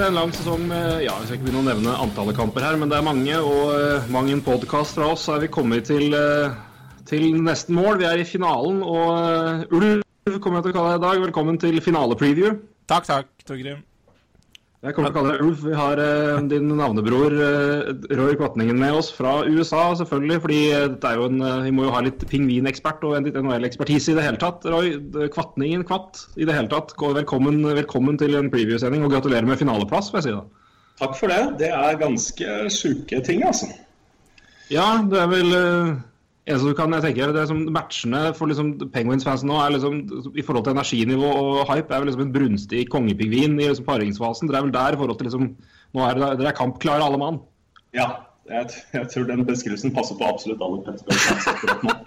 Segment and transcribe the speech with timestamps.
[0.00, 2.78] Etter en lang sesong med ja, Jeg skal ikke begynne å nevne antallet kamper her,
[2.80, 6.16] men det er mange, og uh, mang en podkast fra oss, er vi kommet til,
[6.16, 6.54] eh,
[7.10, 7.98] til nesten mål.
[8.00, 10.00] Vi er i finalen, og uh, Ulv
[10.40, 11.22] kommer jeg til å kalle deg i dag.
[11.26, 12.56] Velkommen til finale-preview.
[12.88, 13.84] Takk, takk, Torgrim.
[14.80, 15.58] Jeg kommer til å kalle deg Ulf.
[15.60, 20.38] Vi har uh, din navnebror uh, Roy Kvatningen med oss fra USA, selvfølgelig.
[20.40, 24.64] fordi jo en, vi må jo ha litt pingvinekspert og NHL-ekspertise i det hele tatt.
[24.64, 24.94] Roy,
[25.34, 26.96] Kvatningen, Kvatt, i det hele tatt.
[26.96, 30.72] Velkommen, velkommen til en preview-sending, og gratulerer med finaleplass, får jeg si da.
[31.00, 31.42] Takk for det.
[31.60, 33.68] Det er ganske sjuke ting, altså.
[34.72, 35.92] Ja, det er vel uh,
[36.50, 40.00] eneste du kan jeg tenker, det er som Matchene for liksom, Penguins-fansen nå er liksom,
[40.34, 44.50] i forhold til energinivå og hype er vel liksom en brunstig kongepingvin i liksom, paringsfasen.
[44.50, 45.52] Dere er vel der i forhold til liksom,
[45.90, 47.40] Nå er dere dere er kampklare alle mann.
[47.96, 48.04] Ja,
[48.46, 51.96] jeg, jeg tror den beskrivelsen passer på absolutt alle Penguins-fans akkurat nå.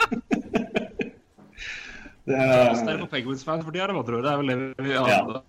[2.30, 4.28] det, er, det er på Penguins-fans for de eller hva tror du?
[4.28, 5.42] Det er vel det vi ja,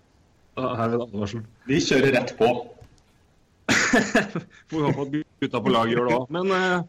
[0.55, 2.48] her er vi vi kjører rett på.
[4.70, 6.27] Får håpe at gutta på laget gjør det òg.
[6.34, 6.84] Men eh,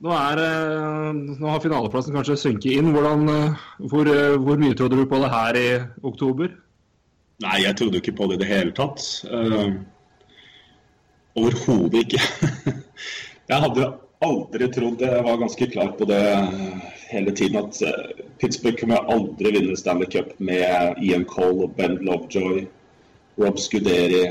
[0.00, 2.92] nå, er, eh, nå har finaleplassen kanskje synket inn.
[2.94, 3.62] Hvordan, eh,
[3.92, 5.68] hvor, eh, hvor mye trodde du på det her i
[6.02, 6.52] oktober?
[7.40, 9.00] Nei, jeg trodde ikke på det i det hele tatt.
[9.24, 9.80] Uh,
[11.40, 12.20] Overhodet ikke.
[13.50, 13.86] jeg hadde
[14.20, 16.20] aldri trodd Jeg var ganske klar på det
[17.08, 17.78] hele tiden at
[18.42, 22.66] Pittsburgh kommer aldri vinne Stanley Cup med Ian Cole Ben Lovejoy,
[23.40, 24.26] Rob Scuderi.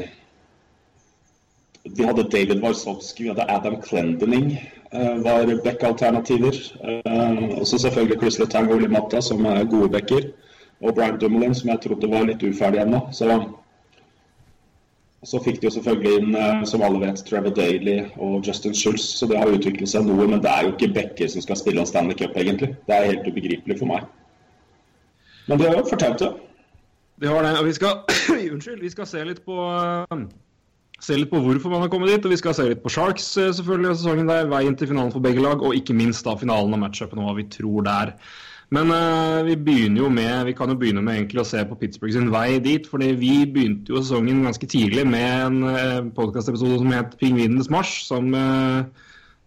[1.98, 6.56] Vi hadde David Warsowski, vi hadde Adam Clendening eh, var back-alternativer.
[6.84, 10.22] Eh, og så selvfølgelig Chris Letang og Willy Matta, som er gode backer.
[10.82, 13.00] Og Brian Dumoulin, som jeg trodde var litt uferdig ennå.
[13.12, 13.44] Så,
[15.24, 19.04] så fikk de jo selvfølgelig inn, eh, som alle vet, Trevor Daly og Justin Schultz.
[19.20, 21.82] Så det har utviklet seg noe, men det er jo ikke backer som skal spille
[21.82, 22.76] om Stanley Cup, egentlig.
[22.88, 24.06] Det er helt ubegripelig for meg.
[25.48, 26.34] Men de har jo fortalt det.
[27.22, 27.98] De har det, og vi skal,
[28.54, 29.58] unnskyld, vi skal se litt på
[31.00, 33.32] Se litt på hvorfor man har kommet dit, og vi skal se litt på Sharks
[33.40, 34.50] eh, selvfølgelig og sesongen der.
[34.52, 37.36] Veien til finalen for begge lag, og ikke minst da finalen av matchupen og hva
[37.40, 38.14] vi tror der.
[38.76, 41.78] Men uh, vi begynner jo med vi kan jo begynne med egentlig å se på
[41.80, 42.86] Pittsburgh sin vei dit.
[42.86, 48.04] fordi vi begynte jo sesongen ganske tidlig med en uh, podkastepisode som het 'Pingvinenes marsj',
[48.06, 48.86] som uh,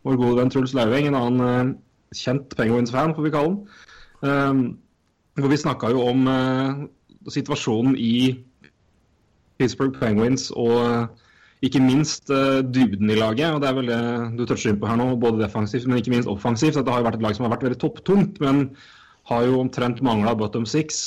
[0.03, 1.75] vår gode venn Truls Lauveng, en annen uh,
[2.17, 3.57] kjent Penguins-fan, får vi kalle.
[4.23, 4.65] Um,
[5.41, 6.83] hvor vi snakka jo om eh,
[7.29, 8.37] situasjonen i
[9.59, 11.07] Pittsburgh Penguins og eh,
[11.63, 13.55] ikke minst eh, dybden i laget.
[13.55, 14.01] og Det er vel det
[14.39, 16.79] du toucher inn på her nå, både defensivt, men ikke minst offensivt.
[16.81, 18.65] Det har jo vært et lag som har vært veldig topptungt, men
[19.31, 21.03] har jo omtrent mangla bottom six.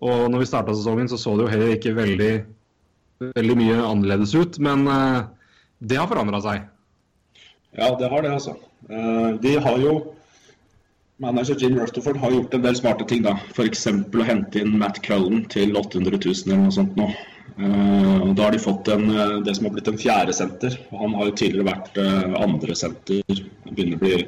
[0.00, 2.32] Og når vi starta sesongen, så så det jo heller ikke veldig,
[3.36, 4.58] veldig mye annerledes ut.
[4.64, 5.20] Men eh,
[5.84, 6.66] det har forandra seg.
[7.76, 8.56] Ja, det har det, altså.
[8.88, 9.96] Eh, De har jo
[11.20, 13.36] Manager Jim Rutherford har gjort en del smarte ting, da.
[13.52, 13.86] F.eks.
[13.88, 17.08] å hente inn Matt Cullen til 800 000 eller noe sånt nå.
[17.58, 20.78] Eh, Da har de fått en, eh, det som har blitt en fjerde senter.
[20.90, 23.22] Han har jo tidligere vært eh, andre senter.
[23.64, 24.26] Han begynner å bli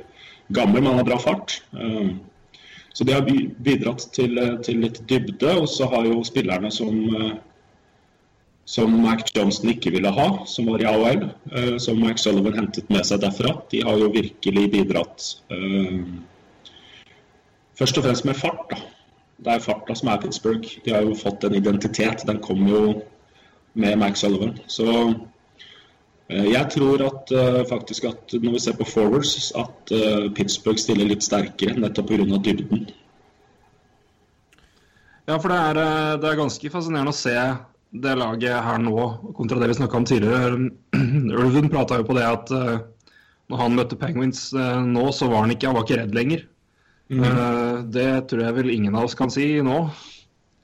[0.51, 1.61] gammel, men han har bra fart.
[2.93, 3.27] Så de har
[3.63, 5.53] bidratt til, til litt dybde.
[5.61, 7.39] Og så har jo spillerne som
[8.69, 13.07] som Mac Johnson ikke ville ha, som var i eh, som Mac Sullivan hentet med
[13.07, 13.63] seg derfra.
[13.73, 15.29] De har jo virkelig bidratt
[17.79, 18.69] først og fremst med fart.
[18.71, 18.77] da.
[19.39, 20.69] Det er farta som er Pittsburgh.
[20.85, 22.27] De har jo fått en identitet.
[22.27, 23.03] Den kom jo
[23.79, 24.59] med Max Sullivan.
[24.67, 24.89] Så
[26.29, 30.81] eh, jeg tror at eh, faktisk at når vi ser på forwards, at eh, Pittsburgh
[30.81, 32.43] stiller litt sterkere nettopp pga.
[32.43, 32.89] dybden.
[35.29, 37.37] Ja, for det er, det er ganske fascinerende å se
[37.89, 38.97] det laget her nå,
[39.37, 40.71] kontra det vi snakka om tidligere.
[41.45, 42.53] Ulven prata jo på det at
[43.49, 46.47] når han møtte Penguins nå, så var han ikke, han var ikke redd lenger.
[47.09, 47.89] Mm.
[47.89, 49.79] det tror jeg vel ingen av oss kan si nå.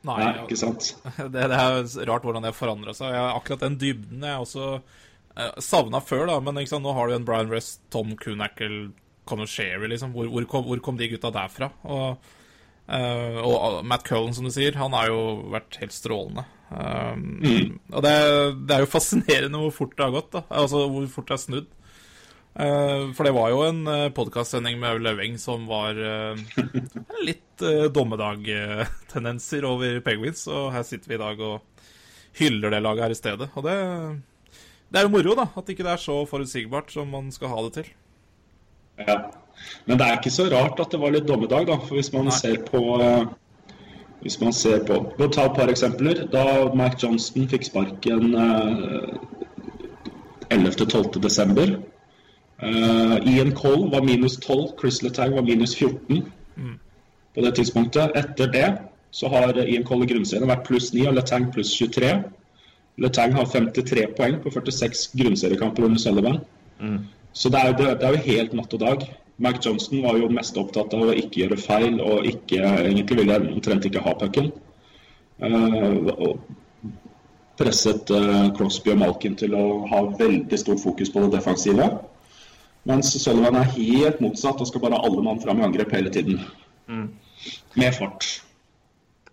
[0.04, 0.90] Nei, Nei, ikke sant?
[1.32, 3.14] det, det er rart hvordan det har forandra seg.
[3.14, 6.38] Jeg, akkurat den dybden jeg også eh, savna før, da.
[6.44, 8.90] Men sant, nå har du en Brian Rest, Tom Kunackle,
[9.28, 10.12] Conor Sherry, liksom.
[10.16, 11.70] Hvor, hvor, kom, hvor kom de gutta derfra?
[11.88, 12.34] Og,
[12.92, 15.22] eh, og Matt Cullen, som du sier, han har jo
[15.54, 16.44] vært helt strålende.
[16.74, 18.14] Um, Og det,
[18.66, 20.44] det er jo fascinerende hvor fort det har gått, da.
[20.62, 21.72] Altså hvor fort det er snudd.
[22.54, 26.38] Eh, for det var jo en eh, podkastsending med Løving som var eh,
[27.28, 27.64] litt
[27.94, 31.84] dommedagtendenser over Penguins, og her sitter vi i dag og
[32.38, 33.48] hyller det laget her i stedet.
[33.54, 33.74] Og det,
[34.90, 35.48] det er jo moro, da.
[35.54, 37.92] At ikke det er så forutsigbart som man skal ha det til.
[39.02, 39.16] Ja.
[39.86, 41.78] Men det er ikke så rart at det var litt dommedag, da.
[41.82, 42.36] For hvis man Nei.
[42.38, 42.82] ser på
[44.24, 46.22] hvis man ser på Må ta et par eksempler.
[46.32, 48.32] Da Mike Johnston fikk sparken
[50.48, 51.93] 11.-12.12.,
[52.62, 56.22] Uh, Ian Cole var minus 12, Chris Letang var minus 14
[56.56, 56.78] mm.
[57.34, 58.14] på det tidspunktet.
[58.14, 58.68] Etter det
[59.14, 62.14] så har Ian Cole i grunnserien vært pluss 9 og Letang pluss 23.
[63.02, 66.40] Letang har 53 poeng på 46 grunnseriekamper under Sullivan.
[66.80, 66.98] Mm.
[67.32, 69.06] Så det er, jo, det er, jo, helt natt og dag.
[69.42, 73.38] Mark Johnson var jo mest opptatt av å ikke gjøre feil og ikke, egentlig ville
[73.50, 74.52] omtrent ikke ha pucken.
[75.42, 76.36] Uh,
[77.58, 81.88] presset uh, Crosby og Malkin til å ha veldig stort fokus på det defensive.
[82.88, 86.12] Mens Sullivan er helt motsatt og skal bare ha alle mann fram i angrep hele
[86.12, 86.42] tiden.
[86.86, 88.26] Med fart.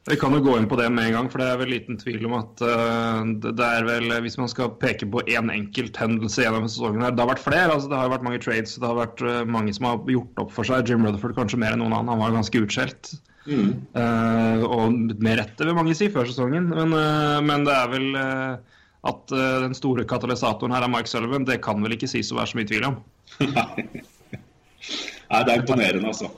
[0.09, 1.99] Vi kan jo gå inn på det med en gang, for det er vel liten
[2.01, 6.41] tvil om at uh, det er vel, hvis man skal peke på én enkelt hendelse
[6.41, 7.75] gjennom sesongen her Det har vært flere.
[7.75, 10.41] altså Det har jo vært mange trades, det har vært uh, mange som har gjort
[10.41, 10.89] opp for seg.
[10.89, 12.15] Jim Rutherford kanskje mer enn noen annen.
[12.15, 13.13] Han var ganske utskjelt.
[13.49, 16.69] Eh, og med rette, vil mange si, før sesongen.
[16.69, 18.77] Men, eh, men det er vel eh,
[19.09, 21.47] at eh, den store katalysatoren her er Mike Sullivan.
[21.47, 22.99] Det kan vel ikke sies å være så mye tvil om.
[25.31, 26.31] Nei, det er imponerende, altså.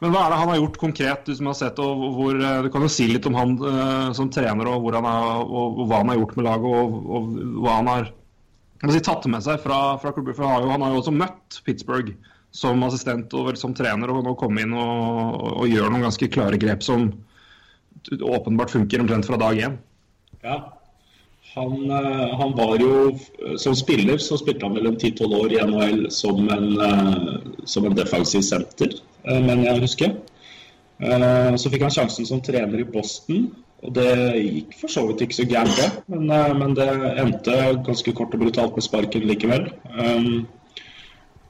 [0.00, 2.62] Men hva er det han har gjort konkret, du som har sett, og hvor, eh,
[2.64, 5.90] du kan jo si litt om han eh, som trener, og, han har, og, og
[5.90, 8.08] hva han har gjort med laget, og, og hva han har
[8.88, 10.36] si, tatt med seg fra, fra klubber.
[10.38, 12.14] For han har, jo, han har jo også møtt Pittsburgh
[12.50, 16.58] som assistent og som trener, og nå komme inn og, og, gjøre noen ganske klare
[16.60, 17.10] grep som
[18.08, 19.76] åpenbart funker omtrent fra dag én.
[20.40, 20.56] Ja.
[21.54, 23.18] Han, eh, han var jo
[23.58, 27.96] Som spiller så spilte han en 10-12 år i NHL som en, eh, som en
[27.96, 28.94] defensiv senter,
[29.24, 30.14] eh, men jeg husker.
[31.02, 33.50] Eh, Så fikk han sjansen som trener i Boston,
[33.82, 35.90] og det gikk for så vidt ikke så gærent, det.
[36.06, 36.88] Men, eh, men det
[37.18, 39.70] endte ganske kort og brutalt med sparken likevel.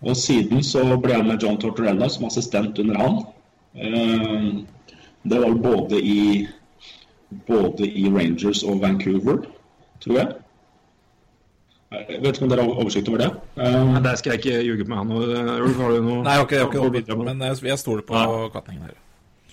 [0.00, 4.64] Og siden så ble han med John Tortorella som assistent under han.
[5.28, 6.48] Det var både i
[7.46, 9.44] både i Rangers og Vancouver,
[10.04, 10.38] tror jeg.
[11.90, 13.30] Jeg vet ikke om dere har oversikt over det?
[13.58, 15.06] Um, Men Der skal jeg ikke ljuge på meg.
[15.10, 15.22] Nå,
[15.64, 17.30] Ulf, har du noe Nei, jeg har ikke, jeg har ikke å bidra med?
[17.32, 18.42] men jeg, jeg stoler på Ja.
[18.54, 18.98] Katningen her.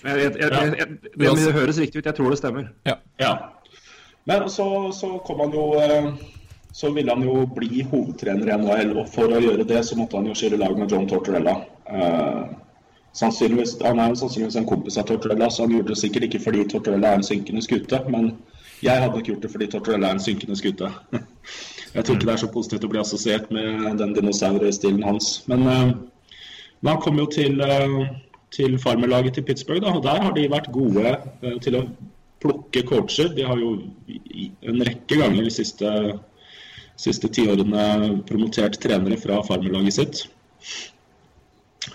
[0.03, 2.09] Jeg, jeg, jeg, jeg, jeg, det, det høres riktig ut.
[2.11, 2.67] Jeg tror det stemmer.
[2.85, 2.99] Ja.
[3.19, 3.31] Ja.
[4.29, 6.11] Men så, så kom han jo eh,
[6.77, 10.19] Så ville han jo bli hovedtrener i NHL, og for å gjøre det så måtte
[10.19, 11.55] han jo skille lag med John Tortorella.
[11.89, 12.43] Uh,
[13.17, 16.43] sannsynligvis, Han er jo sannsynligvis en kompis av Tortorella, så han gjorde det sikkert ikke
[16.43, 18.35] fordi Tortorella er en synkende skute, men
[18.83, 20.91] jeg hadde ikke gjort det fordi Tortorella er en synkende skute.
[21.95, 25.29] Jeg tror ikke det er så positivt å bli assosiert med den dinosaurstilen hans.
[25.49, 25.93] Men, eh,
[26.81, 28.09] men han kom jo til, eh,
[28.51, 31.87] til farmerlaget til Pittsburgh, da, og der har de vært gode eh, til å
[32.43, 33.33] plukke coacher.
[33.33, 33.81] De har jo
[34.61, 36.19] en rekke ganger de siste,
[36.97, 40.27] siste tiårene promotert trenere fra farmerlaget sitt.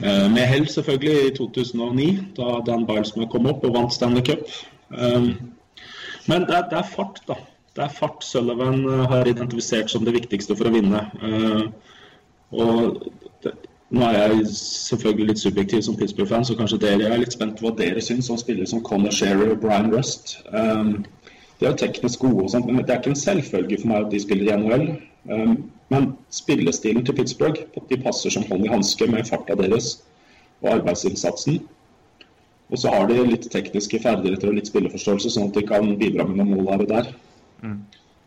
[0.01, 4.49] Med hell selvfølgelig i 2009, da Dan Bilesma kom opp og vant Stanley Cup.
[6.29, 7.39] Men det er, det er fart, da.
[7.73, 11.07] Det er fart Sullivan eh, har identifisert som det viktigste for å vinne.
[11.23, 11.93] Eh,
[12.53, 13.03] Og
[13.43, 13.53] det,
[13.93, 17.67] nå er jeg selvfølgelig litt subjektiv som Pittsburgh-fan, så kanskje dere er litt spent på
[17.67, 20.39] hva dere syns om spillere som Conor Shearer og Brian Rust.
[20.53, 21.05] Um,
[21.59, 24.07] de er jo teknisk gode, og sånt, men det er ikke en selvfølge for meg
[24.07, 24.87] at de spiller i NHL.
[25.33, 25.57] Um,
[25.93, 29.95] men spillestilen til Pittsburgh de passer som hånd i hanske med farta deres
[30.63, 31.61] og arbeidsinnsatsen.
[32.73, 36.25] Og så har de litt tekniske ferdigheter og litt spilleforståelse, sånn at de kan bidra
[36.25, 37.11] med noen mål her og der.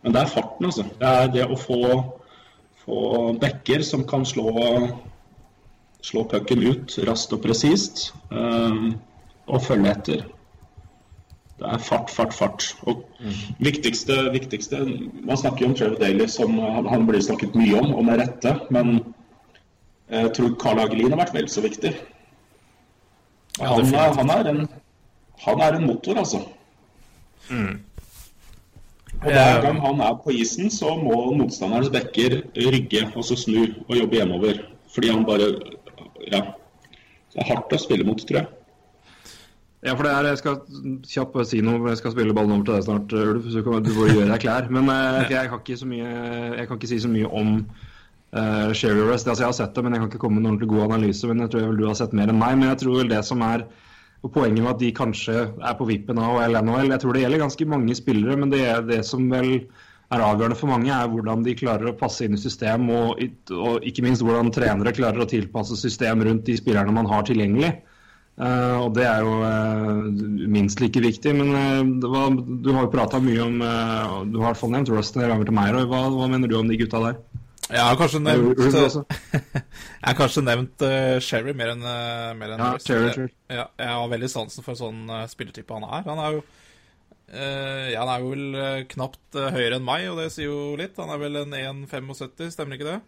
[0.06, 0.86] Men det er farten, altså.
[1.00, 1.80] Det er det å få,
[2.84, 3.00] få
[3.42, 4.54] backer som kan slå,
[6.06, 8.94] slå pucken ut raskt og presist, um,
[9.50, 10.26] og følge etter.
[11.58, 12.70] Det er fart, fart, fart.
[12.86, 13.06] Og
[13.64, 14.82] viktigste, viktigste
[15.24, 18.22] Man snakker jo om Trevor Daly, som han, han blir snakket mye om, og med
[18.22, 18.58] rette.
[18.76, 19.00] Men
[20.12, 21.96] jeg tror Carl Hagelin har vært vel så viktig.
[23.60, 24.68] Ja, han, er, han, er en,
[25.46, 26.42] han er en motor, altså.
[29.24, 33.62] Og hver gang han er på isen, så må motstanderens bekker rygge og så snu
[33.88, 34.60] og jobbe hjemover.
[34.94, 35.48] Fordi han bare
[36.32, 36.42] Ja.
[37.36, 38.48] Det er hardt å spille mot, tror jeg.
[39.86, 40.56] Ja, for det er, Jeg skal
[41.06, 43.44] kjapt si noe, for jeg skal spille ballen over til deg snart, Ulf.
[43.52, 44.70] Så du kan- du får gjøre deg klar.
[44.70, 46.08] Men eh, jeg, kan ikke så mye,
[46.58, 47.70] jeg kan ikke si så mye om
[48.34, 49.28] uh, Sherry Rest.
[49.28, 51.28] Altså, jeg har sett det, men jeg kan ikke komme med en ordentlig god analyse.
[51.30, 52.58] Men jeg tror vel du har sett mer enn meg.
[52.60, 53.66] Men jeg tror vel det som er
[54.34, 56.94] poenget med at de kanskje er på vippen av NHL.
[56.94, 59.52] Jeg tror det gjelder ganske mange spillere, men det, det som vel
[60.14, 63.22] er avgjørende for mange, er hvordan de klarer å passe inn i system, og,
[63.54, 67.74] og ikke minst hvordan trenere klarer å tilpasse system rundt de spillerne man har tilgjengelig.
[68.36, 71.32] Uh, og det er jo uh, minst like viktig.
[71.38, 74.92] Men uh, var, du har jo prata mye om Du har i hvert fall nevnt
[74.92, 75.78] Rust en del til meg.
[75.88, 77.22] Hva, hva mener du om de gutta der?
[77.76, 79.64] Jeg har kanskje nevnt Jeg
[80.06, 83.66] har kanskje nevnt uh, Sherry mer enn uh, mer enn Ja, Sherry, Sherry, Jeg- Ja,
[83.82, 86.06] jeg har veldig sansen for sånn uh, spillertype han er.
[86.06, 90.06] Han er jo uh, ja, han er jo vel eh, knapt eh, høyere enn meg,
[90.12, 90.98] og det sier jo litt.
[91.02, 91.56] Han er vel en
[91.88, 93.00] 1,75, stemmer ikke det?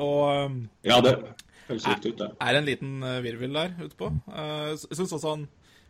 [0.00, 1.12] Og um, Ja, det
[1.68, 2.30] høres riktig ut, det.
[2.40, 4.08] er en liten eh, virvel der ute på.
[4.32, 5.44] Eh, Jeg syns også han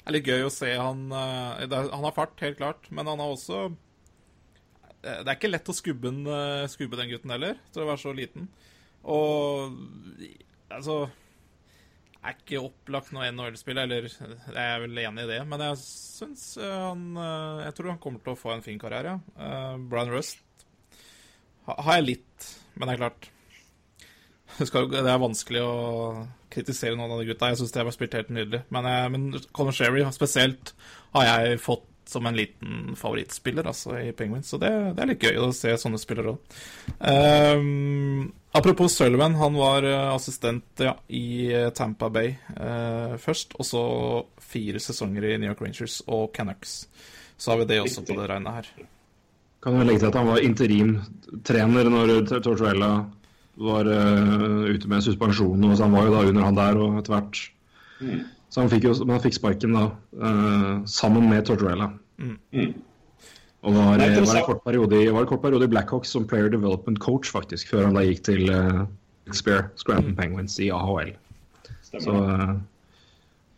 [0.05, 3.07] er litt gøy å se han eh, det er, Han har fart, helt klart, men
[3.09, 3.79] han har også eh,
[5.05, 8.03] Det er ikke lett å skubbe, den, eh, skubbe den gutten heller, til å være
[8.03, 8.49] så liten.
[9.05, 9.77] Og
[10.73, 11.05] altså
[12.25, 16.47] er ikke opplagt noe NHL-spill, eller jeg er vel enig i det, men jeg syns
[16.57, 19.19] eh, han eh, Jeg tror han kommer til å få en fin karriere.
[19.37, 20.41] Eh, Brian Rust
[21.69, 23.31] ha, har jeg litt, men det er klart
[24.55, 25.75] det, er vanskelig å
[26.53, 27.51] kritisere noen av de gutta.
[27.51, 28.63] Jeg syns de har spilt helt nydelig.
[28.75, 30.75] Men, eh, men Conor Sherry spesielt
[31.17, 34.49] har jeg fått som en liten favorittspiller altså, i Penguins.
[34.49, 36.59] Så det, det er litt gøy å se sånne spillere òg.
[38.55, 43.57] apropos Sullivan, han var eh, assistent ja, i eh, Tampa Bay uh, først.
[43.59, 43.85] Og så
[44.39, 46.85] fire sesonger i New York Rangers og Canucks.
[47.37, 48.71] Så har vi det også på det regnet her.
[49.65, 52.93] Kan jo legge til at han var interimtrener når Tortuella
[53.65, 55.67] var uh, ute med suspensjon.
[55.67, 57.45] Og så han var jo da under han der og etter hvert
[58.55, 59.85] Så han fikk jo han fikk sparken da,
[60.23, 61.89] uh, sammen med Tortuella.
[63.65, 64.39] Og var, Nei, var, interessant.
[64.43, 67.71] en kort periode, i- var en kort periode i Blackhawks som player development coach, faktisk,
[67.73, 68.85] før han da gikk til uh,
[69.33, 71.15] Spear, Scranton Penguins i AHL.
[71.83, 72.29] Så Stemmer.
[72.29, 72.59] uh,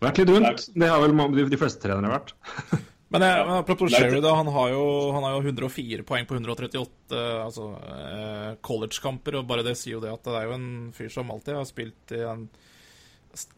[0.07, 0.69] vært litt rundt.
[0.79, 2.33] Det har vel de, de fleste trenere vært.
[3.07, 6.35] Men, jeg, men apropos Sherry, da, han har, jo, han har jo 104 poeng på
[6.41, 10.67] 138 altså, eh, college-kamper, og bare det sier jo det at det er jo en
[10.93, 12.43] fyr som alltid har spilt i en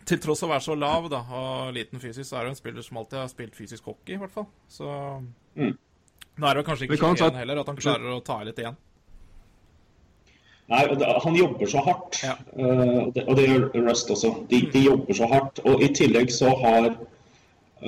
[0.09, 2.59] Til tross for å være så lav da, og liten fysisk, så er det en
[2.59, 4.49] spiller som alltid har spilt fysisk hockey, i hvert fall.
[4.73, 4.89] Så
[6.39, 8.59] Nå er det kanskje ikke kan igjen heller at han klarer å ta i litt
[8.63, 8.79] igjen.
[10.69, 12.35] Nei, og det, Han jobber så hardt, Ja.
[12.59, 14.35] uh, og, det, og det gjør Rust også.
[14.51, 15.63] De, de jobber så hardt.
[15.65, 16.91] Og I tillegg så har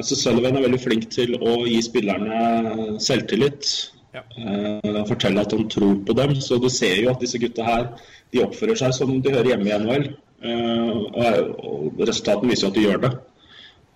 [0.07, 3.71] så Sullivan er veldig flink til å gi spillerne selvtillit.
[4.15, 4.23] Ja.
[4.39, 6.35] Uh, fortelle at han tror på dem.
[6.41, 7.89] Så du ser jo at disse gutta her
[8.33, 10.09] de oppfører seg som de hører hjemme i NHL.
[10.43, 13.13] Eh, og, resultatene viser at de gjør det.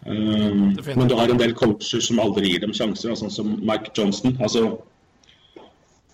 [0.04, 0.96] Um, Definitivt.
[1.00, 4.36] men du har en del coacher som aldri gir dem sjanser, sånn som Mike Johnson.
[4.44, 4.66] Altså,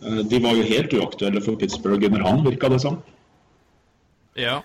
[0.04, 3.00] eh, de var jo helt uaktuelle for Pittsburgh under han, virka det som.
[4.38, 4.60] Ja.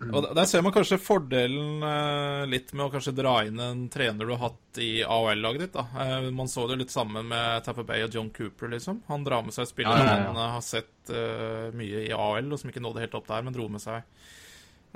[0.00, 4.24] Og der- ser man kanskje fordelen eh, litt med å kanskje dra inn en trener
[4.24, 5.72] du har hatt i AOL-laget ditt.
[5.74, 5.84] da.
[5.92, 9.02] Eh, man så det litt sammen med Tapper Bay og John Cooper, liksom.
[9.08, 10.26] Han drar med seg spillere Ja, ja, ja.
[10.32, 13.42] han eh, har sett eh, mye i AOL, og som ikke nådde helt opp der,
[13.42, 14.00] men dro med seg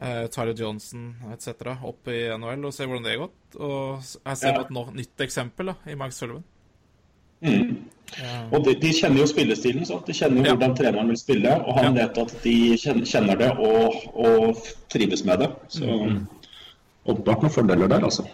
[0.03, 1.75] uh, Tyler Johnson etc.
[1.85, 3.59] opp i NHL, og ser hvordan det har gått.
[3.61, 4.63] Og jeg ser Ja.
[4.63, 6.45] på et nytt eksempel da, i Mike Sullivan.
[8.55, 10.55] Og de, de kjenner jo spillestilen, så de kjenner jo Ja.
[10.55, 11.57] hvordan treneren vil spille.
[11.67, 14.57] Og han vet at de kjenner, det og, og
[14.93, 15.51] trives med det.
[15.69, 15.85] Så
[17.05, 18.25] åpenbart noen fordeler der, altså.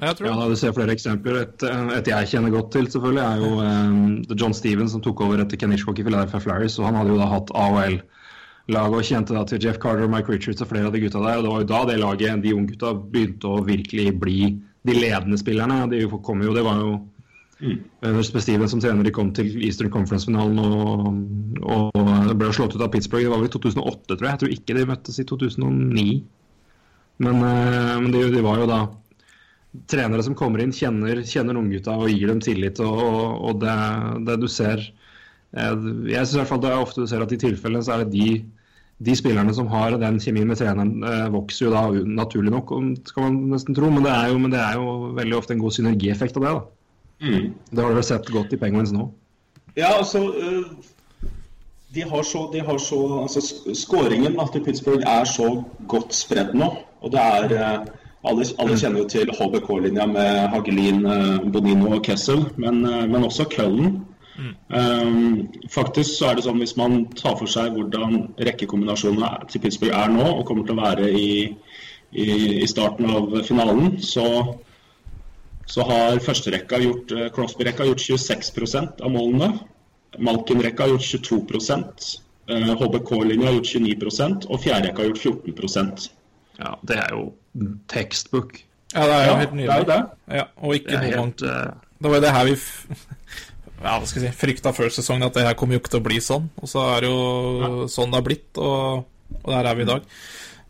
[0.00, 1.42] Jeg tror Ja, da, Du ser flere eksempler.
[1.42, 1.62] Et,
[1.98, 5.56] et jeg kjenner godt til, selvfølgelig, er jo um, John Stevens som tok over etter
[5.56, 6.78] Kenishkok i Philadelphia Flyers.
[6.78, 7.50] og Han hadde jo da hatt
[8.66, 11.38] AHL-laget og kjente da til Jeff Carter, Mike Richards og flere av de gutta der.
[11.38, 14.38] og Det var jo da det laget, de unge gutta, begynte å virkelig bli
[14.82, 15.84] de ledende spillerne.
[15.84, 16.96] og De kom jo, det var jo
[17.60, 18.22] mm.
[18.26, 21.06] Stevens som trener de kom til Eastern Conference-finalen og,
[21.62, 23.24] og ble slått ut av Pittsburgh.
[23.24, 24.32] Det var vel i 2008, tror jeg.
[24.32, 26.06] Jeg tror ikke de møttes i 2009.
[27.22, 28.80] Men, eh, men de, de var jo da
[29.88, 32.82] trenere som kommer inn, kjenner, kjenner unggutta og gir dem tillit.
[32.82, 33.78] Og, og, og det,
[34.26, 35.72] det du ser eh,
[36.10, 38.04] Jeg synes i hvert fall det er ofte du ser at i tilfellene så er
[38.04, 38.28] det de,
[38.98, 42.72] de spillerne som har den kjemien med treneren, eh, vokser jo da naturlig nok,
[43.04, 43.90] skal man nesten tro.
[43.92, 46.54] Men det er jo, men det er jo veldig ofte en god synergieffekt av det.
[46.54, 46.64] da.
[47.72, 49.10] Det har du vel sett godt i Penguins nå.
[49.76, 50.64] Ja, altså øh,
[51.94, 53.40] De har så, de har så altså
[53.74, 56.72] Skåringen til Pittsburgh er så godt spredd nå.
[57.00, 57.86] Og det er øh,
[58.24, 61.04] alle, alle kjenner jo til HBK-linja med Hagelin,
[61.52, 64.05] Bonino og Kessel, men, men også Cullen.
[64.68, 69.96] Um, faktisk så er det sånn hvis man tar for seg hvordan rekkekombinasjonene til Pittsburgh
[69.96, 71.30] er nå, og kommer til å være i,
[72.12, 72.28] i,
[72.62, 74.26] i starten av finalen, så
[75.66, 79.48] så har førsterekka gjort eh, Crosby-rekka har gjort 26% av målene.
[80.22, 81.40] Malkin-rekka har gjort 22
[82.46, 85.24] eh, HBK-linja har gjort 29 og fjerderekka har gjort
[85.58, 86.06] 14%
[86.60, 87.24] Ja, Det er jo
[87.90, 88.60] tekstbok.
[88.94, 89.74] Ja, det er jo Ja, helt det nydelig.
[89.74, 90.36] er jo det.
[90.38, 93.15] Ja, og Det er noe helt eh, Det var jo det her vi f
[93.82, 96.02] ja, hva skal jeg si, frykta før sesongen, at det her kommer jo ikke til
[96.02, 96.48] å bli sånn.
[96.62, 99.06] Og så er det jo sånn det har blitt, og,
[99.42, 100.10] og der er vi i dag.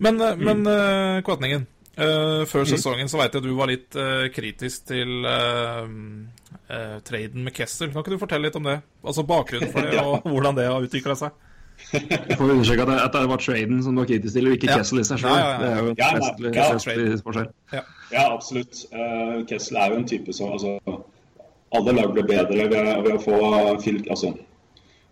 [0.03, 0.45] Men, mm.
[0.45, 5.25] men uh, Kvatningen, uh, før sesongen så veit jeg du var litt uh, kritisk til
[5.31, 5.87] eh,
[6.69, 7.93] eh, traden med Kessel.
[7.93, 8.81] Kan ikke du fortelle litt om det?
[9.05, 11.43] Altså bakgrunnen for det, og hvordan det har utvikla seg?
[11.93, 14.57] Vi får understreke at det, at det var traden som du var kritisk til, og
[14.57, 14.79] ikke Ja.
[14.81, 15.35] Kessel i seg sjøl.
[15.35, 15.59] Ja, ja, ja.
[15.61, 17.51] Det er jo en Ja, vesentlig ja, forskjell.
[18.13, 18.81] Ja, absolutt.
[18.93, 20.79] Eh, Kessel er jo en type som altså,
[21.77, 23.39] Alle lag blir bedre ved, ved å få
[23.83, 24.33] Phil, altså,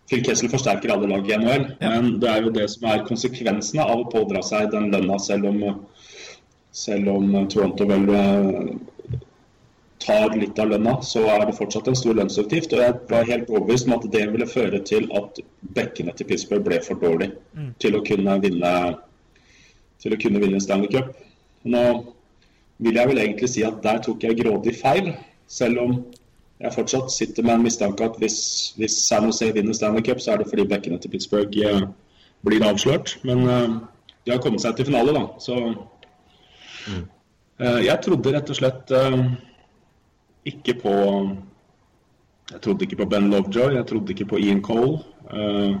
[0.09, 3.85] Phil Kessel forsterker alle lag i NHL, men det er jo det som er konsekvensene
[3.85, 5.63] av å pådra seg den lønna, selv om,
[6.85, 9.21] selv om Toronto vel eh,
[10.05, 12.75] tar litt av lønna, så er det fortsatt en stor lønnsutgift.
[12.75, 15.41] Og jeg var helt overbevist om at det ville føre til at
[15.77, 17.31] bekkene til Pittsburgh ble for dårlig
[17.81, 18.73] til å kunne vinne
[20.03, 21.15] til å kunne vinne Stanley Cup.
[21.65, 21.81] Nå
[22.85, 25.13] vil jeg vel egentlig si at der tok jeg grådig feil,
[25.49, 25.95] selv om
[26.59, 28.37] jeg fortsatt sitter med en mistanke at hvis,
[28.79, 31.81] hvis San Jose vinner Stanley Cup, så er det fordi bekkene til Pittsburgh eh,
[32.47, 33.17] blir avslørt.
[33.27, 33.73] Men eh,
[34.25, 35.25] de har kommet seg til finale, da.
[35.43, 35.57] Så
[36.87, 39.19] eh, jeg trodde rett og slett eh,
[40.53, 40.95] ikke på
[42.53, 44.99] Jeg trodde ikke på Ben Lovejoy, jeg trodde ikke på Ian Cole.
[45.33, 45.75] Eh,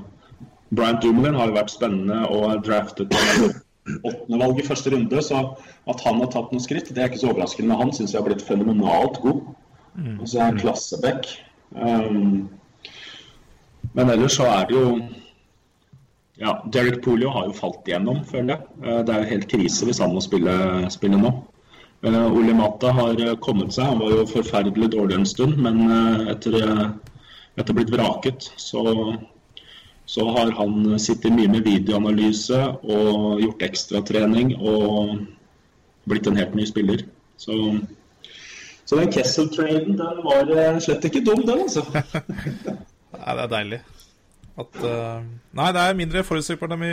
[0.75, 5.41] Bryant Dumoulin har jo vært spennende og draftet åttendevalg åttende valg i første runde, så
[5.85, 7.69] at han har tatt noen skritt, det er ikke så overraskende.
[7.69, 9.43] Men han syns jeg har blitt fenomenalt god.
[9.95, 11.27] Og så er han klasseback.
[11.71, 12.49] Um,
[13.95, 14.87] men ellers så er det jo
[16.35, 18.71] Ja, Derek Polio har jo falt igjennom, føler jeg.
[18.83, 20.55] Eh, Det er jo helt krise hvis han må spille,
[20.91, 21.31] spille nå.
[22.03, 23.87] Uh, Ole Mata har eh, kommet seg.
[23.87, 25.87] Han var jo forferdelig dårlig en stund, men
[26.27, 26.57] etter,
[27.55, 29.15] etter blitt vraket, så
[30.05, 35.15] så har han sittet mye med videoanalyse og gjort ekstratrening og
[36.05, 37.01] blitt en helt ny spiller.
[37.41, 37.55] Så,
[38.85, 41.85] så den Kessel-traden den var eh, slett ikke dum, den, altså.
[43.15, 43.79] Nei, det er deilig.
[44.55, 45.23] At uh,
[45.57, 46.91] Nei, det er mindre forutsigbart enn vi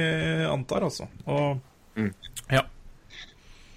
[0.51, 1.07] antar, altså.
[1.31, 1.61] Og
[2.51, 2.63] ja.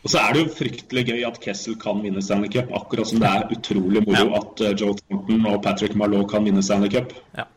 [0.05, 3.19] Og så er det jo fryktelig gøy at Kessel kan vinne Stanley Cup, akkurat som
[3.24, 7.13] det er utrolig moro at eh, Joe Thornton og Patrick Marlowe kan vinne Stanley Cup.
[7.38, 7.50] ja.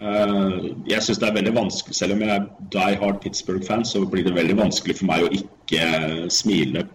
[0.00, 4.00] Uh, jeg syns det er veldig vanskelig, selv om jeg er die hard Pittsburgh-fan, så
[4.08, 6.86] blir det veldig vanskelig for meg å ikke smile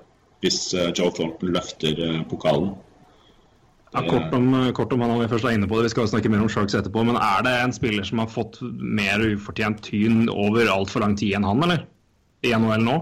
[0.42, 2.72] hvis Joe Thornton løfter pokalen.
[3.96, 6.30] Ja, kort, om, kort om han vi først er inne på det, vi skal snakke
[6.34, 7.04] mer om Sharks etterpå.
[7.08, 11.36] Men er det en spiller som har fått mer ufortjent tyn over altfor lang tid
[11.38, 11.86] enn han, eller?
[12.46, 12.98] I NHL nå?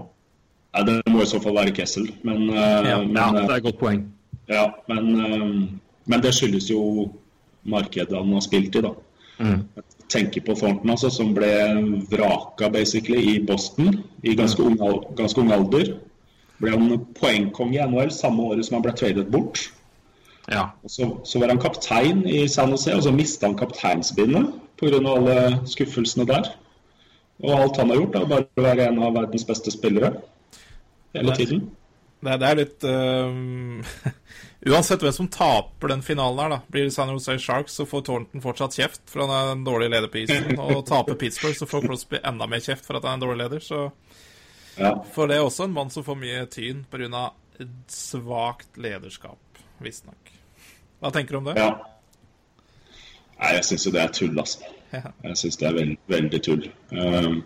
[0.74, 3.50] Nei, det må i så fall være Kessel, men, eh, Ja, men, ja eh, det
[3.50, 4.00] er et godt poeng.
[4.50, 5.44] ja, men, eh,
[6.06, 6.80] men det skyldes jo
[7.64, 8.90] markedet han har spilt i, da.
[9.38, 9.60] Mm.
[10.08, 11.50] Tenker på Thornton, altså, som ble
[12.10, 15.94] vraka basically i Boston i ganske ung, al- ganske ung alder.
[16.60, 19.64] Ble han poengkonge i NHL samme året som han ble tradet bort.
[20.50, 20.68] Ja.
[20.86, 25.00] Så, så var han kaptein i San Jose, og så mista han kapteinsbindet pga.
[25.08, 25.38] alle
[25.70, 26.50] skuffelsene der.
[27.42, 30.12] Og alt han har gjort, er bare å være en av verdens beste spillere
[31.14, 31.64] hele tiden.
[32.24, 34.12] Det, det er litt uh,
[34.70, 36.60] Uansett hvem som taper den finalen her, da.
[36.72, 39.90] Blir det San Jose Sharks, så får Thornton fortsatt kjeft for han er en dårlig
[39.92, 40.54] leder på isen.
[40.64, 43.42] Og taper Pittsburgh, så får Crosby enda mer kjeft for at han er en dårlig
[43.44, 43.64] leder.
[43.64, 43.90] Så
[44.74, 44.96] Ja.
[45.14, 47.28] For det er også en mann som får mye tyn pga.
[47.86, 50.23] svakt lederskap, visstnok.
[51.04, 51.58] Hva tenker du om det?
[51.60, 51.72] ja.
[53.34, 54.70] Nei, jeg syns jo det er tull, altså.
[54.94, 55.10] Ja.
[55.26, 56.62] Jeg syns det er veld, veldig tull.
[56.94, 57.42] Um,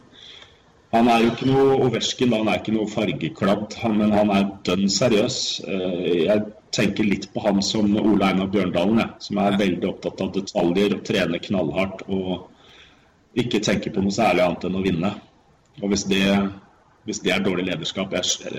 [0.92, 4.86] han er jo ikke noe Ovesjkin, han er ikke noe fargekladd, men han er dønn
[4.92, 5.38] seriøs.
[5.64, 6.44] Uh, jeg
[6.76, 10.94] tenker litt på han som Ole Einar Bjørndalen, jeg, som er veldig opptatt av detaljer
[10.94, 15.12] og trener knallhardt og ikke tenker på noe særlig annet enn å vinne.
[15.82, 16.22] Og hvis det,
[17.08, 18.54] hvis det er dårlig lederskap jeg,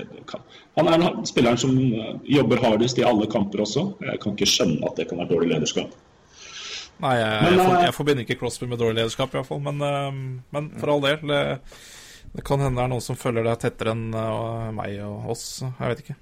[0.78, 3.86] Han er en spilleren som uh, jobber hardest i alle kamper også.
[4.02, 5.94] Jeg kan ikke skjønne at det kan være dårlig lederskap.
[7.00, 9.62] Nei, jeg, Men, jeg, for, eh, jeg forbinder ikke Crosby med dårlig lederskap, iallfall.
[9.64, 11.22] Men, eh, men for all del.
[11.32, 11.44] Det,
[12.34, 15.46] det kan hende det er noen som følger deg tettere enn eh, meg og oss.
[15.64, 16.18] Jeg vet ikke.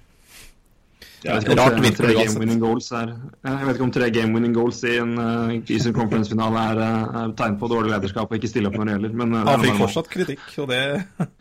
[1.24, 3.90] Ja, Jeg vet ikke om Rart tre- game winning goals er Jeg vet ikke om
[3.96, 7.90] tre game winning goals i en uh, Eastern Conference-finale er, uh, er tegn på dårlig
[7.90, 9.16] lederskap og ikke stille opp når det gjelder.
[9.22, 10.78] Men, uh, er Han fikk fortsatt kritikk, og det,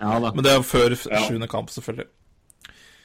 [0.01, 0.31] Ja da.
[0.33, 1.21] men det er før Ja.
[1.27, 2.07] sjuende kamp, selvfølgelig.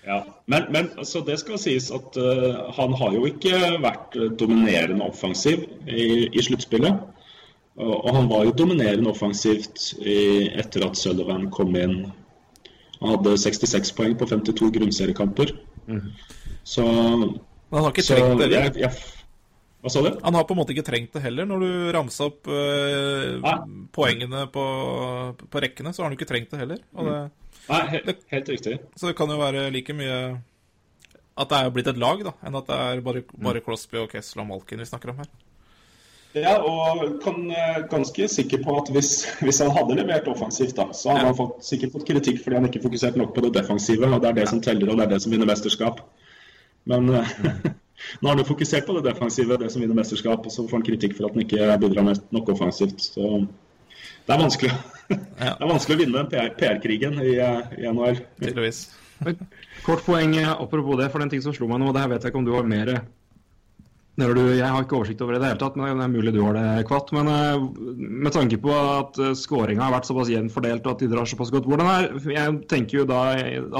[0.06, 0.16] Ja,
[0.50, 3.52] men, men altså, det skal sies at uh, han har jo ikke
[3.84, 6.96] vært eh, dominerende offensiv i, i sluttspillet.
[7.76, 11.94] Og, og han var jo dominerende offensivt i, etter at Sullivan kom inn.
[13.02, 15.52] Han hadde 66 poeng på 52 grunnseriekamper.
[16.64, 18.92] Så, Men han har ikke så trengt det jeg, jeg,
[19.82, 20.10] Hva sa du?
[20.22, 21.46] Han har på en måte ikke trengt det heller.
[21.50, 23.52] Når du ramsa opp eh,
[23.96, 24.64] poengene på,
[25.50, 26.82] på rekkene, så har han jo ikke trengt det heller.
[26.94, 27.18] Det,
[27.68, 28.00] Nei, he,
[28.32, 28.78] helt riktig.
[28.98, 30.16] så det kan jo være like mye
[31.32, 34.10] at det er blitt et lag, da, enn at det er bare, bare Crosby og
[34.12, 35.30] Kessel og Malkin vi snakker om her.
[36.36, 39.10] Ja, og kan eh, ganske sikker på at hvis,
[39.44, 41.30] hvis han hadde levert offensivt, da, så hadde Ja.
[41.30, 44.08] han fått, sikkert fått kritikk fordi han ikke fokuserte nok på det defensive.
[44.08, 46.00] og Det er det som teller, og det er det som vinner mesterskap.
[46.90, 47.34] Men eh,
[48.20, 50.80] nå har han jo fokusert på det defensive, det som vinner mesterskap, og så får
[50.80, 53.04] han kritikk for at han ikke bidrar med nok offensivt.
[53.12, 53.44] Så
[54.26, 54.74] det er vanskelig.
[55.12, 55.58] Ja.
[55.58, 58.22] Det er vanskelig å vinne den PR PR-krigen i, eh, i NHL.
[58.38, 58.78] Tydeligvis.
[59.84, 62.24] Kort poeng eh, apropos det, for den ting som slo meg nå, det her vet
[62.24, 62.92] jeg ikke om du har mer
[64.22, 66.40] Jeg har ikke oversikt over det i det hele tatt, men det er mulig du
[66.46, 67.12] har det, Kvatt.
[67.12, 67.28] Men
[68.22, 71.52] med tanke på at skåringa har vært såpass jevnt fordelt og at de drar såpass
[71.52, 73.20] godt, hvordan er Jeg tenker jo da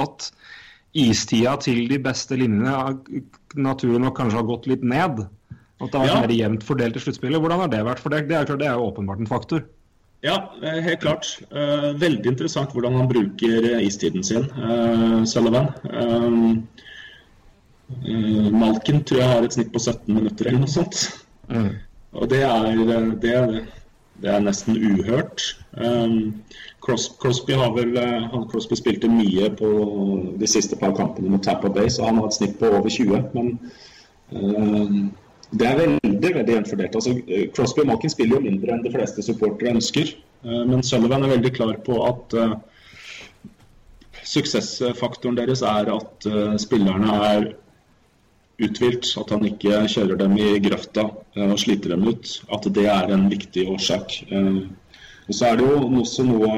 [0.03, 0.29] at
[0.93, 2.73] istida til de beste linjene
[3.55, 5.23] naturlig nok kanskje har gått litt ned.
[5.81, 6.21] At det har vært Ja.
[6.21, 7.41] mer jevnt fordelt i sluttspillet.
[7.41, 8.27] Hvordan har det vært fordelt?
[8.27, 9.63] Det er klart, det er jo åpenbart en faktor.
[10.23, 11.41] Ja, eh, helt klart.
[11.51, 14.45] Eh, Veldig interessant hvordan han bruker eh, istiden sin,
[15.25, 15.67] Sullivan.
[15.83, 16.63] Eh,
[19.03, 21.25] tror jeg har et snitt på 17 minutter eller noe sånt.
[22.13, 23.67] Og det er, det, er,
[24.23, 25.43] det er nesten uhørt.
[25.75, 26.43] Um,
[26.83, 29.71] Cros Crosby har vel eh, han Crosby spilte mye på
[30.39, 33.19] de siste par kampene mot Tampa Bay, så han har et snitt på over 20.
[33.35, 33.59] Men
[34.31, 35.11] um,
[35.53, 36.95] det er veldig veldig jevnt fordelt.
[36.95, 37.15] Altså,
[37.55, 40.15] Crosby og Malkin spiller jo mindre enn de fleste supportere ønsker.
[40.43, 42.55] Eh, Men Sullivan er veldig klar på at uh,
[44.23, 47.51] suksessfaktoren deres er at uh, spillerne er
[48.61, 49.09] uthvilt.
[49.17, 52.37] At han ikke kjører dem i grøfta eh, og sliter dem ut.
[52.53, 54.21] At det er en viktig årsak.
[54.29, 54.63] Eh,
[55.23, 56.55] Og så er det jo også noe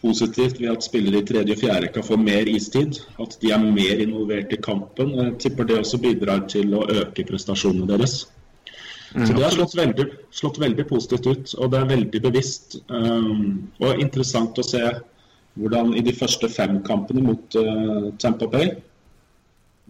[0.00, 3.00] positivt ved at spillere i tredje og fjerde kan få mer istid.
[3.20, 5.16] At de er mer involvert i kampen.
[5.18, 8.28] Jeg tipper det også bidrar til å øke prestasjonene deres.
[9.10, 12.76] Så det har slått veldig, slått veldig positivt ut, og det er veldig bevisst.
[12.86, 14.84] Um, og interessant å se
[15.58, 18.70] hvordan i de første fem kampene mot uh, Tampa Bay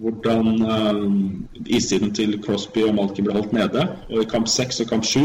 [0.01, 3.85] hvordan uh, istiden til Crosby og Malky ble holdt nede.
[4.09, 5.25] Og i kamp seks og kamp sju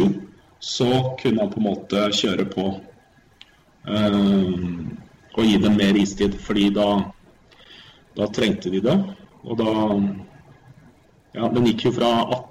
[0.60, 2.66] så kunne han på en måte kjøre på
[3.88, 4.54] uh,
[5.36, 6.88] og gi dem mer istid, fordi da,
[8.16, 9.00] da trengte de det.
[9.44, 9.72] Og da
[11.36, 12.44] Ja, den gikk jo fra 18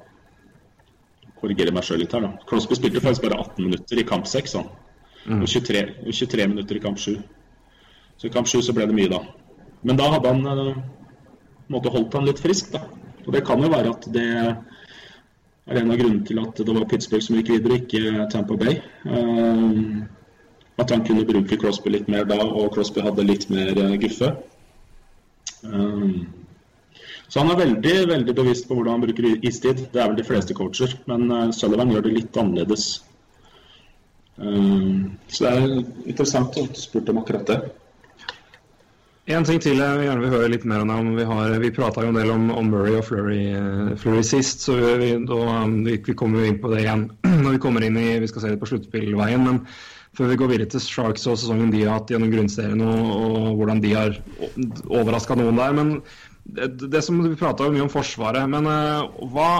[1.41, 2.45] Korrigerer meg selv litt her, da.
[2.49, 4.69] Crosby spilte faktisk bare 18 minutter i kamp 6, han.
[5.41, 7.17] Og, 23, 23 minutter i kamp 7.
[8.17, 9.21] Så i kamp 7 så ble det mye, da.
[9.85, 10.83] Men da hadde han en
[11.73, 12.83] måte holdt han litt frisk, da.
[13.25, 16.89] Og det kan jo være at det er en av grunnene til at det var
[16.91, 18.81] Pittsburgh som gikk videre, ikke Tampa Bay.
[19.09, 20.05] Um,
[20.77, 24.33] at han kunne bruke Crosby litt mer da, og Crosby hadde litt mer eh, guffe.
[25.63, 26.27] Um,
[27.31, 29.87] så han er veldig veldig bevisst på hvordan han bruker istid.
[29.95, 32.89] Det er vel de fleste coacher, men Sullivan gjør det litt annerledes.
[34.37, 37.59] Um, så det er interessant at du spurte om akkurat det.
[39.25, 41.15] En ting til jeg gjerne vil høre litt mer om.
[41.17, 44.77] Vi, har, vi prata en del om, om Murray og Flurry, uh, Flurry sist, så
[45.01, 47.07] vi, da, um, vi, vi kommer inn på det igjen
[47.45, 49.47] når vi kommer inn i Vi skal se det på sluttspillveien.
[49.47, 49.63] Men
[50.15, 53.49] før vi går videre til Sharks og sesongen de har hatt gjennom grunnserien, og, og
[53.63, 54.21] hvordan de har
[54.93, 55.73] overraska noen der.
[55.81, 55.97] Men
[56.45, 59.51] det, det som vi prata mye om Forsvaret, men uh, hva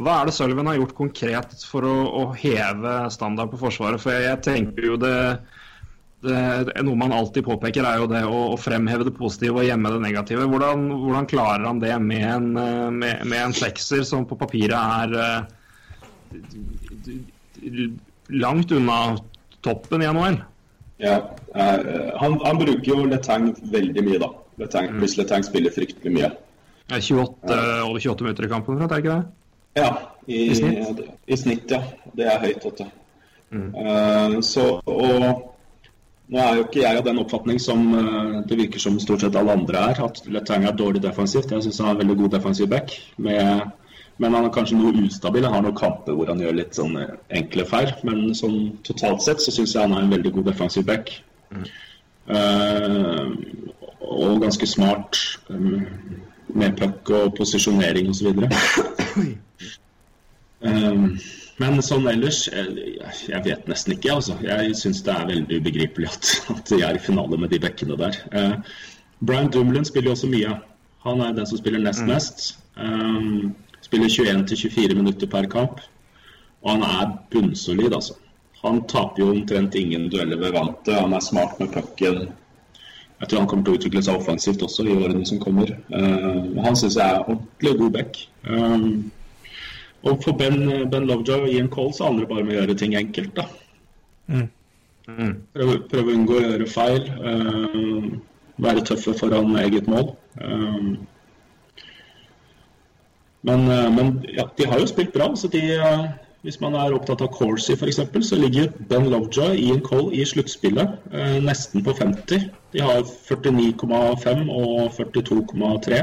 [0.00, 4.00] hva er det Sølven har gjort konkret for å, å heve standard på Forsvaret?
[4.00, 5.16] For jeg, jeg tenker jo det,
[6.20, 9.92] det, Noe man alltid påpeker, er jo det å, å fremheve det positive og gjemme
[9.94, 10.44] det negative.
[10.52, 14.76] Hvordan, hvordan klarer han det med en, eh, med, med en sekser som på papiret
[14.76, 15.40] er uh,
[18.28, 19.00] langt unna
[19.64, 20.38] toppen i NHL?
[21.00, 21.16] Ja,
[21.56, 21.80] uh,
[22.20, 24.30] han, han bruker jo Letang veldig mye, da.
[24.60, 26.32] Letang, Hvis Letang spiller fryktelig mye.
[26.90, 29.24] Det er 28, over 28 minutter i kampen, er det ikke det?
[29.78, 29.90] Ja,
[30.26, 31.04] i, I snitt?
[31.30, 31.80] I snitt, ja.
[32.18, 32.66] Det er høyt.
[32.66, 32.82] Vet.
[33.50, 35.49] Eh, så, og
[36.30, 39.36] nå er jo ikke jeg av den oppfatning som eh, det virker som stort sett
[39.38, 41.50] alle andre er, at Letang er dårlig defensivt.
[41.50, 42.94] Jeg syns han er en veldig god defensiv back.
[43.18, 43.64] Med,
[44.22, 45.48] men han er kanskje noe ustabil.
[45.48, 47.90] Han har noen kamper hvor han gjør litt sånn eh, enkle feil.
[48.06, 51.10] Men sånn totalt sett så syns jeg han er en veldig god defensiv back.
[52.30, 53.26] Eh,
[54.10, 55.18] og ganske smart
[55.50, 55.82] um,
[56.54, 58.30] med puck og posisjonering osv.
[60.62, 61.18] Um,
[61.60, 62.88] men sånn ellers Jeg,
[63.28, 64.36] jeg vet nesten ikke, altså.
[64.44, 67.98] Jeg syns det er veldig ubegripelig at, at de er i finale med de bekkene
[68.00, 68.16] der.
[68.32, 68.56] Uh,
[69.20, 70.54] Brian Dumlin spiller jo også mye.
[71.04, 72.46] Han er den som spiller nest mest.
[72.80, 73.52] Um,
[73.84, 75.80] spiller 21-24 minutter per kamp.
[76.62, 78.16] Og han er bunnsolid, altså.
[78.60, 80.96] Han taper jo omtrent ingen dueller ved vantet.
[80.96, 82.28] Han er smart med pucken.
[83.20, 85.72] Jeg tror han kommer til å utvikle seg offensivt også i årene som kommer.
[85.92, 88.20] Uh, han syns jeg er ordentlig god back.
[88.48, 89.10] Um,
[90.02, 92.78] og for Ben, ben Lovejoy og Ian Cole så handler det bare om å gjøre
[92.80, 93.34] ting enkelt.
[93.36, 93.44] da.
[95.54, 97.06] Prøve, prøve å unngå å gjøre feil.
[97.20, 98.10] Uh,
[98.60, 100.12] være tøffe foran eget mål.
[100.40, 100.94] Uh,
[103.48, 105.62] men, uh, men ja, de har jo spilt bra, så de,
[106.40, 110.24] Hvis man er opptatt av Corsi f.eks., så ligger Ben Lovejoy og Ian Cole i
[110.24, 111.10] sluttspillet
[111.44, 112.46] nesten på 50.
[112.72, 115.98] De har 49,5 og 42,3.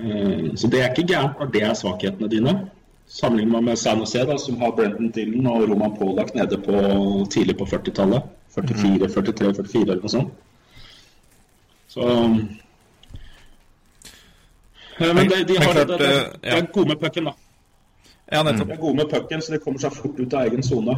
[0.00, 2.70] Eh, så det er ikke gærent når det er svakhetene dine.
[3.06, 6.72] Sammenligner man med San Jose, da, som har Brendan Dillon og Roman Polak nede på
[7.30, 8.22] tidlig på 40-tallet.
[8.54, 10.28] 44, 43, 44 eller noe sånt.
[11.88, 12.28] Så eh,
[15.14, 17.32] Men de, de, har, det, de, de, eh, er gode med pucken, da.
[18.32, 18.68] Ja, nettopp.
[18.68, 20.96] De er gode med pucken, så de kommer seg fort ut av egen sone.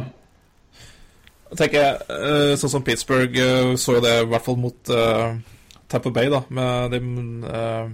[1.55, 3.35] Tenker, jeg, Sånn som Pittsburgh
[3.79, 5.35] så jo det i hvert fall mot uh,
[5.91, 6.41] Tampa Bay, da.
[6.49, 6.99] Med de
[7.45, 7.91] uh,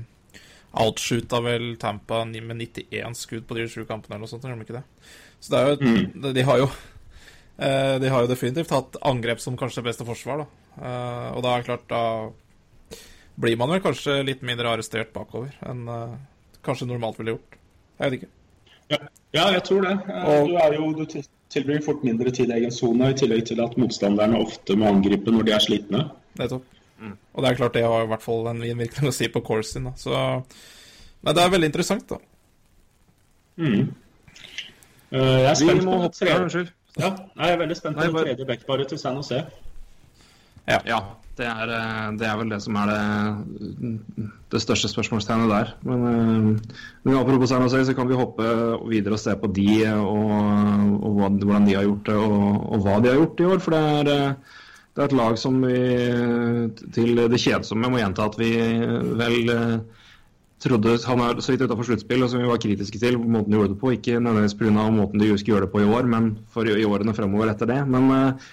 [0.73, 4.65] outshoota vel Tampa med 91 skudd på de sju kampene eller noe sånt, gjør de
[4.67, 4.84] ikke det?
[5.41, 5.77] Så det er jo
[6.23, 10.43] de, de har jo eh, De har jo definitivt hatt angrep som kanskje beste forsvar,
[10.43, 10.47] da.
[10.79, 13.01] Eh, og da er det klart, da
[13.41, 16.15] blir man vel kanskje litt mindre arrestert bakover enn eh,
[16.65, 17.57] kanskje normalt ville gjort.
[17.99, 18.31] Jeg vet ikke.
[18.91, 18.97] Ja,
[19.38, 19.95] ja jeg tror det.
[20.07, 21.05] Og- Du, er jo, du
[21.51, 25.31] tilbringer fort mindre tid i egen sone, i tillegg til at motstanderne ofte må angripe
[25.34, 26.03] når de er slitne.
[26.39, 26.63] Nettopp.
[27.01, 29.73] Og det er klart det har i hvert fall en innvirkning å si på course
[29.73, 29.87] sin.
[29.89, 29.93] Da.
[29.97, 30.11] Så
[31.21, 32.17] Nei, det er veldig interessant, da.
[33.61, 33.89] Mm.
[35.11, 36.37] Eh, Jeg er spent på hoppe tredje.
[36.45, 36.71] Unnskyld.
[36.99, 39.43] Ja, jeg er veldig spent på Nei, den bare- tredje backparet til San Jose.
[40.67, 40.99] Ja,
[41.37, 43.99] det er, eh, det er vel det som er det,
[44.53, 45.73] det største spørsmålstegnet der.
[45.83, 48.43] Men, eh, men apropos San Jose, så kan vi hoppe
[48.89, 50.31] videre og se på de og,
[51.03, 53.59] og hvordan de har gjort det, og, og hva de har gjort i år.
[53.59, 53.83] For det
[54.17, 54.35] er,
[54.91, 55.75] det er et lag som vi
[56.91, 58.51] til det kjedsomme må gjenta at vi
[59.19, 59.75] vel eh,
[60.62, 63.58] trodde han er så vidt utafor sluttspill, og som vi var kritiske til måten de
[63.58, 63.93] gjorde det på.
[63.95, 64.89] Ikke nødvendigvis pga.
[64.93, 67.80] måten de skulle gjøre det på i år, men for i, årene fremover etter det.
[67.88, 68.51] Men eh,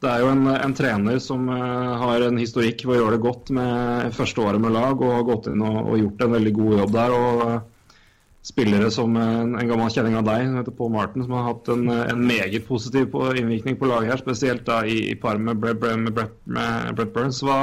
[0.00, 3.52] det er jo en, en trener som eh, har en historikk hvor gjøre det godt
[3.54, 6.78] med første året med lag, og har gått inn og, og gjort en veldig god
[6.80, 7.16] jobb der.
[7.20, 7.75] og
[8.46, 11.70] Spillere som en, en gammel kjenning av deg, som heter Paul Martin, som har hatt
[11.72, 15.58] en, en meget positiv på, innvirkning på laget her, spesielt da i, i par med
[15.62, 17.40] Brett, med Brett, med Brett Burns.
[17.42, 17.58] Hva,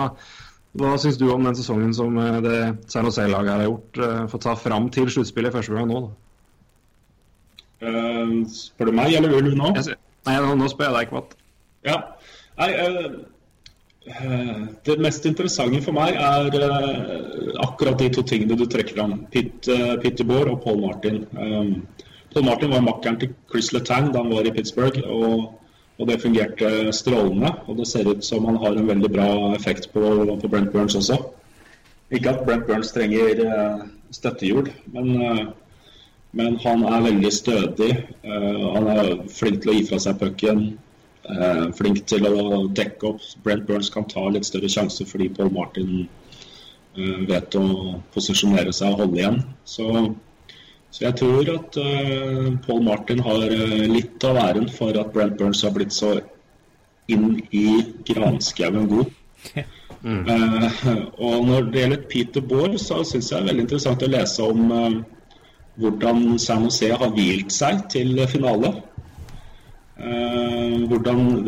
[0.82, 2.58] hva syns du om den sesongen som eh, det
[2.92, 6.04] San Jose-laget har gjort, for å ta fram til sluttspillet i første gang nå?
[7.84, 9.72] Eh, Spør du meg, eller vil du nå?
[9.80, 9.96] Jeg,
[10.28, 11.38] nei, nå, spør jeg deg, Kvatt.
[11.88, 11.98] Ja.
[12.60, 13.08] Nei, eh,
[14.84, 19.14] det mest interessante for meg er eh, akkurat de to tingene du trekker fram.
[19.32, 21.22] Eh, Peter Bohr og Paul Martin.
[22.34, 25.54] Paul Martin var makkeren til Chris Letang da han var i Pittsburgh, og,
[26.00, 27.54] og det fungerte strålende.
[27.68, 30.04] Og det ser ut som han har en veldig bra effekt på,
[30.42, 31.22] på Brent Burns også.
[32.12, 35.44] Ikke at Brent Burns trenger eh, støttehjul, men eh,
[36.34, 37.92] men han er veldig stødig.
[38.24, 40.64] eh, han er flink til å gi fra seg pucken.
[41.30, 43.24] Eh, flink til å dekke opp.
[43.46, 47.66] Brent Burns kan ta litt større sjanser fordi Paul Martin eh, vet å
[48.16, 49.42] posisjonere seg og holde igjen.
[49.66, 49.88] Så,
[50.94, 55.40] så jeg tror at eh, Paul Martin har eh, litt av æren for at Brent
[55.40, 56.18] Burns har blitt så
[57.12, 57.68] inn i
[58.08, 59.20] granskauen god.
[60.04, 60.88] Eh,
[61.24, 64.48] og når det gjelder Peter Bård så syns jeg det er veldig interessant å lese
[64.52, 64.98] om eh,
[65.80, 68.74] hvordan San Jose har hvilt seg til finale.
[69.98, 71.48] Eh, hvordan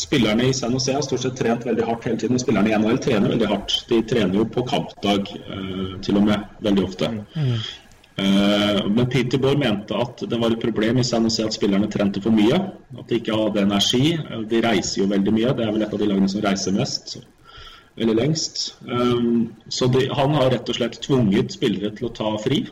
[0.00, 2.38] Spillerne i San Jose har stort sett trent veldig hardt hele tiden.
[2.38, 3.74] Spillerne i NHL trener veldig hardt.
[3.88, 7.10] De trener jo på kampdag eh, til og med, veldig ofte.
[7.40, 11.90] Eh, men Peter Bohr mente at det var et problem i San Jose at spillerne
[11.90, 12.62] trente for mye.
[12.96, 14.14] At de ikke hadde energi.
[14.48, 15.52] De reiser jo veldig mye.
[15.58, 17.18] Det er vel et av de lagene som reiser mest.
[18.00, 18.62] Eller lengst.
[19.68, 22.62] Så de, han har rett og slett tvunget spillere til å ta fri.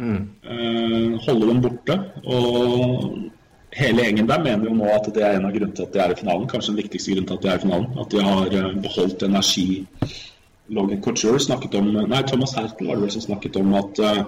[0.00, 1.96] Eh, holde dem borte.
[2.24, 3.30] Og
[3.76, 6.02] hele gjengen der mener jo nå at det er en av grunnene til at de
[6.04, 6.48] er i finalen.
[6.50, 7.90] Kanskje den viktigste grunnen til at de er i finalen.
[8.00, 9.66] At de har eh, beholdt energi.
[10.70, 14.22] Logan Couture snakket om Nei, Thomas Hertel var det vel som snakket om at eh,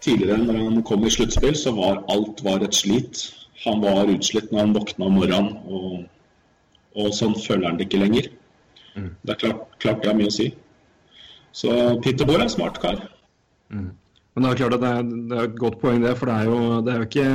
[0.00, 3.26] tidligere når han kom i sluttspill, så var alt var et slit.
[3.66, 6.04] Han var utslitt når han våkna om morgenen, og,
[6.96, 8.30] og sånn føler han det ikke lenger.
[9.20, 10.48] Det er klart, klart det har mye å si.
[11.52, 13.02] Så Peter Bohr er en smart kar.
[14.40, 16.14] Men det er klart at det er, det er et godt poeng, det.
[16.16, 17.30] For det er jo, det er jo ikke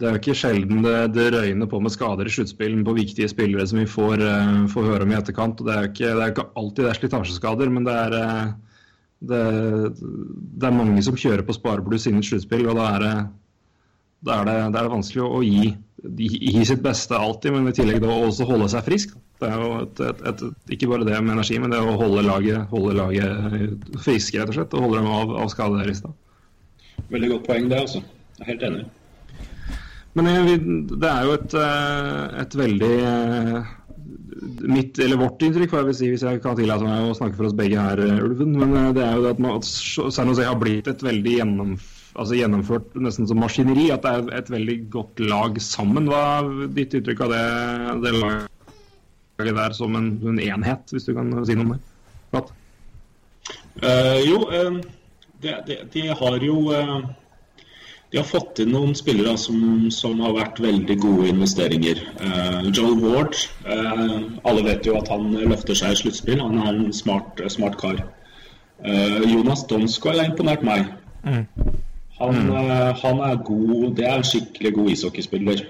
[0.00, 3.28] det er jo ikke sjelden det, det røyner på med skader i sluttspillen på viktige
[3.28, 5.60] spillere som vi får, uh, får høre om i etterkant.
[5.60, 8.16] og Det er jo ikke, det er ikke alltid det er slitasjeskader, men det er,
[8.16, 8.78] uh,
[9.30, 9.42] det,
[10.00, 12.66] det er mange som kjører på sparebluss innen sluttspill.
[12.70, 13.06] og da er
[14.20, 15.68] da er det, vanskelig å gi, gi,
[16.02, 19.16] gi sitt beste alltid, men i tillegg da også holde seg frisk.
[19.40, 20.44] Det er jo et, et, et,
[20.76, 24.58] ikke bare det med energi, men det å holde laget, holde laget friske, rett og
[24.58, 24.76] slett.
[24.76, 26.12] Og holde dem av, av skadelista.
[27.10, 28.02] Veldig godt poeng, det, altså.
[28.38, 28.88] Jeg er helt enig.
[30.18, 30.50] Men eh,
[30.90, 33.70] det er jo et, eh, et veldig eh,
[34.66, 37.38] mitt, eller vårt inntrykk, får jeg vil si, hvis jeg kan tillate meg å snakke
[37.38, 40.48] for oss begge her, Ulven, men det er jo det at, man, at San Jose
[40.48, 43.90] har blitt et veldig gjennomf altså gjennomført nesten som maskineri.
[43.94, 46.08] At det er et veldig godt lag sammen.
[46.10, 47.44] Hva er ditt uttrykk av det,
[48.06, 51.80] det laget der som en, en, enhet, hvis du kan si noe om det?
[53.80, 54.76] Uh, jo, uh,
[55.42, 57.00] de, de, de, har jo uh,
[58.12, 62.00] De har fått inn noen spillere som, som har vært veldig gode investeringer.
[62.74, 63.36] Joel Ward
[63.70, 66.42] Alle vet jo at han løfter seg i sluttspill.
[66.42, 68.02] Han er en smart, smart kar.
[69.30, 70.90] Jonas Donsko har imponert meg.
[71.22, 71.46] Mm.
[72.20, 72.96] Han, mm.
[73.00, 75.62] han, er god Det er en skikkelig god ishockeyspiller.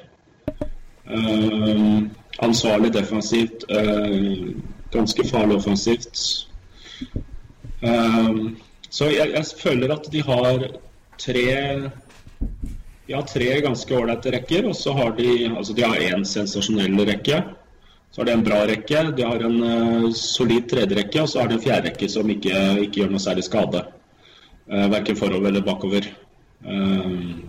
[2.42, 3.64] ansvarlig defensivt.
[4.90, 6.18] ganske farlig offensivt.
[7.80, 8.52] Uh,
[8.90, 10.64] så jeg, jeg, føler at de har
[11.20, 11.44] tre
[13.06, 17.00] De har tre ganske ålreite rekker, og så har de altså de har én sensasjonell
[17.08, 17.40] rekke.
[18.10, 21.50] Så har de en bra rekke, de har en uh, solid tredjerekke, og så har
[21.50, 22.54] de en fjerderekke som ikke,
[22.86, 23.84] ikke, gjør noe særlig skade.
[24.70, 26.10] Uh, verken forover eller bakover.
[26.60, 27.40] Uh,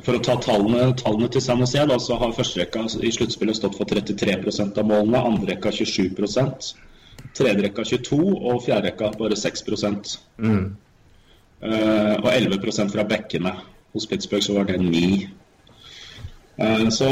[0.00, 3.76] for å ta tallene, tallene til San Jose, da, så har førsterekka i sluttspillet stått
[3.76, 6.72] for 33% av målene, andrerekka 27%
[7.36, 10.64] Tredje rekka 22 og fjerde rekka bare 6 mm.
[11.64, 13.52] uh, Og 11 fra bekkene.
[13.92, 15.28] Hos Pittsburgh så var det 9
[16.60, 17.08] uh, så,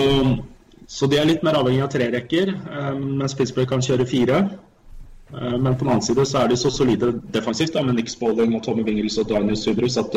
[0.86, 4.40] så, de er litt mer avhengig av tre rekker, uh, mens Pittsburgh kan kjøre fire.
[5.32, 8.12] Uh, men på den annen side så er de så solide defensivt da, med Nick
[8.12, 10.16] Spalding og Tommy Wingels og Daniel Subrus at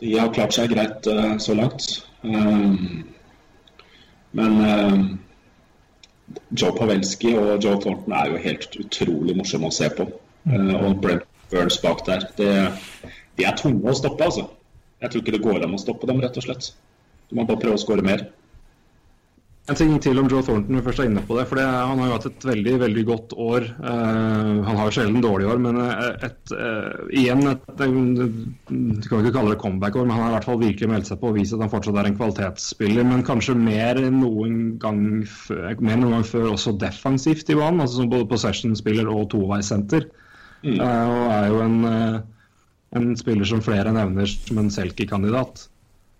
[0.00, 1.06] de har klart seg greit
[1.42, 2.04] så langt.
[4.38, 5.18] men
[6.50, 10.08] Joe Pavelski og Joe Thornton er jo helt utrolig morsomme å se på.
[10.48, 12.26] Uh, og Brent Burns bak der.
[12.36, 12.50] Det,
[13.38, 14.48] de er tunge å stoppe, altså.
[15.02, 16.72] Jeg tror ikke det går an å stoppe dem, rett og slett.
[17.28, 18.26] Du må bare prøve å skåre mer.
[19.68, 21.44] En ting til om Joe Thornton, vi først er inne på det.
[21.48, 23.66] for det, Han har jo hatt et veldig veldig godt år.
[23.82, 29.20] Uh, han har jo sjelden dårlige år, men et, et, uh, igjen et, Du kan
[29.20, 31.36] ikke kalle det comeback-år, men han har i hvert fall virkelig meldt seg på og
[31.36, 33.04] vist at han fortsatt er en kvalitetsspiller.
[33.10, 37.84] Men kanskje mer enn noen gang før, mer noen gang før også defensivt i banen.
[37.84, 40.08] altså som Både possession-spiller og toveissenter.
[40.64, 40.80] Mm.
[40.80, 41.80] Uh, og er jo en,
[42.96, 45.68] en spiller som flere nevner som en Selkie-kandidat.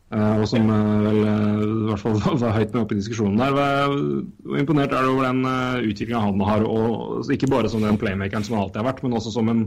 [0.08, 3.40] Uh, og som uh, vel uh, i hvert fall var høyt med oppe i diskusjonen
[3.40, 3.52] der.
[3.52, 5.42] Hvor imponert er du over den
[5.84, 9.18] utviklinga han har, og ikke bare som den playmakeren som han alltid har vært, men
[9.18, 9.66] også som en,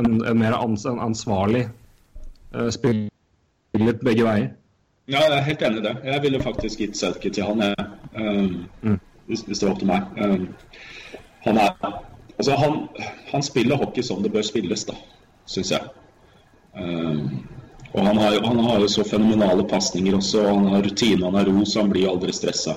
[0.00, 1.66] en, en mer ansvarlig
[2.72, 4.48] spiller begge veier?
[5.08, 5.94] Ja, jeg er helt enig i det.
[6.04, 7.84] Jeg ville faktisk gitt Selke til han, jeg,
[8.16, 8.98] um, mm.
[9.26, 10.02] hvis, hvis, det var opp til meg.
[10.20, 10.48] Um,
[11.46, 11.70] han, er,
[12.36, 12.76] altså, han,
[13.30, 14.96] han, spiller hockey som det bør spilles, da,
[15.48, 15.88] syns jeg.
[16.76, 17.40] Um,
[17.92, 21.38] og han har, han har, jo så fenomenale pasninger også, og han har rutine, han
[21.38, 22.76] har ro, så han blir aldri stressa.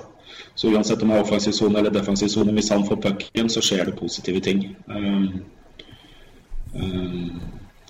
[0.55, 3.63] Så uansett om det er offensiv sone eller defensiv sone, hvis han får pucken, så
[3.63, 4.63] skjer det positive ting.
[4.87, 5.41] Um,
[6.75, 7.41] um,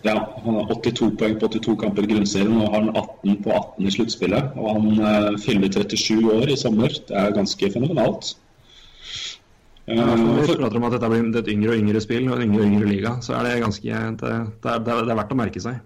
[0.05, 3.89] ja, han har 82 poeng på 82 kamper i grunnserien og har 18 på 18
[3.89, 4.55] i sluttspillet.
[4.57, 6.95] Og han uh, fyller 37 år i sommer.
[7.09, 8.33] Det er ganske fenomenalt.
[9.89, 12.61] Ja, vi prater om at dette blir et yngre og yngre spill og en yngre
[12.63, 15.63] og yngre liga, så er det ganske det, det, er, det er verdt å merke
[15.63, 15.81] seg.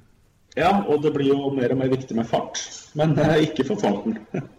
[0.56, 2.62] Ja, og det blir jo mer og mer viktig med fart,
[2.96, 4.20] men uh, ikke for farten.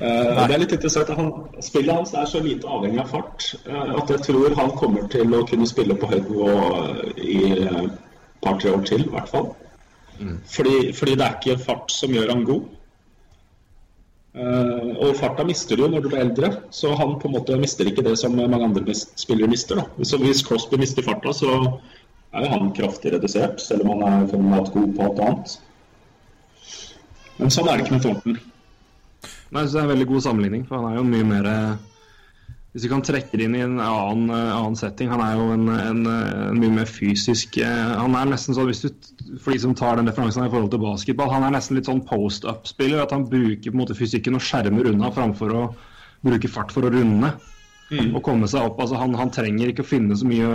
[0.00, 1.26] Uh, det er litt interessant at han,
[1.60, 5.34] Spillet hans er så lite avhengig av fart uh, at jeg tror han kommer til
[5.36, 6.54] å kunne spille på høyt nivå
[7.20, 7.98] i et
[8.40, 9.50] par-tre år til, i hvert fall.
[10.14, 10.38] Mm.
[10.54, 12.70] Fordi, fordi, det er ikke fart som gjør han god.
[15.02, 17.90] og farta mister du jo når du blir eldre, så han på en måte mister
[17.90, 19.82] ikke det som mange andre spillere mister.
[19.82, 20.04] Da.
[20.06, 21.58] Så hvis Crosby mister farta, så
[22.32, 25.58] er han kraftig redusert, selv om han er fenomenalt god på alt annet.
[27.40, 28.40] Men sånn er det ikke med Thornton.
[29.50, 31.86] Nei, det er en veldig god sammenligning, for han er jo mye mer eh,
[32.70, 35.48] Hvis vi kan trekke det inn i en annen, eh, annen setting Han er jo
[35.56, 39.74] en, en, en, mye mer fysisk eh, Han er nesten sånn, du, For de som
[39.74, 43.02] tar den referansen i forhold til basketball, han er nesten litt sånn post-up-spiller.
[43.02, 45.64] At han bruker på en måte fysikken og skjermer unna framfor å
[46.22, 47.34] bruke fart for å runde
[47.90, 48.10] mm.
[48.16, 48.80] å komme seg opp.
[48.82, 50.48] Altså, han, han, trenger ikke å finne så mye,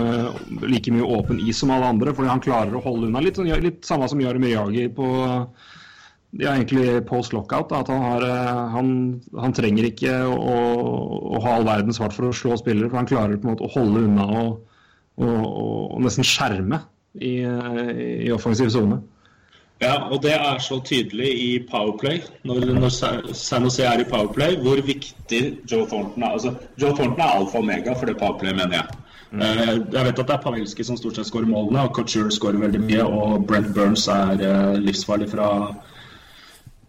[0.66, 3.22] like mye åpen is som alle andre, fordi han klarer å holde unna.
[3.24, 5.08] Litt, sånn, litt samme som Jari Jagi på
[6.36, 7.72] ja, egentlig post lockout.
[7.72, 8.88] at han, har, eh, han,
[9.38, 13.08] han, trenger ikke å, å, ha all verden svart for å slå spillere, for han
[13.10, 14.58] klarer på en måte å holde unna og,
[15.22, 15.44] og,
[15.96, 16.82] og nesten skjerme
[17.16, 17.38] i,
[18.26, 19.00] i offensiv sone.
[19.80, 22.88] Ja, og det er så tydelig i Powerplay, når, når
[23.36, 25.40] San Jose er i Powerplay, hvor viktig
[25.72, 26.30] Joe Thornton er.
[26.32, 28.86] Altså, Joe Thornton er alfa og omega for det Powerplay, mener jeg.
[29.30, 29.42] Mm.
[29.42, 32.62] Uh, jeg vet at det er Pavelski som stort sett skårer målene, og Couture skårer
[32.62, 35.50] veldig mye, og Brent Burns er uh, livsfarlig fra,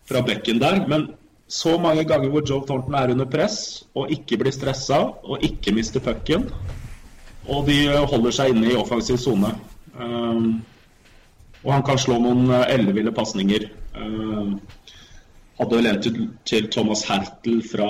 [0.07, 0.79] fra bekken der.
[0.87, 1.09] Men
[1.47, 5.75] så mange ganger hvor Joe Thornton er under press og ikke blir stressa og ikke
[5.75, 6.47] mister pucken.
[7.47, 7.81] Og de
[8.11, 9.53] holder seg inne i offensiv sone.
[9.99, 10.61] Um,
[11.63, 13.69] og han kan slå noen eh, elleville pasninger.
[13.97, 14.59] Um,
[15.57, 16.01] hadde en
[16.45, 17.89] til, Thomas Hertel fra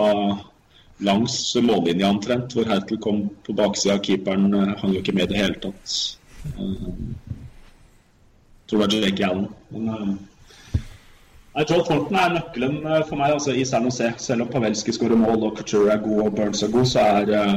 [1.04, 4.54] langs mållinja omtrent, hvor Hertel kom på baksida av keeperen.
[4.54, 5.98] eh, hang jo ikke med i det hele tatt.
[6.58, 7.16] Um,
[8.68, 9.48] tror det var Jake Allen.
[9.72, 10.18] Men
[11.58, 14.12] Nei, Joel Thornton er nøkkelen eh, for meg altså, i San Jose.
[14.22, 17.32] Selv om Pavelski skårer mål og Couture er god og Burns er god, så er,
[17.34, 17.56] eh,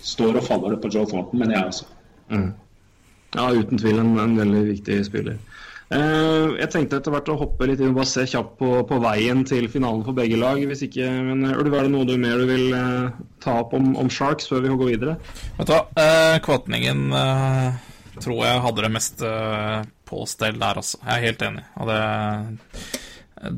[0.00, 1.90] står og faller det på Joe Thornton, mener jeg også.
[2.30, 2.46] altså.
[3.34, 5.38] Ja, uten tvil en, en veldig viktig spiller.
[5.94, 8.98] Uh, jeg tenkte etter hvert å hoppe litt inn og bare se kjapt på, på
[9.04, 10.62] veien til finalen for begge lag.
[10.70, 13.10] Hvis ikke, men Ulv, er det noe du mer du vil uh,
[13.44, 15.18] ta opp om, om Sharks før vi går videre?
[15.58, 20.80] Vet du hva, uh, Kvatningen eh, tror jeg hadde det meste eh, på stell der,
[20.80, 21.00] altså.
[21.02, 21.64] Jeg er helt enig.
[21.80, 22.00] Og det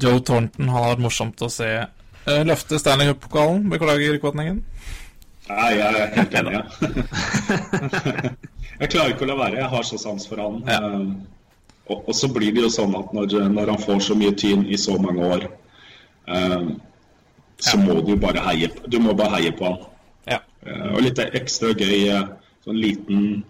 [0.03, 3.67] Joe Thornton han har vært morsomt å se eh, løfte Stanley Cup-pokalen.
[3.73, 4.63] Beklager, Kvatningen.
[5.47, 6.53] Nei, jeg er helt enig.
[6.57, 6.63] Ja.
[8.81, 9.57] jeg klarer ikke å la være.
[9.63, 10.63] Jeg har så sans for han.
[10.69, 10.79] Ja.
[10.85, 11.27] Um,
[11.89, 14.65] og, og så blir det jo sånn at når, når han får så mye tyn
[14.67, 15.49] i så mange år,
[16.27, 16.81] um,
[17.59, 17.83] så Ja.
[17.87, 19.79] må du bare heie, på- du må bare heie på han.
[20.29, 20.41] Ja.
[20.67, 22.27] Uh, Og litt ekstra gøy, eh,
[22.67, 23.45] sånn liten,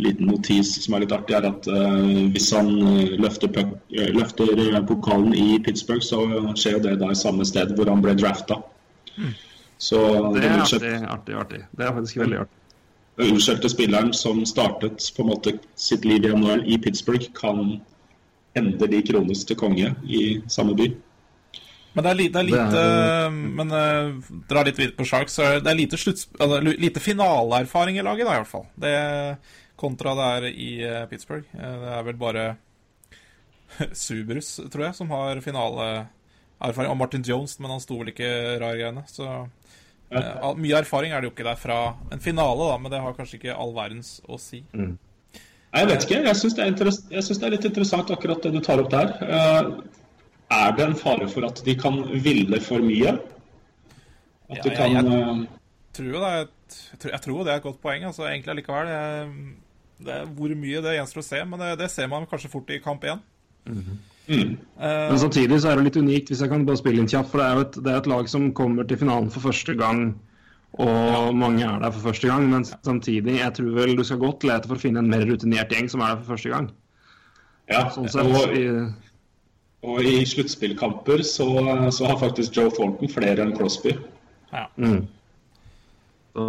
[0.00, 3.50] liten notis som er litt artig, er at uh, hvis han eh, løfter,
[3.92, 6.22] eh, løfter eh, pokalen i Pittsburgh, så
[6.56, 8.62] skjer jo det da i samme sted hvor han ble drafta.
[9.80, 9.98] Så
[10.34, 11.60] Det er artig, artig, artig.
[11.76, 12.56] Det er faktisk veldig artig.
[13.20, 17.80] Den spilleren som startet på en måte sitt liv i NHL i Pittsburgh, kan
[18.58, 20.90] endelig krones til konge i samme by.
[21.94, 25.06] Men det er, li, det er Det lite er- Men uh, dra litt videre på
[25.06, 28.50] Sharks, så er det er lite, slutts, altså, lite finaleerfaring i laget, da, i hvert
[28.50, 28.66] fall.
[28.78, 28.94] Det,
[29.80, 31.46] kontra det er i uh, Pittsburgh.
[31.56, 32.44] Eh, det er vel bare
[34.04, 36.90] Subrus, tror jeg, som har finaleerfaring.
[36.92, 38.30] Og Martin Jones, men han sto vel ikke
[38.62, 39.02] rar greiene.
[39.10, 39.26] Så
[40.10, 43.00] eh, all- mye erfaring er det jo ikke der fra en finale, da, men det
[43.00, 44.64] har kanskje ikke all verdens å si.
[44.74, 44.96] Nei,
[45.74, 46.22] Jeg vet ikke.
[46.24, 49.12] Jeg syns det, det er litt interessant akkurat det du tar opp der.
[49.22, 49.82] Uh,
[50.50, 53.12] er det en fare for at de kan ville for mye?
[54.50, 55.48] At Ja, de kan jeg- jeg,
[55.94, 58.26] tror jo det er et, jeg tror- jeg tror det er et godt poeng, altså,
[58.26, 58.88] egentlig allikevel.
[58.88, 59.54] Jeg,
[60.00, 62.70] det er, hvor mye det gjenstår å se, men det, det ser man kanskje fort
[62.70, 63.20] i kamp én.
[63.66, 63.98] mm,
[64.30, 67.30] Eh, Men samtidig så er det litt unikt, hvis jeg kan bare spille inn kjapt.
[67.32, 69.74] For det er jo et, det er et lag som kommer til finalen for første
[69.78, 70.14] gang,
[70.78, 72.46] og mange er der for første gang.
[72.52, 75.74] Men samtidig, jeg tror vel du skal godt lete for å finne en mer rutinert
[75.74, 76.70] gjeng som er der for første gang.
[77.70, 77.84] Ja.
[77.94, 78.66] Sånn sett, Og, i,
[79.86, 81.46] og i sluttspillkamper så,
[81.94, 83.96] så har faktisk Joe Thornton flere enn Crosby.
[84.52, 84.66] ja.
[84.76, 85.04] mm.
[86.34, 86.46] så,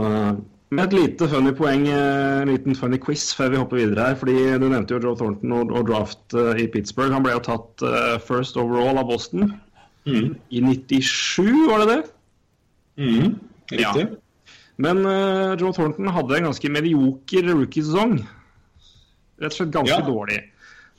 [0.71, 4.15] med et lite funny poeng, eh, en liten funny quiz før vi hopper videre her.
[4.15, 7.11] fordi Du nevnte jo Joe Thornton og, og draft uh, i Pittsburgh.
[7.11, 9.53] Han ble jo tatt uh, first overall av Boston
[10.01, 10.31] Mm.
[10.49, 11.97] i 97, var det det?
[12.97, 13.35] Mm.
[13.69, 14.05] Riktig.
[14.07, 14.15] Ja.
[14.81, 18.15] Men uh, Joe Thornton hadde en ganske medioker rookiesesong.
[19.37, 20.07] Rett og slett ganske Ja.
[20.07, 20.39] dårlig.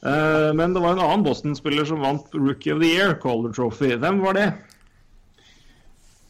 [0.02, 3.92] Men det var en annen Boston-spiller som vant Rookie of the Year, Caller Trophy.
[4.02, 4.48] Hvem var det?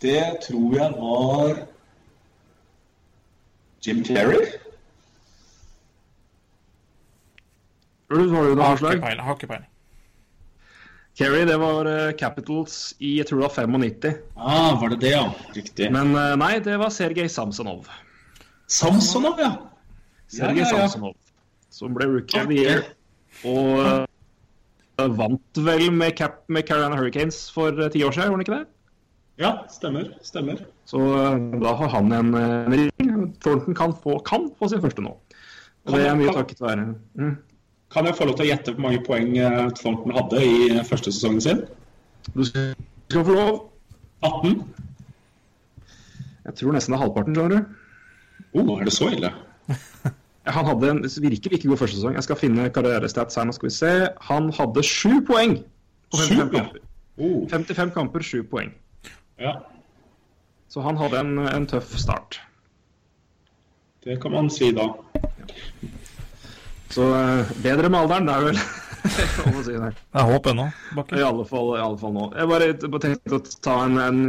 [0.03, 1.55] Det tror jeg var
[3.83, 4.47] Jim Terry.
[8.13, 9.25] Ulv, har du noe peiling.
[9.25, 9.69] Har ikke peiling.
[11.19, 14.15] Kerry, det var eh, Capitals i jeg tror det var 95.
[14.37, 15.27] Ah, var det det, ja?
[15.53, 15.91] Riktig.
[15.93, 17.91] Men eh, nei, det var Sergej Samsonov.
[18.73, 19.53] Samsonov, ja.
[20.33, 20.87] Sergej Ja, ja, ja.
[20.87, 21.19] Samsonov.
[21.73, 22.87] Som ble Rookie of the Year.
[23.49, 24.07] Og
[25.01, 28.57] uh, vant vel med, Cap med Carolina Hurricanes for ti år siden, gjorde han ikke
[28.57, 28.65] det?
[29.41, 30.11] Ja, stemmer.
[30.25, 30.65] Stemmer.
[30.89, 33.12] Så uh, da har han en, en ring.
[33.41, 35.17] Thornton kan få, kan få sin første nå.
[35.87, 36.85] Og det er mye takket være
[37.19, 37.33] mm.
[37.93, 41.13] Kan jeg få lov til å gjette hvor mange poeng eh, Thornton hadde i første
[41.13, 41.65] sesongen sin?
[42.33, 43.59] Du skal få lov.
[44.23, 44.63] 18?
[46.47, 47.75] Jeg tror nesten det er halvparten, skjønner du.
[48.53, 49.33] Oh, er det så ille?
[50.57, 52.17] Han hadde en virkelig ikke god første sesong.
[52.19, 53.47] Jeg skal finne karrierestats her.
[53.47, 53.93] Nå skal vi se.
[54.31, 55.59] Han hadde sju poeng
[56.11, 56.81] på 55 Sju, kamper.
[57.19, 58.73] Oh, 55 kamper, sju poeng.
[59.39, 59.53] ja,
[60.69, 62.41] Så han hadde en, en tøff start.
[64.05, 64.89] Det kan man si da.
[66.93, 68.59] Så eh, bedre med alderen, det er vel
[69.67, 69.93] si det.
[70.15, 71.17] Er håp ennå, Bakke.
[71.19, 72.27] I alle fall, i alle fall nå.
[72.39, 74.21] Jeg bare, bare tenkte å ta en, en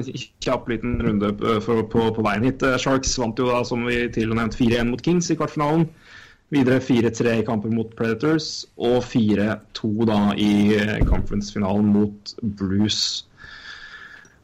[0.43, 2.63] kjapp liten runde på, for- på, på veien hit.
[2.65, 5.89] Eh, Sharks vant jo da, som vi tidligere nevnt, 4-1 mot Kings i kvartfinalen.
[6.53, 8.47] Videre 4-3 i kamper mot Predators,
[8.78, 12.99] og 4-2 da i eh, conference-finalen mot Blues.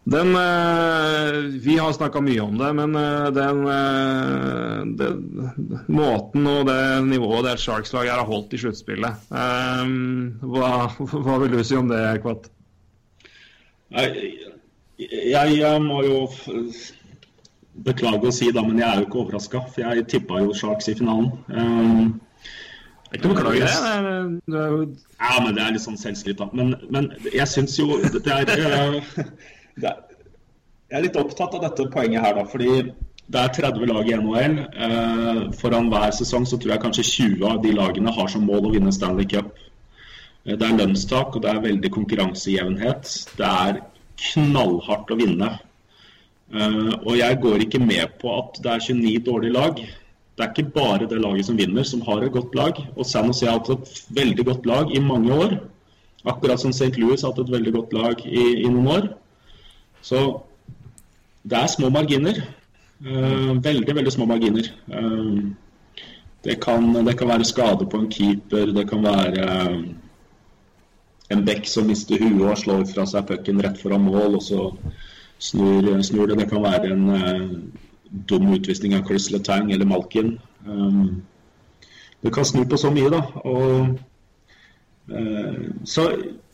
[0.04, 6.66] Den eh, Vi har snakka mye om det, men eh, den, eh, den Måten og
[6.70, 12.00] det nivået det Sharks-laget har holdt i sluttspillet hva, hva vil du si om det,
[12.24, 12.48] Kvatt?
[13.90, 14.34] Jeg,
[15.00, 16.24] jeg må jo
[17.86, 19.62] beklage å si, det, men jeg er jo ikke overraska.
[19.72, 21.30] For jeg tippa jo Sharks i finalen.
[21.48, 22.20] Um,
[23.16, 24.42] Ikke noe beklager det.
[24.46, 24.66] det.
[24.66, 26.50] er- Ja, men det er litt sånn selvskritt, da.
[26.54, 29.00] Men, men jeg syns jo det det er
[29.84, 32.44] Jeg er litt opptatt av dette poenget her, da.
[32.50, 32.70] Fordi
[33.30, 34.56] det er 30 lag i NHL.
[34.86, 38.70] Eh, foran hver sesong så tror jeg kanskje 20 av de lagene har som mål
[38.70, 39.54] å vinne Stanley Cup.
[40.46, 43.14] Eh, Det er lønnstak, og det er veldig konkurransejevnhet.
[43.38, 43.82] Det er
[44.34, 45.52] knallhardt å vinne.
[46.54, 49.76] Eh, og jeg går ikke med på at det er 29 dårlige lag.
[49.78, 52.78] Det er ikke bare det laget som vinner, som har et godt lag.
[52.96, 55.60] Og San Jose har hatt et veldig godt lag i mange år.
[56.26, 56.98] Akkurat som St.
[56.98, 59.10] Louis har hatt et veldig godt lag i, i noen år.
[60.02, 60.42] Så
[61.44, 62.42] det er små marginer.
[63.06, 64.68] Eh, veldig, veldig små marginer.
[64.92, 65.36] Eh,
[66.44, 69.78] det, kan, det kan være skade på en keeper, det kan være eh,
[71.32, 74.68] en bekk som mister huet og slår fra seg pucken rett foran mål, og så
[75.40, 76.40] snur, snur det.
[76.42, 77.72] Det kan være en
[78.28, 80.34] dum utvisning av Chris Letang eller Malkin.
[82.24, 83.22] Det kan snu på så mye, da.
[83.46, 84.00] Og,
[85.90, 86.04] så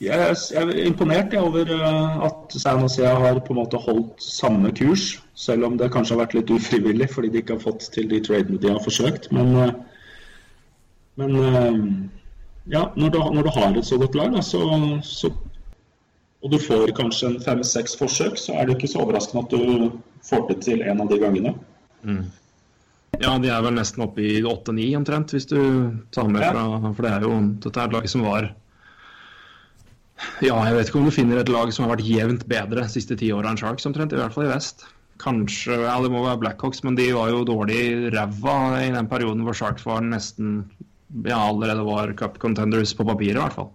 [0.01, 5.21] jeg, er imponert over eh, at San Jose har på en måte holdt samme kurs,
[5.35, 8.21] selv om det kanskje har vært litt ufrivillig fordi de ikke har fått til de
[8.23, 9.27] tradene de har forsøkt.
[9.35, 9.73] Men, eh,
[11.19, 11.81] men eh,
[12.75, 14.63] ja, når du, når du har et så godt lag, så,
[15.03, 15.33] så
[16.45, 20.01] og du får kanskje en fem-seks forsøk, så er det ikke så overraskende at du
[20.29, 21.55] får det til en av de gangene.
[23.21, 25.59] Ja, de er vel nesten oppe i 8-9 omtrent, hvis du
[26.15, 28.49] tar med fra For det er jo dette er et lag som var
[30.43, 32.91] Ja, jeg vet ikke om du finner et lag som har vært jevnt bedre de
[32.91, 34.15] siste ti åra enn Sharks, omtrent.
[34.15, 34.85] I hvert fall i vest.
[35.21, 39.45] Kanskje Ja, det må være Blackhawks, men de var jo dårlig ræva i den perioden
[39.47, 40.65] hvor Sharks var nesten
[41.23, 43.71] Ja, allerede var cup contenders på papiret, i hvert fall.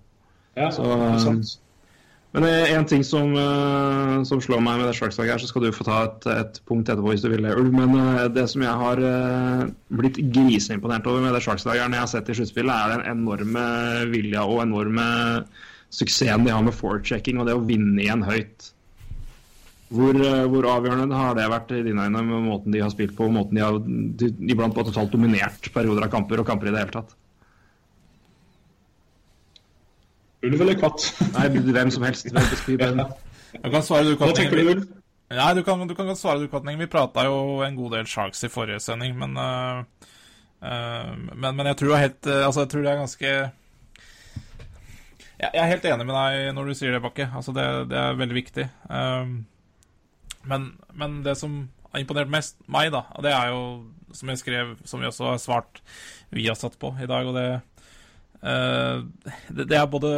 [0.58, 0.84] Ja, Så?
[2.30, 5.64] Men eh, en ting som, eh, som slår meg med det Sharks-laget her, så skal
[5.66, 7.72] du få ta et, et punkt etterpå hvis du vil Ulv.
[7.74, 9.02] Men eh, det som jeg har
[9.98, 13.08] blitt griseimponert over med det Sharks-laget her, når jeg har sett i sluttspillet, er den
[13.16, 13.64] enorme
[14.12, 15.06] vilja og enorme
[15.90, 18.70] suksessen de har med forechecking og det å vinne igjen høyt.
[19.90, 20.14] Hvor,
[20.52, 23.34] hvor avgjørende har det vært i dine øyne med måten de har spilt på, og
[23.34, 26.84] måten de har de, iblant på totalt dominert perioder av kamper og kamper i det
[26.84, 27.16] hele tatt?
[30.46, 31.04] Ulv eller katt?
[31.34, 32.30] Nei, hvem som helst.
[32.32, 33.02] Hvem
[33.50, 34.88] Du kan svare du, Hva tenker du, Ulv?
[35.30, 36.78] Nei, du kan, du kan svare du, Katning.
[36.80, 39.84] Vi prata jo en god del Sharks i forrige sending, men uh,
[40.60, 43.28] men, men jeg tror helt øh, Altså, jeg tror det er ganske
[45.40, 47.30] jeg, jeg er helt enig med deg når du sier det, Bakke.
[47.32, 48.66] Altså, det, det er veldig viktig.
[48.92, 49.30] Um,
[50.44, 51.62] men, men det som
[51.92, 53.62] har imponert mest meg, da, det er jo,
[54.12, 55.80] som jeg skrev, som vi også har svart
[56.28, 57.46] vi har satt på i dag, og det
[58.40, 60.10] det, det er både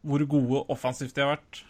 [0.00, 1.62] hvor gode offensivt de har vært,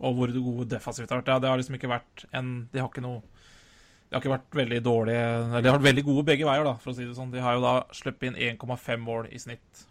[0.00, 1.32] og hvor gode defensivt de har vært.
[1.32, 4.58] Ja, det har liksom ikke vært en De har ikke noe De har ikke vært
[4.58, 7.16] veldig dårlige Eller de har vært veldig gode begge veier, da, for å si det
[7.16, 7.32] sånn.
[7.32, 9.86] De har jo da sluppet inn 1,5 mål i snitt.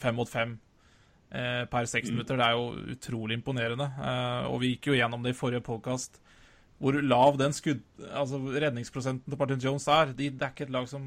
[0.00, 0.56] Fem mot fem
[1.30, 2.40] eh, per seks minutter.
[2.40, 3.90] Det er jo utrolig imponerende.
[4.00, 6.20] Eh, og vi gikk jo gjennom det i forrige podkast.
[6.80, 7.84] Hvor lav den skudd...
[8.10, 10.12] Altså redningsprosenten til Martin Jones er.
[10.16, 11.04] De, det er ikke et lag som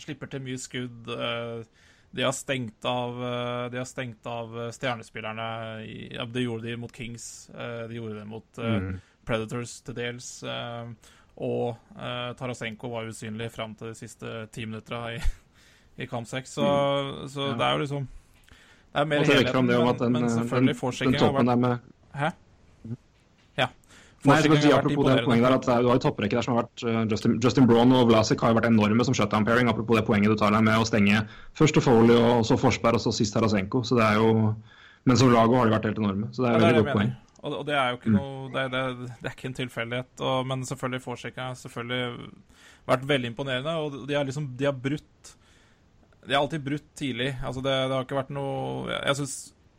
[0.00, 1.10] slipper til mye skudd.
[1.12, 6.26] Eh, de har stengt av, eh, de har stengt av eh, stjernespillerne.
[6.32, 7.50] Det gjorde de mot Kings.
[7.50, 9.00] eh, De gjorde det mot mm.
[9.24, 10.28] Predators til dels.
[11.42, 11.78] Og
[12.36, 15.20] Tarasenko var usynlig fram til de siste ti minutta i,
[16.04, 16.52] i kamp seks.
[16.58, 16.66] Så,
[17.32, 18.08] så det er jo liksom
[18.92, 22.28] Det er mer om men, men selvfølgelig den har toppen vært der med Hæ?
[24.24, 26.54] Nei, jeg si apropos det poenget der, at er- Du har jo topprekke der som
[26.54, 29.68] har vært eh, Justin, Justin Braun og Vlasic har jo vært enorme som shutdown pairing.
[29.68, 31.24] Apropos det poenget du tar der med å stenge
[31.58, 33.82] først Foley og så Forsberg og så sist Tarasenko.
[33.82, 34.54] Så det er jo
[35.04, 36.28] Men som lag har de vært helt enorme.
[36.30, 37.12] Så det er Ja, veldig det godt poeng.
[37.42, 38.82] Og, og det er jo ikke noe Det, det,
[39.18, 40.20] det er ikke en tilfeldighet.
[40.20, 42.30] Og, men selvfølgelig Forsika har selvfølgelig
[42.86, 43.74] vært veldig imponerende.
[43.82, 45.34] Og de har liksom De har brutt
[46.28, 47.32] De har alltid brutt tidlig.
[47.42, 49.26] Altså det, det har ikke vært noe Jeg,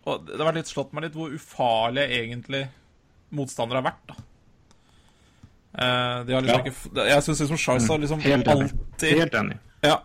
[0.04, 2.66] Og det har vært litt slått meg litt hvor ufarlige egentlig
[3.34, 4.16] motstandere har vært, da.
[5.74, 6.72] Eh, de har liksom Ja.
[6.72, 8.72] ikke Jeg syns liksom Charles har liksom Helt enig.
[8.72, 9.58] alltid Helt enig.
[9.82, 10.02] ja.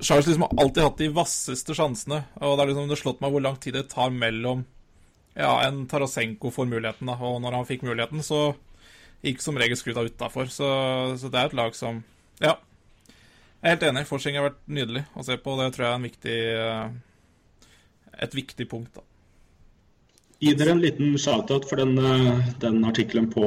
[0.00, 2.24] Charles liksom har alltid hatt de vasseste sjansene.
[2.40, 4.64] Og det har liksom det har slått meg hvor lang tid det tar mellom
[5.36, 7.12] ja, en Tarasenko får muligheten, da.
[7.20, 8.54] Og når han fikk muligheten, så
[9.22, 10.46] gikk som regel skruta utafor.
[10.48, 12.02] Så, så det er et lag som
[12.40, 12.56] Ja.
[13.62, 14.06] Jeg er helt enig.
[14.06, 15.56] Forsing har vært nydelig å se på.
[15.58, 18.94] Det tror jeg er en viktig eh, et viktig punkt.
[18.94, 19.02] da.
[20.44, 23.42] Gi dere en liten shout-out for den, eh, den artikkelen på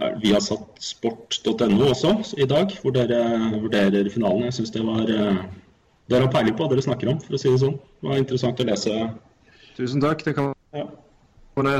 [0.00, 3.18] eh, viasatsport.no også i dag, hvor dere
[3.60, 4.46] vurderer finalen.
[4.48, 5.42] Jeg syns det var eh,
[6.10, 7.76] Dere har peiling på hva dere snakker om, for å si det sånn.
[8.00, 8.94] Det var interessant å lese.
[9.76, 10.24] Tusen takk.
[10.26, 10.86] Det kan Ja.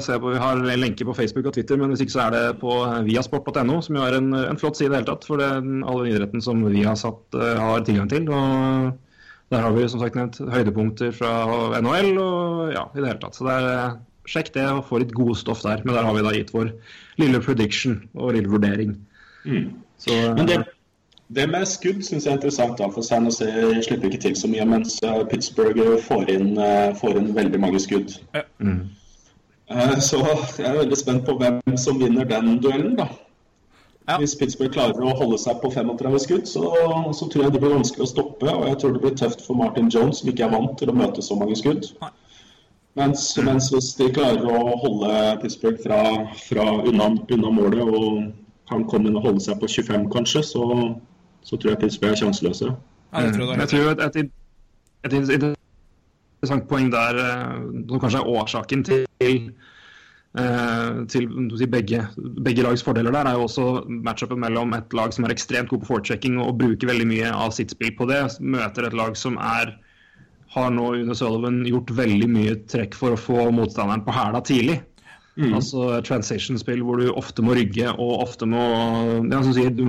[0.01, 2.31] se på, Vi har en lenke på Facebook og Twitter, men hvis ikke så er
[2.31, 2.71] det på
[3.09, 6.05] viasport.no, som jo er en, en flott side i det hele tatt for den, all
[6.05, 8.29] den idretten som vi har, satt, har tilgang til.
[8.29, 8.93] og
[9.51, 13.35] Der har vi som sagt nevnt høydepunkter fra NHL og ja, i det hele tatt.
[13.35, 13.97] Så det er,
[14.29, 15.85] sjekk det og få litt godstoff der.
[15.85, 16.75] Men der har vi da gitt vår
[17.21, 18.99] lille prediction og lille vurdering.
[20.01, 20.59] Så, Men det,
[21.29, 23.49] det med skudd syns jeg er interessant, da, for San Jose
[23.87, 27.81] slipper ikke til så mye, mens eh, Pittsburgh får inn, eh, får inn veldig mange
[27.81, 28.17] skudd.
[28.35, 28.47] Ja.
[28.59, 28.89] Mm.
[30.03, 30.19] Så
[30.59, 33.07] jeg er veldig spent på hvem som vinner den duellen, da.
[34.09, 34.17] Ja.
[34.19, 36.65] Hvis Pittsburgh klarer å holde seg på 35 skudd, så,
[37.15, 38.49] så tror jeg det blir vanskelig å stoppe.
[38.51, 40.97] Og jeg tror det blir tøft for Martin Jones, som ikke er vant til å
[40.97, 41.87] møte så mange skudd.
[42.03, 42.11] Nei.
[42.99, 45.11] Mens, mens hvis de klarer å holde
[45.45, 46.01] Pittsburgh fra,
[46.49, 48.33] fra unna, unna målet og
[48.71, 50.65] kan komme inn og holde seg på 25 kanskje, så,
[51.47, 52.73] så tror jeg Pittsburgh er sjanseløse.
[53.13, 54.33] Ja, det tror jeg jeg tror et, et,
[55.07, 57.61] et interessant poeng der, eh,
[57.91, 62.03] som kanskje er årsaken til, eh, til, til begge,
[62.43, 65.85] begge lags fordeler der, er jo også matchupen mellom et lag som er ekstremt god
[65.85, 69.39] på forechecking og bruker veldig mye av sitt spill på det, møter et lag som
[69.39, 69.77] er
[70.51, 74.81] har nå Une Sullivan gjort veldig mye trekk for å få motstanderen på hæla tidlig.
[75.41, 79.87] Altså transition-spill hvor du ofte må rygge og ofte må ja, som sier, du,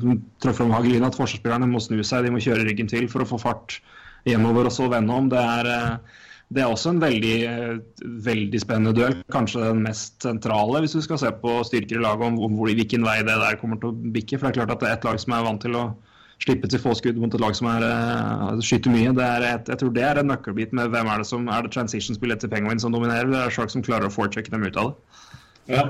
[0.00, 3.22] du treffer om hagelina at forsvarsspillerne må snu seg, de må kjøre ryggen til for
[3.22, 3.78] å få fart
[4.26, 5.28] hjemover og så vende om.
[5.30, 7.36] Det er, eh, det er også en veldig,
[8.26, 9.20] veldig spennende duell.
[9.34, 13.06] Kanskje den mest sentrale, hvis du skal se på styrker i laget, om, om hvilken
[13.06, 14.38] vei det der kommer til å bikke.
[14.38, 15.86] For det er klart at det er et lag som er vant til å
[16.42, 19.14] slippe til få skudd mot et lag som er, eh, skyter mye.
[19.14, 21.72] Det er jeg tror det er en nøkkelbit med hvem er det som er det
[21.72, 23.30] transition-spillet til Penguin som dominerer.
[23.30, 25.76] Det er Shark som klarer å forececke dem ut av det.
[25.76, 25.84] Ja.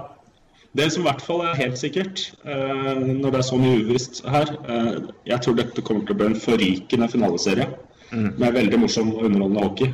[0.74, 4.22] Det som i hvert fall er helt sikkert, eh, når det er så mye uvisst
[4.24, 7.68] her eh, Jeg tror dette kommer til å bli en forrykende finaleserie
[8.12, 9.92] med veldig morsom og underholdende hockey.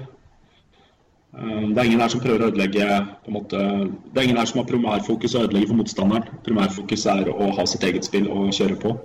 [1.36, 2.86] Eh, det er ingen her som prøver å ødelegge
[3.24, 3.58] på en måte,
[4.12, 6.24] Det er ingen her som har primærfokus å ødelegge for motstanderen.
[6.44, 8.96] Primærfokus er å ha sitt eget spill og kjøre på.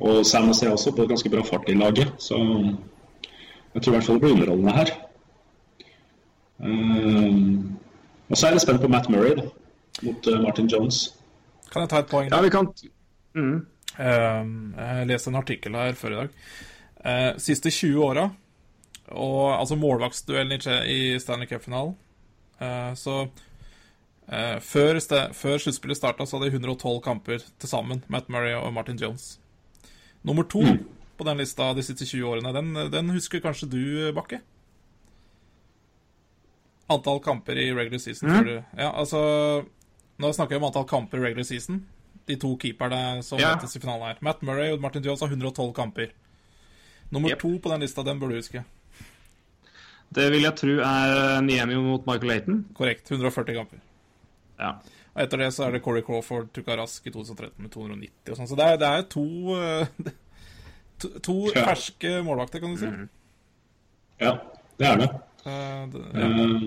[0.00, 2.38] Og Sam og ser også på et ganske bra fart i laget, så
[3.74, 4.92] jeg tror i hvert fall det blir underholdende her.
[6.64, 7.34] Eh,
[8.30, 9.44] og så er jeg spent på Matt Murray da,
[10.02, 11.14] mot eh, Martin Jones.
[11.72, 12.30] Kan jeg ta et poeng?
[12.32, 12.72] Ja, vi kan
[13.34, 13.66] mm.
[14.00, 16.28] Jeg leste en artikkel her før i dag.
[17.00, 18.30] Uh, siste 20 åra,
[19.10, 20.52] og altså målvaktsduellen
[20.86, 21.96] i, Stanley Cup-finalen
[22.60, 23.22] Uh, Så
[24.28, 24.98] uh, før,
[25.32, 29.38] før sluttspillet starta, så hadde de 112 kamper til sammen, Matt Murray og Martin Jones.
[30.22, 30.60] Nummer to
[31.16, 34.42] på den lista de siste 20 årene, den, den husker kanskje du, Bakke?
[36.90, 38.28] Antall kamper i regular season.
[38.28, 39.64] tror du- Ja, altså
[40.20, 41.86] Nå snakker jeg om antall kamper i regular season.
[42.28, 43.54] De to keeperne som Ja.
[43.56, 44.18] møtes i finalen her.
[44.20, 46.10] Matt Murray og Martin Jones har 112 kamper.
[47.10, 47.38] Nummer Yep.
[47.40, 48.64] to på den lista, den bør du huske.
[50.14, 52.64] Det vil jeg tro er Niemi mot Michael Layton.
[52.74, 53.10] Korrekt.
[53.10, 53.78] 140 kamper.
[54.58, 54.72] Ja.
[55.14, 58.36] Og etter det så er det Corey Crawford Tukka rask i 2013 med 290 og
[58.40, 58.50] sånn.
[58.50, 59.24] Så det er, det er to
[59.58, 60.10] eh,
[61.00, 61.62] To, to Ja.
[61.70, 62.88] ferske målvakter, kan du si.
[64.20, 64.34] Ja,
[64.76, 65.06] det er det.
[65.46, 66.26] Uh, det, ja.
[66.26, 66.66] Eh,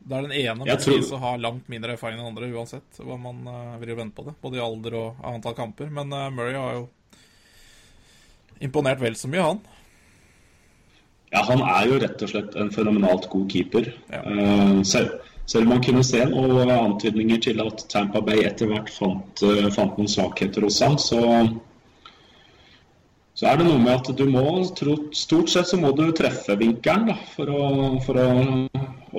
[0.00, 2.48] det er den ene Som må tror- sies å langt mindre erfaring enn den andre,
[2.56, 4.32] uansett hva man uh, vil vente på det.
[4.40, 5.90] Både i alder og antall kamper.
[5.92, 6.88] Men Murray har jo
[8.64, 9.60] imponert vel så mye, han.
[11.30, 13.90] Ja, han er jo rett og slett en fenomenalt god keeper.
[14.10, 14.22] Ja.
[14.26, 18.90] Uh, selv, selv om man kunne se noen antydninger til at Tampa Bay etter hvert
[18.90, 21.20] fant, uh, fant noen svakheter hos ham, så,
[23.38, 27.12] så er det noe med at du må Stort sett så må du treffe vinkelen
[27.12, 27.70] da, for å,
[28.02, 28.26] for å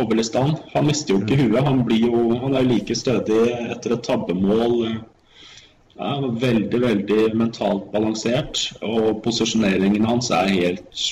[0.03, 0.57] overliste han.
[0.75, 1.63] Han mister jo ikke huet.
[1.63, 3.39] Han, blir jo, han er jo like stødig
[3.71, 4.77] etter et tabbemål.
[5.95, 8.67] Ja, veldig, veldig mentalt balansert.
[8.83, 11.03] Og posisjoneringen hans er helt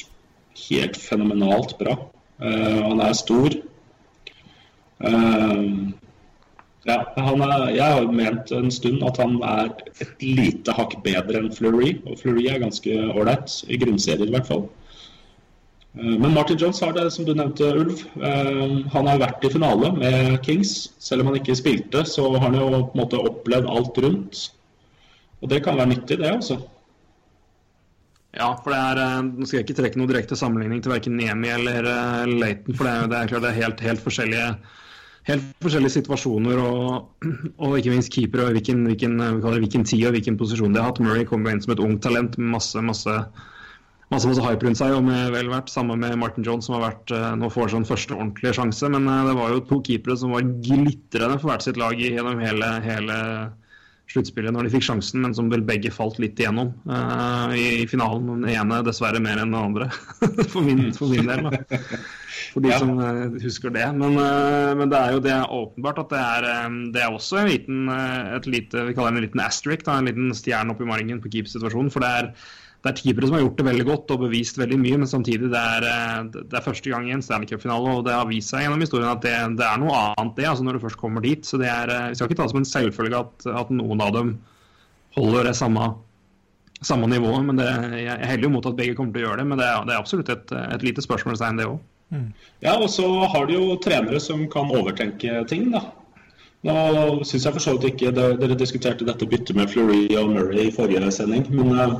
[0.67, 1.95] helt fenomenalt bra.
[2.39, 3.55] Uh, han er stor.
[4.99, 5.91] Uh,
[6.87, 11.43] ja, han er, jeg har ment en stund at han er et lite hakk bedre
[11.43, 11.97] enn Fleury.
[12.07, 14.63] Og Fleury er ganske ålreit, i grunnserien i hvert fall.
[15.97, 18.05] Eh, men Martin Jones har det, som du nevnte, Ulv.
[18.95, 20.93] Han har vært i finale med Kings.
[21.03, 24.45] Selv om han ikke spilte, så har han jo på en måte opplevd alt rundt.
[25.43, 26.61] Og det kan være nyttig, det, altså.
[28.37, 31.17] Ja, for det er, eh, Nå skal jeg ikke trekke noen direkte sammenligning til verken
[31.17, 34.49] Nemi eller Laton, Leighton, for det er, det er klart det er helt, helt, forskjellige,
[35.29, 37.23] helt forskjellige situasjoner og,
[37.57, 40.91] og ikke minst keepere og hvilken, hvilken, eh, hvilken tid og hvilken posisjon de har
[40.91, 41.01] hatt.
[41.01, 43.15] Murray kom inn som et ungt talent med masse, masse,
[44.13, 44.93] masse, masse hype rundt seg.
[44.93, 47.89] og med vel vært, Samme med Martin Jones, som har vært, eh, nå får sånn
[47.89, 48.93] første ordentlige sjanse.
[48.93, 52.45] Men eh, det var jo to keepere som var glitrende for hvert sitt lag gjennom
[52.45, 53.17] hele, hele
[54.09, 57.87] sluttspillet når de fikk sjansen, men som vel begge falt litt igjennom uh, i, i,
[57.89, 58.25] finalen.
[58.31, 59.89] Den ene dessverre mer enn den andre,
[60.51, 61.45] for, min, for, min, del.
[61.45, 61.81] Da.
[62.49, 62.79] For de ja.
[62.81, 63.85] som uh, husker det.
[63.99, 67.13] Men, uh, men, det er jo det er åpenbart at det er, um, det er
[67.13, 67.83] også en liten,
[68.39, 71.93] et lite, vi kaller det en liten asterisk, en liten stjerne oppi margen på keepersituasjonen.
[71.93, 72.33] For det er
[72.79, 75.49] det er keepere som har gjort det veldig godt og bevist veldig mye, men samtidig
[75.51, 75.87] det er
[76.31, 79.09] det er første gang i en Stanley Cup-finale, og det har vist seg gjennom historien
[79.11, 81.43] at det, det, er noe annet det, altså når du først kommer dit.
[81.43, 84.13] Så det er, Vi skal ikke ta det som en selvfølge at, at noen av
[84.15, 84.31] dem
[85.17, 85.89] holder det samme,
[86.79, 87.49] samme nivået.
[87.49, 87.67] men det,
[87.99, 89.95] Jeg heller jo mot at begge kommer til å gjøre det, men det er, det
[89.95, 91.81] er absolutt et, et lite spørsmålstegn, det òg.
[92.15, 92.29] Mm.
[92.63, 95.83] Ja, og så har du jo trenere som kan overtenke ting, da.
[96.63, 96.79] Nå
[97.27, 100.73] syns jeg for så vidt ikke Dere diskuterte dette byttet med Fleury og Murray i
[100.75, 101.45] forrige sending.
[101.55, 101.99] men uh,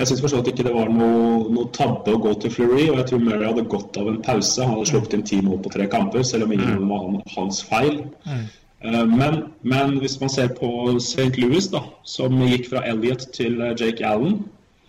[0.00, 3.08] jeg syns forstått ikke det var noe, noe, tabbe å gå til Fleury, og jeg
[3.10, 4.62] tror Murray hadde godt av en pause.
[4.64, 6.88] Han hadde sluppet inn ti mål på tre kamper, selv om ingen mm.
[6.88, 7.98] var hans feil.
[8.24, 8.46] Mm.
[8.80, 11.34] Uh, men, men, hvis man ser på St.
[11.36, 14.38] Louis, da, som gikk fra Elliot til uh, Jake Allen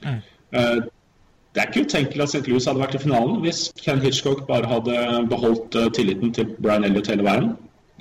[0.05, 0.21] mm.
[0.55, 0.79] uh,
[1.51, 2.45] Det er ikke utenkelig at St.
[2.47, 4.95] Louis hadde vært i finalen hvis Ken Hitchcock bare hadde
[5.27, 7.51] beholdt tilliten til Brian Elliot hele veien.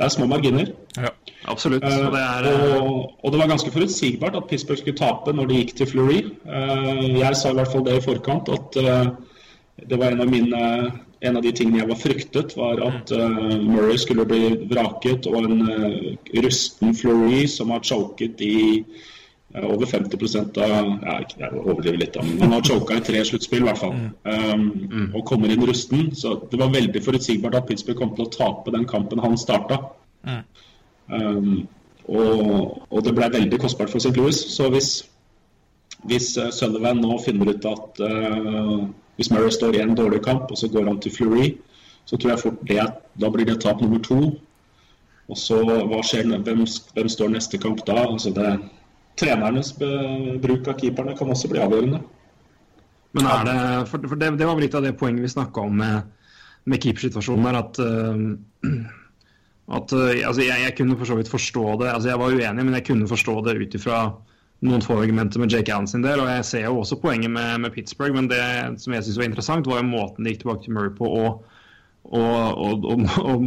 [0.00, 0.70] Det er små marginer.
[0.96, 1.10] Ja.
[1.52, 1.84] Absolutt.
[1.84, 2.46] Uh, det er,
[2.80, 6.22] og, og, det var ganske forutsigbart at Pittsburgh skulle tape når de gikk til Fleury.
[6.48, 8.80] Uh, jeg sa i hvert fall det i forkant, at
[9.90, 10.62] det var en av, mine,
[11.20, 13.12] en av de tingene jeg var fryktet, var at
[13.60, 14.42] Murray skulle bli
[14.72, 15.62] vraket, og en
[16.44, 18.60] rusten Fleury som har choket i
[19.54, 23.64] over 50% av ja, Jeg overdriver litt, da, men han har choka i tre sluttspill,
[23.64, 23.96] i hvert fall.
[24.22, 25.08] Um, mm.
[25.18, 26.12] Og kommer inn rusten.
[26.14, 29.80] Så det var veldig forutsigbart at Pittsburgh kom til å tape den kampen han starta.
[30.26, 30.42] Mm.
[31.10, 31.54] Um,
[32.06, 34.14] og, og, det ble veldig kostbart for St.
[34.18, 34.38] Louis.
[34.54, 34.92] Så hvis,
[36.06, 38.86] hvis uh, Sullivan nå finner ut at uh,
[39.18, 41.48] hvis Murray står i en dårlig kamp, og så går han til Fleury,
[42.06, 42.86] så tror jeg fort det
[43.20, 44.20] da blir det tap nummer to.
[45.30, 48.06] Og så hva skjer, hvem, hvem står neste kamp da?
[48.06, 48.54] Altså det,
[49.20, 52.00] trenernes bruk av keeperne kan også bli avgjørende.
[53.16, 53.58] Men er det,
[53.90, 56.10] for, for det, det, var litt av det poenget vi snakka om med,
[56.70, 58.74] med keepersituasjonen her, at uh,
[59.70, 61.90] at, uh, altså, jeg, jeg, kunne for så vidt forstå det.
[61.92, 64.02] altså Jeg var uenig, men jeg kunne forstå det ut ifra
[64.66, 66.22] noen få argumenter med Jake Allen sin del.
[66.22, 68.42] Og jeg ser jo også poenget med, med Pittsburgh, men det
[68.82, 71.59] som jeg syns var interessant, var jo måten de gikk tilbake til Murray på, og,
[72.08, 72.84] og, og,
[73.20, 73.44] og,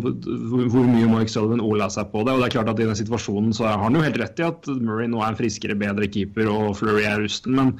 [0.72, 2.36] hvor mye Mike Sullivan ola seg på det.
[2.36, 4.47] Og det er klart at I den situasjonen så har han jo helt rett i
[4.47, 7.58] at Murray nå er en friskere, bedre keeper, og Flurry er rusten.
[7.60, 7.78] men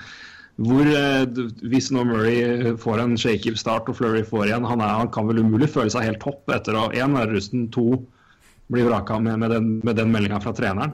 [0.62, 1.24] hvor, eh,
[1.66, 5.26] hvis nå Murray får en shaky start og Flurry får igjen, han, er, han kan
[5.26, 8.04] vel umulig føle seg helt topp etter å én være rusten, to
[8.74, 10.94] bli vraka med, med den, med den meldinga fra treneren.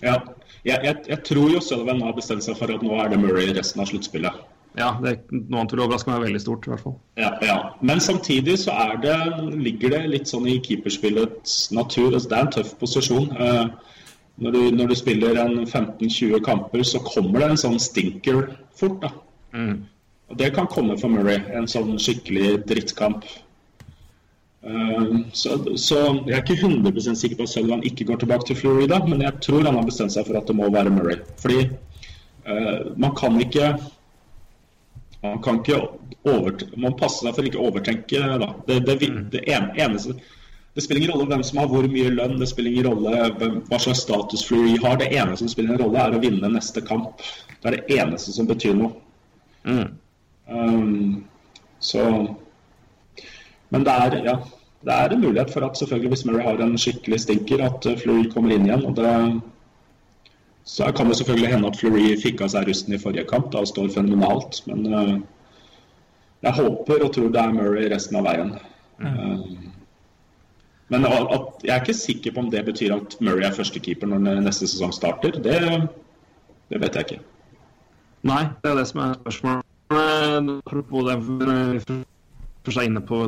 [0.00, 0.16] Ja,
[0.64, 3.52] jeg, jeg, jeg, tror jo Sullivan har bestemt seg for at nå er det Murray
[3.56, 4.40] resten av sluttspillet.
[4.78, 6.96] Ja, det er noe annet vil overraske meg veldig stort, i hvert fall.
[7.18, 7.56] Ja, ja.
[7.82, 9.16] Men samtidig så det,
[9.58, 12.12] ligger det litt sånn i keeperspillets natur.
[12.14, 13.30] Altså, det er en tøff posisjon.
[13.34, 13.96] Uh,
[14.40, 18.44] når, du, når, du, spiller en 15-20 kamper, så kommer det en sånn stinker
[18.78, 19.02] fort.
[19.02, 19.12] da.
[19.58, 19.76] Mm.
[20.30, 23.26] Og Det kan komme for Murray, en sånn skikkelig drittkamp.
[24.62, 25.98] Ehm, så, så,
[26.28, 29.40] jeg er ikke 100% sikker på at Sullivan ikke går tilbake til Florida, men jeg
[29.42, 31.18] tror han har bestemt seg for at det må være Murray.
[31.40, 31.64] Fordi
[32.46, 33.72] uh, man kan ikke
[35.22, 35.78] man kan ikke
[36.24, 38.20] overtenke, man passer seg for ikke å overtenke.
[38.66, 39.22] Det, det, mm.
[39.32, 40.16] det, eneste,
[40.74, 43.58] det spiller ingen rolle hvem som har hvor mye lønn, det spiller ingen rolle hvem,
[43.68, 45.00] hva slags status Fleury har.
[45.00, 47.24] Det eneste som spiller en rolle, er å vinne neste kamp.
[47.60, 48.94] Det er det eneste som betyr noe.
[49.68, 49.90] Mm.
[50.50, 51.26] Um,
[51.84, 52.04] så
[53.70, 54.34] men det er, ja,
[54.86, 57.98] det er en mulighet for at selvfølgelig hvis Murray har en skikkelig stinker, at eh,
[58.00, 58.86] Fleury kommer inn igjen.
[58.88, 59.10] og det
[60.64, 63.64] så kan det selvfølgelig hende at Fleury fikk av seg rusten i forrige kamp da,
[63.66, 64.60] står fenomenalt.
[64.68, 65.14] Men uh,
[66.44, 68.54] jeg håper og tror det er Murray resten av veien.
[69.00, 69.70] Mm.
[70.90, 74.40] Men at, jeg er ikke sikker på om det betyr at Murray er førstekeeper når
[74.44, 75.36] neste sesong starter.
[75.36, 75.58] Det,
[76.70, 77.20] det, vet jeg ikke.
[78.26, 79.66] Nei, det er det som er spørsmålet.
[79.90, 81.18] Apropos det
[82.60, 83.22] for seg inne på,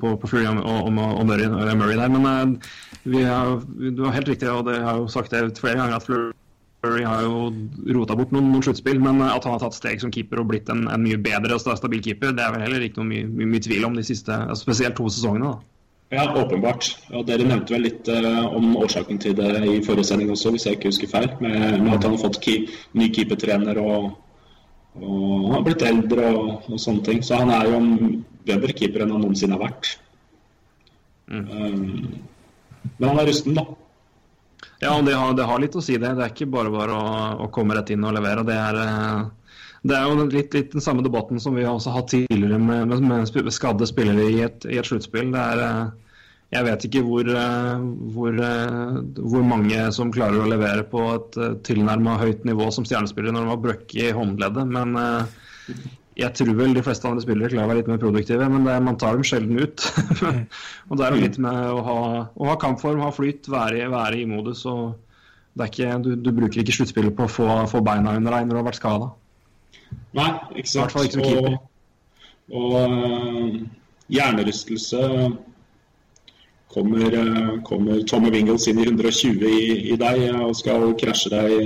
[0.00, 2.12] på, på Fury og, og, og, Murray, der.
[2.14, 3.64] Men uh, har,
[3.96, 6.32] du har helt riktig, og det har jo sagt det flere ganger, at Flurry
[6.82, 7.48] har jo
[7.96, 9.00] rota bort noen, noen sluttspill.
[9.02, 11.64] Men at han har tatt steg som keeper og blitt en, en mye bedre og
[11.64, 14.32] stabil keeper, det er vel heller ikke noe mye, mye, mye tvil om de siste,
[14.34, 15.56] altså spesielt to sesongene.
[15.56, 15.78] da.
[16.08, 16.88] Ja, åpenbart.
[17.12, 20.64] Og Dere nevnte vel litt uh, om årsaken til det i forrige sending også, hvis
[20.64, 21.28] jeg ikke husker feil.
[21.42, 24.14] Med, med at han har fått keep, ny keepertrener og,
[25.02, 27.20] og har blitt eldre og, og, sånne ting.
[27.26, 27.90] Så han er jo en
[28.48, 29.92] bedre keeper enn han noensinne har vært.
[31.28, 31.44] Mm.
[31.52, 33.66] Um, men han er rusten, da.
[34.78, 36.14] Ja, det har, det har, litt å si, det.
[36.14, 37.14] Det er ikke bare bare å,
[37.44, 38.44] å komme rett inn og levere.
[38.46, 39.54] Det er, eh,
[39.90, 42.86] det er jo litt, litt, den samme debatten som vi har også hatt tidligere med,
[42.92, 45.34] med, med skadde spillere i et, i et sluttspill.
[45.34, 45.80] Eh,
[46.54, 48.38] jeg vet ikke hvor, eh, hvor,
[49.18, 53.54] hvor mange som klarer å levere på et tilnærma høyt nivå som stjernespiller når de
[53.56, 54.94] har brøkk i håndleddet, men
[56.18, 58.72] jeg tror vel de fleste andre spillere klarer å være litt mer produktive, men det,
[58.74, 59.84] er- man tar dem sjelden ut.
[60.90, 61.98] og det er litt med å ha,
[62.34, 64.64] å ha kampform, ha flyt, være, i- være i modus.
[64.66, 64.96] og
[65.58, 68.46] det er ikke, du, du bruker ikke sluttspillet på å få, få beina under deg
[68.46, 69.08] når du har vært skada.
[70.14, 70.82] Nei, ikke I sant.
[70.84, 71.56] hvert fall ikke som keeper.
[72.48, 73.56] Og, og øh,
[74.14, 75.00] hjernerystelse
[76.72, 81.56] kommer, øh, kommer Tommy Wingles inn i 120 i, i deg og skal krasje deg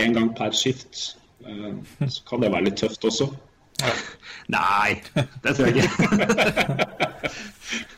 [0.00, 1.16] én gang per skift.
[1.46, 3.30] Eh, Så kan det være litt tøft også.
[4.52, 5.00] Nei,
[5.44, 5.90] det tror jeg ikke.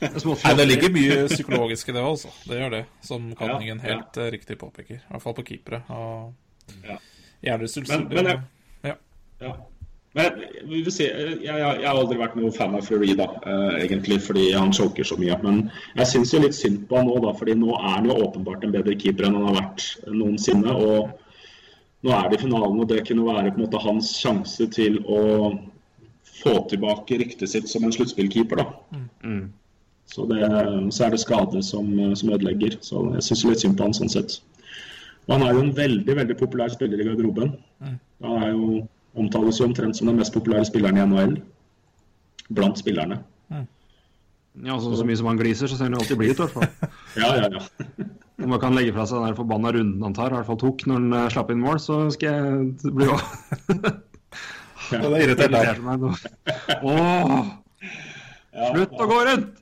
[0.03, 2.30] det er Nei, det ligger mye psykologisk i det også.
[2.47, 3.97] Det gjør det, som Kanningen Ja, ja.
[3.97, 5.01] helt eh, riktig påpeker.
[5.03, 5.82] I hvert fall på keepere.
[5.90, 6.32] Og
[6.86, 6.99] Ja.
[7.43, 8.40] Men- men jeg-
[8.84, 8.95] ja.
[9.40, 9.53] Ja.
[10.14, 10.32] Men
[10.68, 13.78] vi vil si, jeg, jeg, jeg har aldri vært noen fan av Fleury, da, uh,
[13.80, 15.38] egentlig, fordi han choker så mye.
[15.43, 18.18] Men jeg syns jo litt synd på han nå, da, fordi nå er han jo
[18.26, 20.68] åpenbart en bedre keeper enn han har vært noensinne.
[20.70, 21.18] Og
[22.03, 25.23] nå er det finalen, og det kunne være på en måte hans sjanse til å
[26.43, 29.03] få tilbake ryktet sitt som en sluttspillkeeper, da.
[29.23, 29.45] Mm.
[30.13, 30.41] Så, det,
[30.93, 32.77] så er det skade som, som ødelegger.
[32.85, 34.41] Så jeg syns litt synd på han sånn sett.
[35.29, 37.55] Og han er jo en veldig veldig populær spiller i garderoben.
[38.27, 38.83] Han er jo,
[39.19, 41.37] omtales jo omtrent som den mest populære spilleren i NHL.
[42.53, 43.23] Blant spillerne.
[44.61, 46.45] Ja, så, så mye som han gliser, så ser han jo alltid blid ut, i
[46.45, 46.91] hvert fall.
[47.23, 48.09] Ja, ja, ja.
[48.41, 50.87] Om man kan legge fra seg den forbanna runden han tar, i hvert fall tok
[50.89, 53.09] når han eh, slapp inn mål, så skal jeg bli
[54.93, 55.61] Det er irriterende.
[55.61, 56.11] irritert meg nå.
[56.83, 57.47] Åh,
[58.53, 59.61] ja slutt å gå rundt!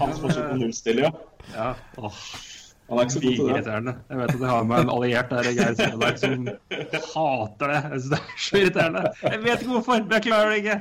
[0.00, 1.10] Han forsøk på nullstille, ja.
[1.54, 1.66] Ja,
[2.00, 2.20] åh,
[2.90, 3.52] Han er ikke så god til det.
[3.54, 3.94] irriterende.
[4.10, 6.48] Jeg vet at jeg har med en alliert der, Geir Seneberg, som
[7.10, 7.80] hater det.
[7.94, 9.02] Jeg synes det er så irriterende.
[9.26, 10.78] Jeg vet ikke hvorfor, men jeg klarer det ikke.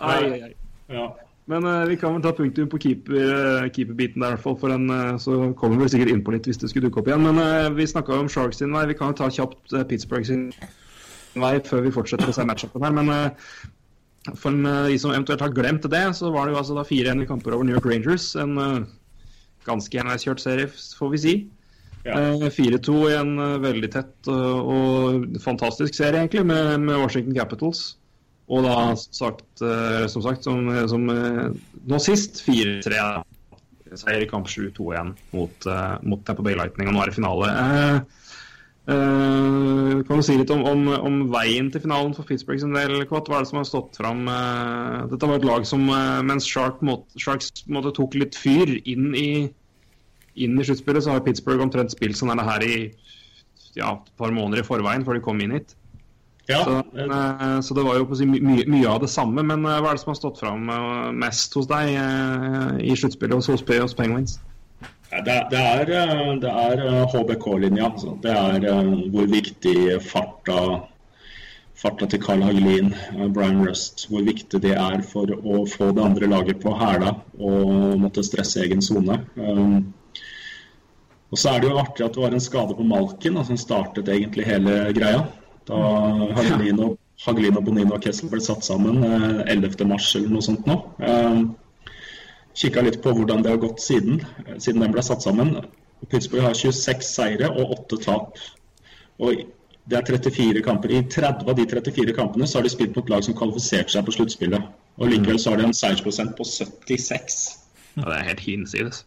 [0.00, 0.52] Ai, ai, ai.
[0.96, 1.06] Ja.
[1.50, 4.58] Men uh, vi kan vel ta punktum på keeper, eh, keeperbiten der, i hvert fall.
[4.60, 7.10] For en, uh, så kommer vi sikkert inn på litt hvis det skulle dukke opp
[7.10, 7.26] igjen.
[7.26, 8.86] Men uh, vi snakka om Sharks sin vei.
[8.92, 10.48] Vi kan jo ta kjapt eh, Pittsburgh sin
[11.38, 12.96] vei før vi fortsetter å se matchupen her.
[12.96, 13.52] Men eh,
[14.34, 17.24] for eh, de som eventuelt har glemt det, så var det jo altså da 4-1
[17.24, 18.32] i kamper over New York Rangers.
[18.40, 18.82] En eh,
[19.68, 21.34] ganske enveiskjørt serie, får vi si.
[22.06, 22.16] Ja.
[22.16, 27.94] Eh, 4-2 i en eh, veldig tett og fantastisk serie, egentlig, med, med Washington Capitals.
[28.50, 31.50] Og da sagt, eh, som sagt, som, som eh,
[31.86, 32.96] nå sist 4-3
[33.98, 37.18] seier i kamp 7-2 igjen mot, eh, mot Tampa Bay Lightning, og nå er det
[37.18, 37.52] finale.
[38.90, 43.04] Uh, kan du si litt om, om, om veien til finalen for Pittsburgh sin del,
[43.06, 43.28] Kvart?
[43.28, 44.24] Hva er det som har stått fram?
[44.26, 48.72] Uh, dette var et lag som, uh, mens Shark måtte, Sharks måtte tok litt fyr
[48.80, 49.28] inn i,
[50.34, 52.74] inn i sluttspillet, så har Pittsburgh omtrent spilt sånn her i
[53.76, 55.76] ja, et par måneder i forveien før de kom inn hit.
[56.50, 56.60] Ja.
[56.64, 59.44] Så, eh, så det var jo si mye, mye av det samme.
[59.46, 61.94] Men eh, hva er det som har stått fram eh, mest hos deg
[62.82, 64.38] i sluttspillet hos, hos, hos Penguins?
[65.10, 65.88] Det, det er,
[66.42, 67.90] det er HBK-linja.
[67.90, 68.14] altså.
[68.22, 69.76] Det er eh, hvor viktig
[70.06, 70.58] farta,
[71.80, 72.92] farta til Carl Hagelin,
[73.34, 77.98] Brian Rust, hvor viktig det er for å få det andre laget på hæla og
[78.04, 79.18] måtte stresse egen sone.
[79.34, 79.90] Um,
[81.30, 84.10] og så er det jo artig at det var en skade på Malkin som startet
[84.10, 85.26] egentlig hele greia.
[85.70, 85.80] Da
[86.36, 86.94] Hagelino,
[87.24, 89.84] Hagelino Bonino og Kessel ble satt sammen eh, 11.
[89.88, 90.80] mars eller noe sånt nå.
[90.98, 91.44] Um,
[92.60, 95.54] Kikka litt på hvordan det har gått siden, eh, siden den ble satt sammen.
[96.08, 98.40] Pittsburgh har 26 seire og 8 tap.
[99.20, 99.44] Og
[99.90, 100.92] det er 34 kamper.
[100.96, 104.06] I 30 av de 34 kampene så har de spilt mot lag som kvalifiserte seg
[104.06, 104.66] på sluttspillet.
[105.00, 107.38] Og likevel så har de en seiersprosent på 76.
[107.96, 109.04] Ja, det er helt hinsides.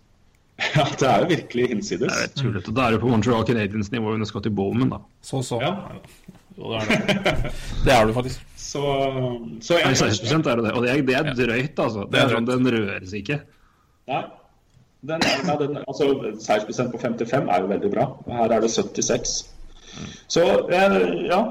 [0.78, 2.14] Ja, det er jo virkelig hinsides.
[2.14, 2.72] Det er tullete.
[2.78, 5.00] Da er det på Montreal Canadiens nivå under Scotty Bowman, da.
[5.26, 5.58] Så, så.
[5.62, 5.72] Ja.
[6.58, 7.52] Jo, det er det.
[7.86, 8.46] Det er du faktisk.
[8.58, 8.84] Så,
[9.62, 10.72] så jeg, 16 er det det.
[10.74, 12.06] Og det er, det er drøyt, altså.
[12.12, 13.42] Det er sånn, Den røres ikke.
[14.10, 14.24] Nei.
[15.04, 16.08] Den, nei, den, altså,
[16.40, 18.06] Seiersprosent på 55 er jo veldig bra.
[18.38, 19.34] Her er det 76.
[20.32, 20.96] Så eh,
[21.28, 21.42] ja,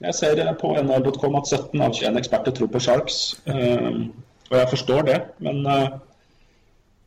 [0.00, 3.18] jeg ser på nr.com at 17 av 21 eksperter tror på Sharks.
[3.50, 3.90] Eh,
[4.50, 5.98] og jeg forstår det, men eh,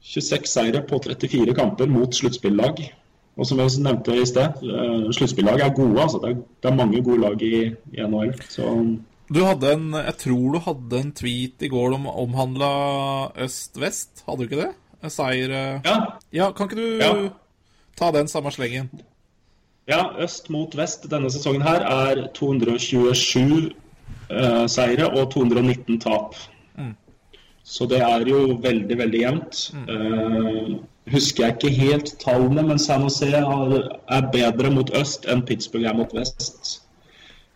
[0.03, 2.83] 26 seire på 34 kamper mot sluttspillag.
[3.37, 5.99] Og som jeg nevnte i sted, eh, sluttspillag er gode.
[6.01, 8.33] altså Det er, det er mange gode lag i, i NHL.
[8.49, 8.67] Så
[9.33, 14.37] Du hadde en Jeg tror du hadde en tweet i går om omhandla øst-vest, hadde
[14.37, 14.73] du ikke det?
[15.03, 15.95] En Seier eh, ja,
[16.31, 17.29] Ja, kan ikke du Ja.
[17.97, 18.89] ta den samme slengen?
[19.87, 23.71] Ja, øst mot vest denne sesongen her er 227
[24.29, 26.35] eh, seire og 219 tap.
[27.65, 29.59] Så det er jo veldig, veldig jevnt.
[29.87, 30.71] Eh,
[31.11, 35.97] husker jeg ikke helt tallene, men San Jose er bedre mot øst enn Pittsburgh er
[35.97, 36.79] mot vest.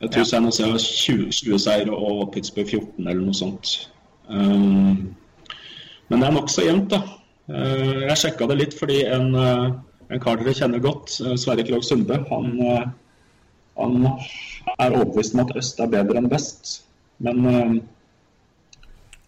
[0.02, 3.90] Jeg tror San Jose har 20, 20 seire og Pittsburgh 14 eller noe sånt.
[4.28, 5.16] Um,
[6.10, 7.02] men det er nokså jevnt, da.
[7.48, 9.72] Uh, Jeg sjekka det litt fordi en, uh,
[10.12, 12.88] en kar dere kjenner godt, uh, Sverre Krogh Sunde, han, eh,
[13.78, 14.10] han
[14.78, 16.82] er overbevist om at øst er bedre enn vest.
[17.24, 17.76] Men eh,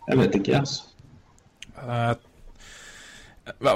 [0.09, 0.59] jeg vet ikke, jeg.
[0.59, 0.83] Altså.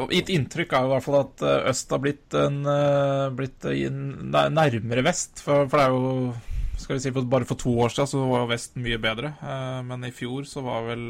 [0.10, 3.64] Mitt inntrykk er jo i hvert fall at eh, øst har blitt, en, eh, blitt
[3.64, 5.42] nærmere vest.
[5.44, 6.34] For, for det er jo
[6.84, 9.34] skal vi si, for, Bare for to år siden så var vest mye bedre.
[9.42, 11.06] eh, Men i fjor så var vel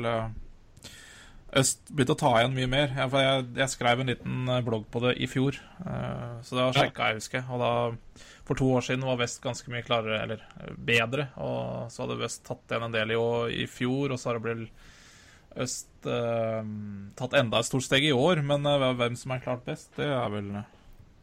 [1.53, 2.93] øst begynt å ta igjen mye mer.
[2.97, 7.09] Jeg, jeg, jeg skrev en liten blogg på det i fjor, så det var sjekka
[7.11, 7.43] jeg, husker.
[7.53, 7.74] Og da,
[8.47, 11.28] for to år siden var vest ganske mye klarere, eller bedre.
[11.45, 13.20] Og så hadde vest tatt igjen en del i,
[13.61, 14.89] i fjor, og så har det blitt
[15.62, 16.66] øst eh,
[17.20, 20.10] tatt enda et stort steg i år, men eh, hvem som er klart best, det
[20.10, 20.51] er vel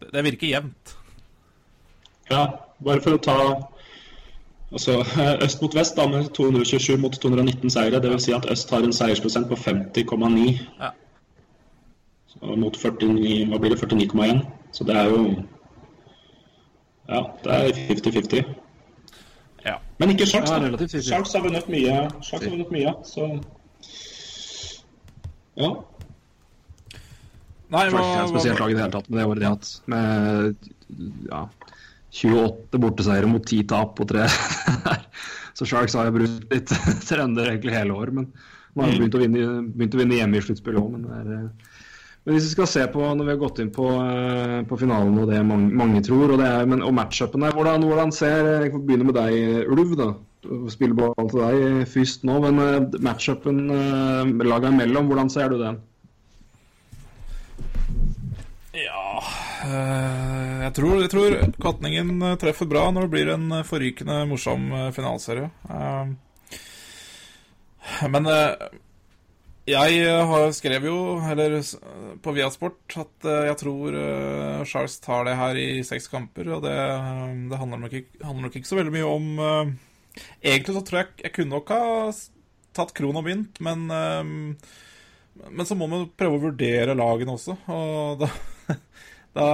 [0.01, 0.97] Det, det virker jevnt.
[2.31, 2.47] Ja,
[2.85, 3.37] bare for å ta
[4.73, 5.01] altså,
[5.45, 8.01] øst mot vest da, med 227 mot 219 seire.
[8.01, 8.25] Dvs.
[8.25, 10.95] Si at øst har en seiersprosent på 50,9 Ja.
[12.31, 14.45] Så mot 49, hva blir det, 49,1.
[14.73, 15.23] Så det er jo
[17.11, 18.45] Ja, det er 50-50.
[19.67, 19.75] Ja.
[19.99, 20.51] Men ikke Sharks.
[20.51, 21.03] Ja, 50.
[21.03, 23.27] Sharks har vunnet mye, Sharks har vunnet mye så
[25.59, 25.71] Ja.
[27.71, 29.57] Nei, Sharks er et spesielt lag i det hele tatt med det året de har
[29.57, 29.73] hatt.
[29.91, 31.43] Med ja,
[32.11, 34.27] 28 borteseiere mot 10 tap på tre.
[35.59, 36.73] Så Sharks har jo brutt litt
[37.11, 38.11] trender egentlig hele år.
[38.17, 39.45] Men nå har de begynt å vinne,
[39.77, 40.97] begynt å vinne hjemme i sluttspillet òg.
[40.97, 41.87] Men, det er, eh,
[42.27, 45.19] men hvis vi skal se på når vi har gått inn på, eh, på finalen
[45.21, 48.75] og det mange, mange tror, og, det er, men, og matchupene hvordan, hvordan ser Jeg
[48.75, 49.95] får begynne med deg, Ulv.
[50.01, 50.11] da.
[50.73, 55.59] Spiller ball til deg først nå, men eh, matchupen lagene laga imellom, hvordan ser du
[55.61, 55.81] den?
[58.81, 59.21] Ja
[59.67, 64.71] eh, jeg, tror, tror Katningen eh, treffer bra når det blir en eh, forrykende morsom
[64.97, 65.51] Finalserie.
[65.69, 66.07] Eh,
[68.09, 68.71] men eh,
[69.71, 70.97] jeg eh, har skrev jo,
[71.31, 71.61] eller
[72.25, 73.99] på Viasport, at eh, jeg tror
[74.65, 76.49] Charles tar det her i seks kamper.
[76.57, 79.73] Og det, eh, det handler, nok ikke, handler nok ikke så veldig mye om eh,
[80.43, 81.83] Egentlig så tror jeg jeg kunne nok ha
[82.77, 84.33] tatt kron og mynt, men eh,
[85.49, 87.57] men så må man prøve å vurdere lagene også.
[87.73, 88.31] Og da,
[89.39, 89.49] da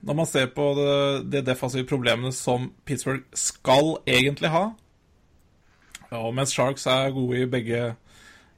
[0.00, 0.92] Når man ser på det,
[1.32, 4.70] de defensive problemene som Pittsburgh skal egentlig ha
[6.16, 7.90] Og mens Sharks er gode i begge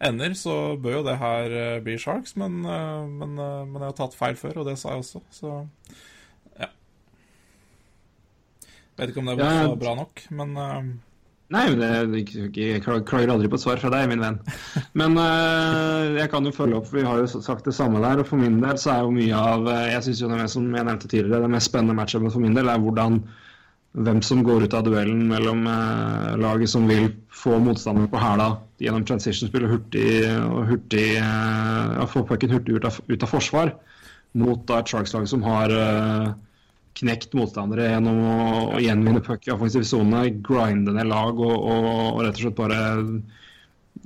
[0.02, 2.32] ender, så bør jo det her eh, bli Sharks.
[2.34, 5.20] Men, eh, men, eh, men jeg har tatt feil før, og det sa jeg også.
[5.30, 5.52] Så.
[8.98, 10.84] Vet ikke om det Ja, var bra nok, men uh...
[11.52, 12.14] Nei, men
[12.56, 14.38] jeg klager aldri på et svar fra deg, min venn.
[14.96, 18.22] Men uh, jeg kan jo følge opp, for vi har jo sagt det samme der.
[18.22, 20.56] Og for min del så er jo mye av eh, Jeg syns jo det mest,
[20.56, 23.20] som jeg nevnte tidligere, det mest spennende matchupet for min del er hvordan
[23.92, 28.48] hvem som går ut av duellen mellom eh, laget som vil få motstanderen på hæla
[28.80, 30.06] gjennom transition-spill og hurtig,
[30.46, 33.74] og hurtig eh, få pucken hurtig ut av, ut av forsvar,
[34.40, 36.32] mot da et Sharks-lag som har eh,
[36.98, 38.40] knekt motstandere gjennom å,
[38.76, 42.58] å gjenvinne puck i offensiv sone, grinde ned lag og, og, og rett og slett
[42.58, 42.80] bare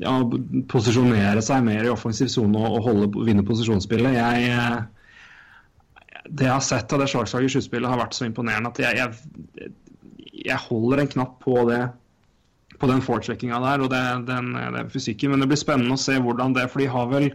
[0.02, 0.14] ja,
[0.70, 4.18] posisjonere seg mer i offensiv sone og, holde, vinne posisjonsspillet.
[4.18, 4.54] Jeg,
[6.26, 9.02] det jeg har sett av det Sharks-laget i sluttspillet, har vært så imponerende at jeg,
[9.02, 9.70] jeg,
[10.46, 11.84] jeg holder en knapp på det
[12.76, 15.32] på den forecheckinga der og det, den, det fysikken.
[15.32, 17.30] Men det blir spennende å se hvordan det For de har vel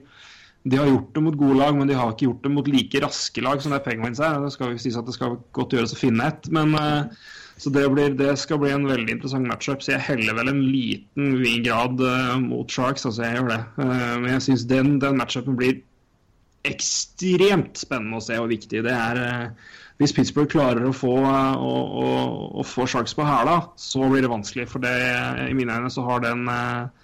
[0.63, 2.99] de har gjort det mot gode lag, men de har ikke gjort det mot like
[3.01, 4.37] raske lag som det Penguins er.
[4.43, 6.49] Det skal sies at det skal godt gjøres å finne et.
[6.53, 7.29] Men, eh,
[7.61, 9.81] så det, blir, det skal bli en veldig interessant matchup.
[9.81, 13.07] Så jeg heller vel en liten grad eh, mot Sharks.
[13.09, 13.61] Altså jeg gjør det.
[13.81, 15.79] Eh, men jeg syns den, den matchupen blir
[16.69, 18.83] ekstremt spennende å se og viktig.
[18.85, 19.23] Det er
[19.97, 21.73] Hvis Pittsburgh klarer å få, å,
[22.05, 22.07] å,
[22.61, 24.69] å få Sharks på hæla, så blir det vanskelig.
[24.69, 24.93] For det,
[25.49, 27.00] i mine øyne så har den eh,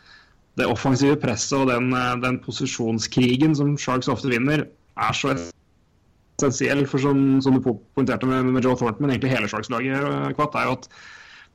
[0.57, 4.65] det offensive presset og den, eh, den posisjonskrigen som Sharks ofte vinner,
[4.97, 6.85] er så essensiell.
[6.89, 10.33] For som, som du po- poengterte med, med Joe Thornton, men egentlig hele Sharks-laget, eh,
[10.37, 10.89] Kvatt, er jo at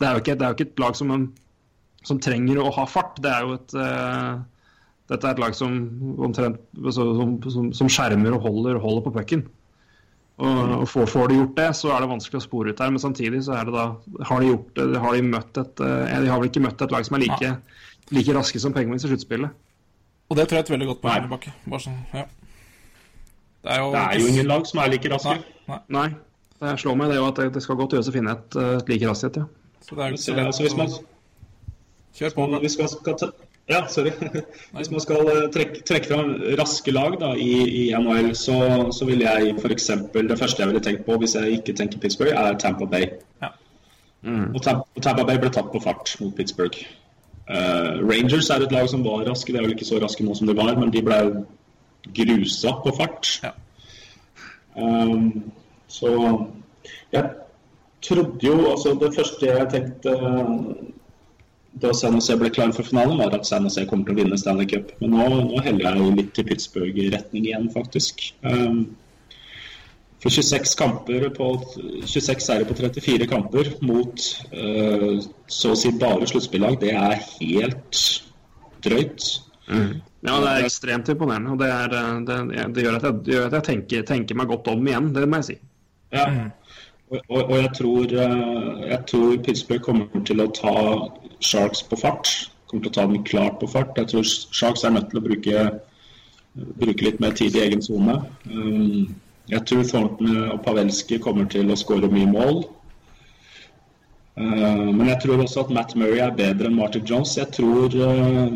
[0.01, 1.13] det er jo ikke, er jo ikke et lag som,
[2.07, 3.19] som trenger å ha fart.
[3.23, 4.41] Det er jo et uh,
[5.13, 5.75] dette er et lag som,
[6.23, 9.45] omtrent, altså, som, som, skjermer og holder, holder på pucken.
[10.43, 12.91] Og, får, får de gjort det, så er det vanskelig å spore ut her.
[12.91, 13.85] Men samtidig så er det da
[14.27, 17.07] Har de gjort har de møtt et eh, De har vel ikke møtt et lag
[17.07, 17.51] som er like,
[18.13, 19.51] like raske som Penguins i sluttspillet.
[20.31, 21.53] Og det tror jeg er et veldig godt poeng, Bakke.
[21.83, 22.27] Sånn, ja.
[23.63, 25.39] Det er jo, Det er jo ingen lag som er like raske.
[25.69, 26.09] Nei, nei.
[26.63, 28.57] Nei, det slår meg det jo at det, det skal godt gjøres å finne et,
[28.59, 29.79] eh, et like raskt et, ja.
[29.83, 30.93] Så det er jo ikke Så, så altså, hvis man,
[32.15, 32.47] Kjør på.
[32.63, 33.29] hvis man skal ta,
[33.71, 34.11] ja, sorry.
[34.77, 37.53] Hvis man skal eh, trekke, trekke fram raske lag da, i,
[37.83, 38.57] i NHL, så,
[38.93, 39.91] så vil jeg f.eks.
[40.15, 43.07] Det første jeg ville tenkt på hvis jeg ikke tenker Pittsburgh, er Tampa Bay.
[43.43, 43.53] Ja.
[44.27, 44.51] Mm.
[44.55, 46.83] Og Tampa Bay ble tatt på fart mot Pittsburgh.
[47.49, 49.53] Eh, Rangers er et lag som var raske.
[49.53, 51.19] De er vel ikke så raske nå som de var, men de ble
[52.17, 53.37] grusa på fart.
[53.43, 53.53] Ja.
[54.75, 55.53] Um,
[55.93, 56.09] så
[57.13, 57.27] jeg
[58.01, 60.15] trodde jo altså Det første jeg tenkte
[61.83, 64.39] da San Jose ble klar for finalen, var at San Jose kommer til å vinne
[64.41, 64.91] Stanley Cup.
[65.01, 68.27] Men nå, nå heller jeg litt til Pittsburgh-retning igjen, faktisk.
[68.45, 68.91] Um,
[70.23, 71.49] for 26 kamper på
[72.07, 75.17] 26 seire på 34 kamper mot uh,
[75.51, 78.03] så å si bare sluttspillag, det er helt
[78.87, 79.27] drøyt.
[80.23, 81.55] Ja, det er ekstremt imponerende.
[81.55, 81.95] Og det, er,
[82.27, 85.27] det, det gjør at jeg, gjør at jeg tenker, tenker, meg godt om igjen, det
[85.27, 85.57] må jeg si.
[86.15, 86.27] Ja.
[87.13, 90.75] Og, og, og jeg, tror, eh, jeg tror Pittsburgh kommer til å ta
[91.43, 92.31] Sharks på fart.
[92.71, 93.99] Kommer til å ta dem klart på fart.
[93.99, 95.67] Jeg tror Sharks er nødt til å bruke,
[96.81, 98.21] bruke litt mer tid i egen sone.
[98.49, 99.11] Um,
[99.51, 102.63] jeg tror Thornton og Pavelski kommer til å skåre mye mål.
[104.39, 107.35] Uh, men jeg tror også at Matt Murray er bedre enn Martin Jones.
[107.37, 108.49] Jeg tror uh,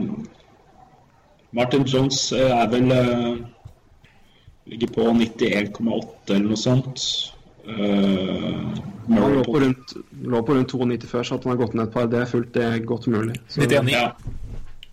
[1.56, 3.34] Martin Jones er vel uh,
[4.70, 7.04] ligger på 91,8 eller noe sånt.
[7.66, 11.88] Han lå på, rundt, lå på rundt 92 før, så at han har gått ned
[11.88, 13.36] et par, det er fullt det er godt mulig.
[13.50, 13.94] Så, 99.
[13.94, 14.08] Ja.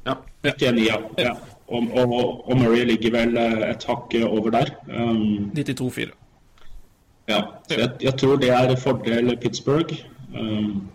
[0.10, 0.16] ja.
[0.44, 1.00] 91, ja.
[1.22, 1.34] ja.
[1.68, 4.74] Og, og, og, Murray ligger vel et hakk over der.
[4.90, 6.12] Um, 92-4.
[7.30, 7.40] Ja,
[7.70, 9.94] så jeg, jeg, tror det er fordel Pittsburgh.
[10.36, 10.90] Um,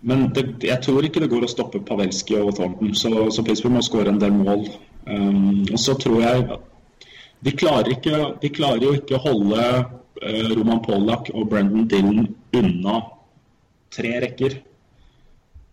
[0.00, 3.76] men det, jeg tror ikke det går å stoppe Pavelski og Thornton, så, så Pittsburgh
[3.76, 4.64] må skåre en del mål.
[5.06, 6.46] Um, og så tror jeg
[7.46, 12.30] de klarer, ikke, de klarer jo ikke å holde uh, Roman Pollak og Brendan Dillon
[12.56, 13.00] unna
[13.92, 14.56] tre rekker.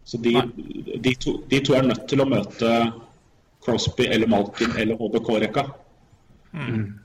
[0.04, 0.36] Så de,
[1.00, 2.74] de, to, de, to, er nødt til å møte
[3.64, 5.66] Crosby eller Malkin eller HBK-rekka.
[6.54, 7.00] Mm.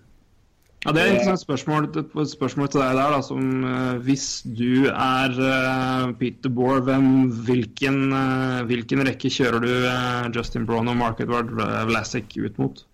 [0.84, 3.14] Ja, Det er et spørsmål, et spørsmål til deg der.
[3.16, 7.08] Da, som, uh, hvis du er uh, Peter Bohr, hvem,
[7.48, 11.50] hvilken, uh, hvilken, rekke kjører du Justin Brown og Mark Edward
[11.90, 12.84] Vlasic ut mot?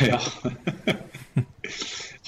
[0.00, 0.20] Ja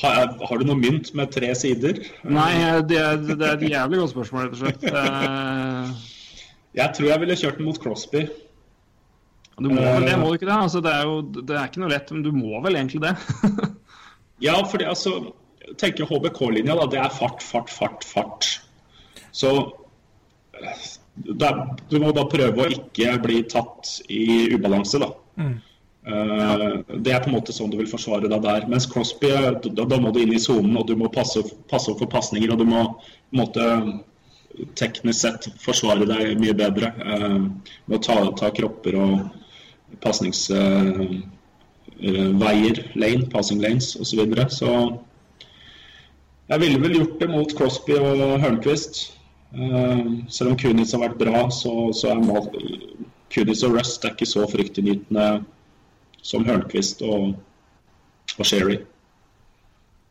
[0.02, 2.00] har, jeg, har, du noe mynt med tre sider?
[2.28, 2.50] Nei,
[2.88, 4.82] det er, det er et jævlig godt spørsmål, rett og slett.
[6.80, 8.26] jeg tror jeg ville kjørt den mot Crosby.
[9.56, 10.56] Du må vel det, må du ikke det?
[10.66, 13.14] Altså, det, er jo, det er ikke noe lett, men du må vel egentlig det?
[14.46, 15.32] ja, for det, altså
[15.80, 16.86] tenker HBK-linja, da.
[16.90, 18.48] Det er fart, fart, fart, fart.
[19.32, 19.52] Så
[20.56, 25.10] er, du må da prøve å ikke bli tatt i ubalanse, da.
[25.40, 25.56] Mm.
[26.06, 28.68] Uh, det er på en måte sånn du vil forsvare deg der.
[28.70, 29.32] Mens Crosby,
[29.66, 32.52] da, da må du inn i sonen, og du må passe, passe opp for pasninger.
[32.52, 33.70] Og du må på en måte
[34.78, 37.42] teknisk sett forsvare deg mye bedre uh,
[37.88, 39.16] med å ta, ta kropper og
[40.04, 44.04] pasningsveier, uh, lane, passing lanes osv.
[44.04, 44.50] Så, videre.
[44.50, 44.70] så
[46.46, 48.94] jeg ville vel gjort det mot Crosby og Hørnquist.
[49.56, 52.18] Uh, selv om Kunis har vært bra, så, så er
[53.32, 55.26] Kunis og Rust er ikke så fryktinngytende
[56.22, 57.34] som Hørnquist og,
[58.38, 58.78] og Sherry.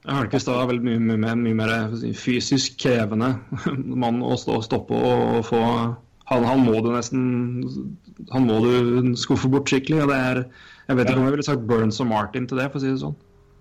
[0.06, 1.72] Hørnquist er vel mye, mye, mye, mer
[2.20, 3.32] fysisk krevende
[4.04, 5.62] mann å stoppe og få
[6.32, 7.24] han, han, må du nesten
[8.32, 10.04] Han må du skuffe bort skikkelig.
[10.04, 10.44] og det er,
[10.90, 12.92] Jeg vet ikke om jeg ville sagt Burns og Martin til det, for å si
[12.92, 13.18] det sånn.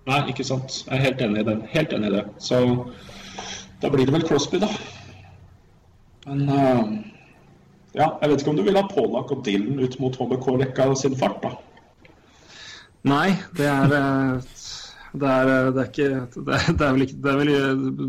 [0.09, 0.83] Nei, ikke sant.
[0.85, 1.55] Jeg er helt enig i det.
[1.73, 2.23] Helt enig i det.
[2.41, 2.61] Så
[3.81, 4.69] da blir det vel Crosby, da.
[6.25, 6.81] Men uh,
[7.97, 11.17] ja, jeg vet ikke om du vil ha Polak og Dylan ut mot HBK-rekka sin
[11.19, 11.55] fart, da.
[13.05, 13.91] Nei, det er
[15.15, 16.07] det er, det er ikke
[16.45, 17.51] det er, det er, vel ikke det er vel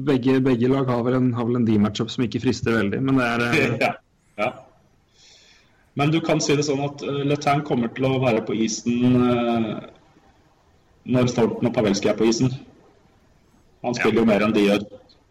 [0.09, 3.20] begge, begge lag har vel en, har vel en D-matchup som ikke frister veldig, men
[3.20, 3.92] det er ja,
[4.39, 4.53] ja.
[5.97, 9.16] Men du kan si det sånn at uh, Letang kommer til å være på isen
[9.16, 9.76] uh,
[11.09, 12.53] når Thornton og Pavelski er på isen.
[13.87, 14.84] Han spiller jo mer enn de gjør.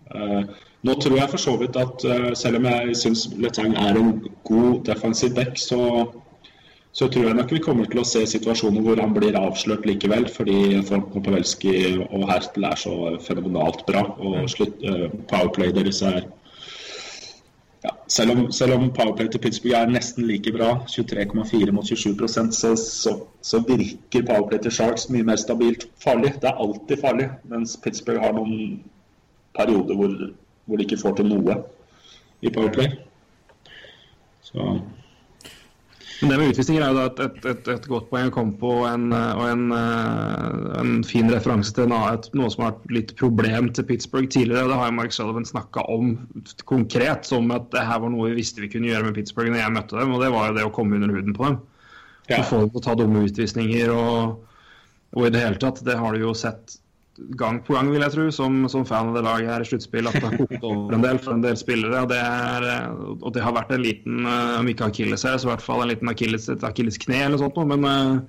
[0.09, 0.41] Uh,
[0.85, 2.03] nå tror jeg for så vidt at
[2.37, 4.11] selv om jeg syns Letang er en
[4.45, 5.79] god defensiv back, så
[6.95, 10.29] så tror jeg nok vi kommer til å se situasjoner hvor han blir avslørt likevel,
[10.31, 11.73] fordi Pavelski
[12.05, 12.93] og Hertel er så
[13.25, 14.05] fenomenalt bra.
[14.15, 16.21] Og slutt, uh, powerplay deres er
[17.85, 22.27] ja, selv, om, selv om powerplay til Pittsburgh er nesten like bra, 23,4 mot 27
[22.51, 22.73] så,
[23.41, 26.33] så, virker powerplay til Sharks mye mer stabilt farlig.
[26.41, 28.81] Det er alltid farlig, mens Pittsburgh har noen
[29.57, 30.15] perioder hvor,
[30.65, 31.59] hvor de ikke får til noe
[32.41, 32.95] i powerplay.
[34.45, 34.79] Så
[36.21, 38.71] men det med utvisninger er jo et, et, et, et, godt poeng å komme på,
[38.87, 43.87] en, og en, eh, en fin referanse til noe som har vært litt problem til
[43.89, 44.69] Pittsburgh tidligere.
[44.71, 46.13] Det har jo Mark Sullivan snakka om
[46.71, 49.63] konkret, som at det her var noe vi visste vi kunne gjøre med Pittsburgh når
[49.63, 51.59] jeg møtte dem, og det var jo det å komme under huden på dem.
[52.31, 52.41] Ja.
[52.47, 54.55] Få dem til å ta dumme utvisninger og,
[55.19, 55.83] og i det hele tatt.
[55.85, 56.79] Det har du jo sett
[57.39, 60.09] gang på gang, vil jeg tro, som, som fan av det laget her i sluttspill,
[60.09, 62.03] at det har kokt over en del for en del spillere.
[62.03, 62.67] Og det, er,
[63.15, 65.85] og det har vært en liten, eh, om ikke akilles her, så i hvert fall
[65.85, 67.63] en liten akilles, et akilleskne eller noe sånt.
[67.71, 68.27] Men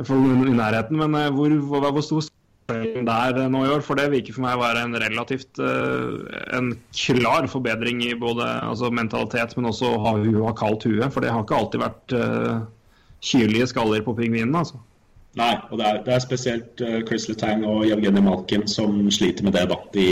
[0.00, 1.00] for, i nærheten.
[1.00, 3.82] Men eh, hvor, hvor, hvor stor forskjellen der eh, nå i år?
[3.84, 8.46] For det virker for meg å være en relativt eh, en klar forbedring i både
[8.68, 11.10] altså mentalitet, men også å ha kaldt hue.
[11.10, 12.64] For det har ikke alltid vært uh,
[13.22, 14.80] kylige skaller på pingvinene, altså.
[15.38, 19.46] Nei, og det er, det er spesielt uh, Chris Letang og Jevgenij Malkin som sliter
[19.46, 19.68] med det.
[19.70, 19.78] da.
[19.94, 20.08] De,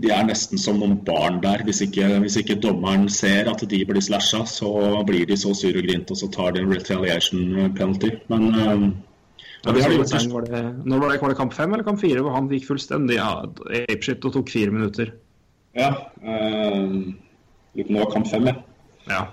[0.00, 1.64] de er nesten som noen barn der.
[1.64, 4.70] Hvis ikke, hvis ikke dommeren ser at de blir slasha, så
[5.08, 8.12] blir de så sure og grinte, og så tar de en retaliation penalty.
[8.32, 8.88] Men um,
[9.64, 12.00] ja, det det gjort, var det, når var det, var det kamp fem eller kamp
[12.00, 13.30] fire hvor han gikk fullstendig ja,
[13.82, 15.16] apeshit og tok fire minutter?
[15.76, 15.90] Ja.
[16.22, 17.12] Uh,
[17.76, 18.60] nå var kamp fem, ja.
[19.10, 19.24] ja.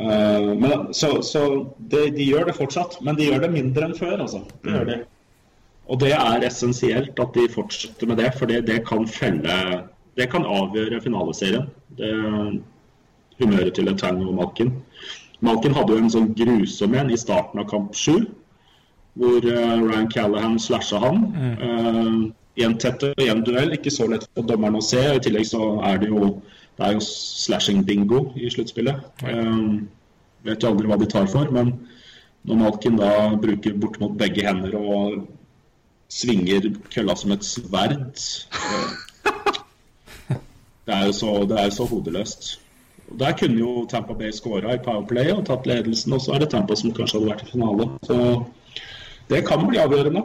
[0.00, 1.44] Uh, men, så, så
[1.78, 4.42] de, de, gjør det fortsatt, men de gjør det mindre enn før, altså.
[4.64, 4.98] Det gjør de.
[5.90, 9.56] Og det er essensielt at de fortsetter med det, for det, det kan felle
[10.18, 11.68] Det kan avgjøre finaleserien.
[11.98, 12.10] Det,
[13.40, 14.72] humøret til Letang og Malkin.
[15.40, 18.26] Malkin hadde jo en sånn grusom en i starten av kamp sju
[19.18, 21.24] hvor uh, Ryan Callahan slasha han.
[21.34, 21.56] Mm.
[21.62, 22.20] Uh,
[22.60, 25.00] I en tett og jevn duell, ikke så lett for dommeren å se.
[25.00, 26.34] I tillegg så er det jo
[26.78, 29.02] det er jo slashing-bingo i sluttspillet.
[29.24, 29.88] Um,
[30.46, 31.74] vet jo aldri hva de tar for, men
[32.48, 35.26] når Malkin da bruker bortimot begge hender og
[36.10, 38.00] svinger kølla som et sverd
[40.86, 42.60] Det er jo så, det er så hodeløst.
[43.18, 46.50] Der kunne jo Tampa Bay skåra i Powerplay og tatt ledelsen, og så er det
[46.50, 47.86] Tampa som kanskje hadde vært i finale.
[48.02, 48.16] Så
[49.30, 50.22] det kan bli avgjørende.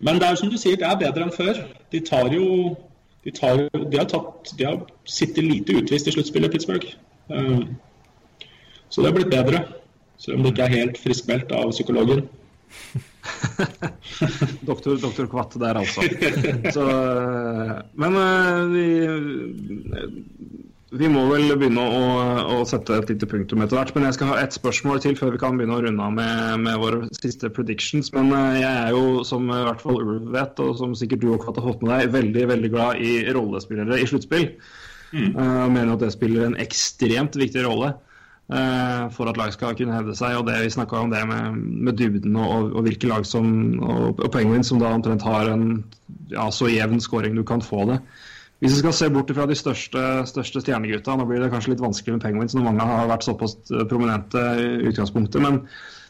[0.00, 1.62] Men det er som du sier, det er bedre enn før.
[1.92, 2.76] De tar jo
[3.28, 6.86] De, tar, de har, tatt, de har sittet lite utvist i sluttspillet, i Pittsburgh.
[7.28, 7.66] Uh,
[8.88, 9.60] så det har blitt bedre.
[10.16, 12.24] Selv om det ikke er helt friskmeldt av psykologen.
[14.70, 16.00] doktor, doktor Kvatt der, altså.
[16.76, 18.86] Så, eh, men uh, vi
[20.88, 22.04] vi må vel begynne å,
[22.54, 23.92] å, sette et lite punktum etter hvert.
[23.96, 26.64] Men jeg skal ha ett spørsmål til før vi kan begynne å runde av med,
[26.64, 28.08] med våre siste predictions.
[28.16, 31.30] Men eh, jeg er jo, som i hvert fall Ulv vet, og som sikkert du
[31.34, 34.48] også har fått med deg, veldig veldig glad i rollespillere i sluttspill.
[35.12, 35.32] Mm.
[35.36, 37.94] Uh, mener at det spiller en ekstremt viktig rolle
[38.52, 40.38] uh, for at lag skal kunne hevde seg.
[40.40, 43.76] Og det Vi snakka om det med, med dybden og, og, og, hvilke lag som
[43.84, 45.82] og, og Penguin som da omtrent har en
[46.32, 48.00] ja, så jevn scoring du kan få det.
[48.58, 51.84] Hvis vi skal se bort fra de største, største stjernegutta, nå blir det kanskje litt
[51.84, 55.38] vanskelig med Penguins når mange har vært såpass eh, prominente i utgangspunktet.
[55.44, 55.60] Men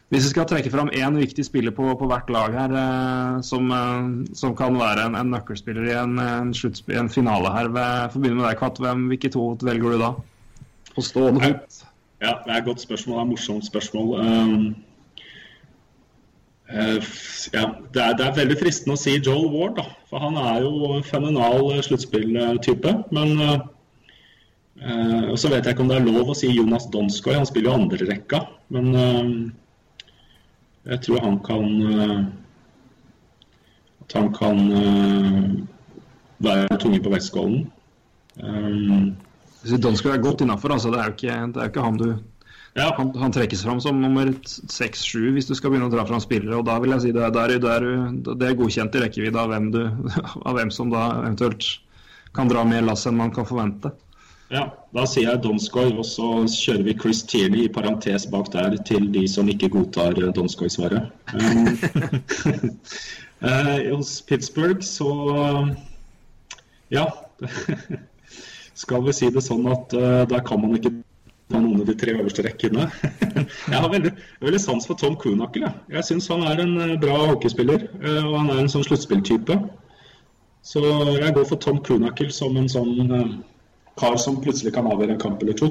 [0.09, 3.69] hvis vi skal trekke fram én viktig spiller på, på, hvert lag her, eh, som,
[3.69, 6.55] eh, som, kan være en, en nøkkelspiller i en, en,
[7.03, 10.12] en finale her, for å begynne med deg, Kvatt, hvem, hvilke to velger du da?
[10.95, 11.83] På stående fot.
[12.25, 13.19] Ja, det er et godt spørsmål.
[13.19, 14.15] Det er et morsomt spørsmål.
[14.25, 14.65] Um,
[16.69, 17.62] ja,
[17.95, 19.86] det er, det er, veldig fristende å si Joel Ward, da.
[20.11, 22.93] For han er jo en fenomenal eh, sluttspilltype.
[23.16, 23.55] Men uh,
[24.82, 27.39] uh, så vet jeg ikke om det er lov å si Jonas Donskoy.
[27.39, 28.43] Han spiller jo andrerekka.
[28.74, 28.93] Men
[30.89, 31.65] jeg tror han kan
[34.05, 34.61] At han kan
[36.45, 37.65] være tunge på vektskålen.
[38.45, 39.16] Um,
[39.65, 40.93] Donskoy er godt innafor, altså.
[40.93, 42.11] Det er jo ikke, ikke han du
[42.79, 42.89] ja.
[42.97, 46.61] Han, han, trekkes fram som nummer seks-sju hvis du skal begynne å dra fram spillere.
[46.61, 47.87] og Da vil jeg si det, der, der,
[48.31, 49.71] det er godkjent i rekkevidde av, hvem
[50.49, 51.67] av hvem som da eventuelt
[52.37, 53.93] kan dra mer lass enn man kan forvente.
[54.49, 54.63] Ja,
[54.97, 59.11] da sier jeg Donskoy, og så kjører vi Chris Tierney i parentes bak der til
[59.13, 61.11] de som ikke godtar Donskoy-svaret.
[61.35, 61.69] Um,
[63.45, 65.11] uh, hos Pittsburgh så
[66.95, 67.05] ja.
[68.79, 70.95] skal vi si det sånn at uh, der kan man ikke
[71.55, 72.87] av noen av de tre øverste rekkene.
[73.73, 74.12] jeg har veldig,
[74.45, 75.65] veldig sans for Tom Kunakel.
[75.66, 78.87] Jeg, jeg syns han er en eh, bra hockeyspiller, eh, og han er en sånn
[78.87, 79.59] sluttspilltype.
[80.69, 80.83] Så
[81.16, 83.37] jeg går for Tom Kunakel som en sånn uh,
[83.97, 85.70] kar som plutselig kan avgjøre en kamp eller to.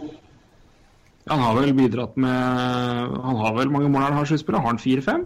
[1.27, 4.61] Han har vel bidratt med Han har vel mange mål han har sluttspillet?
[4.63, 5.25] Har han fire-fem?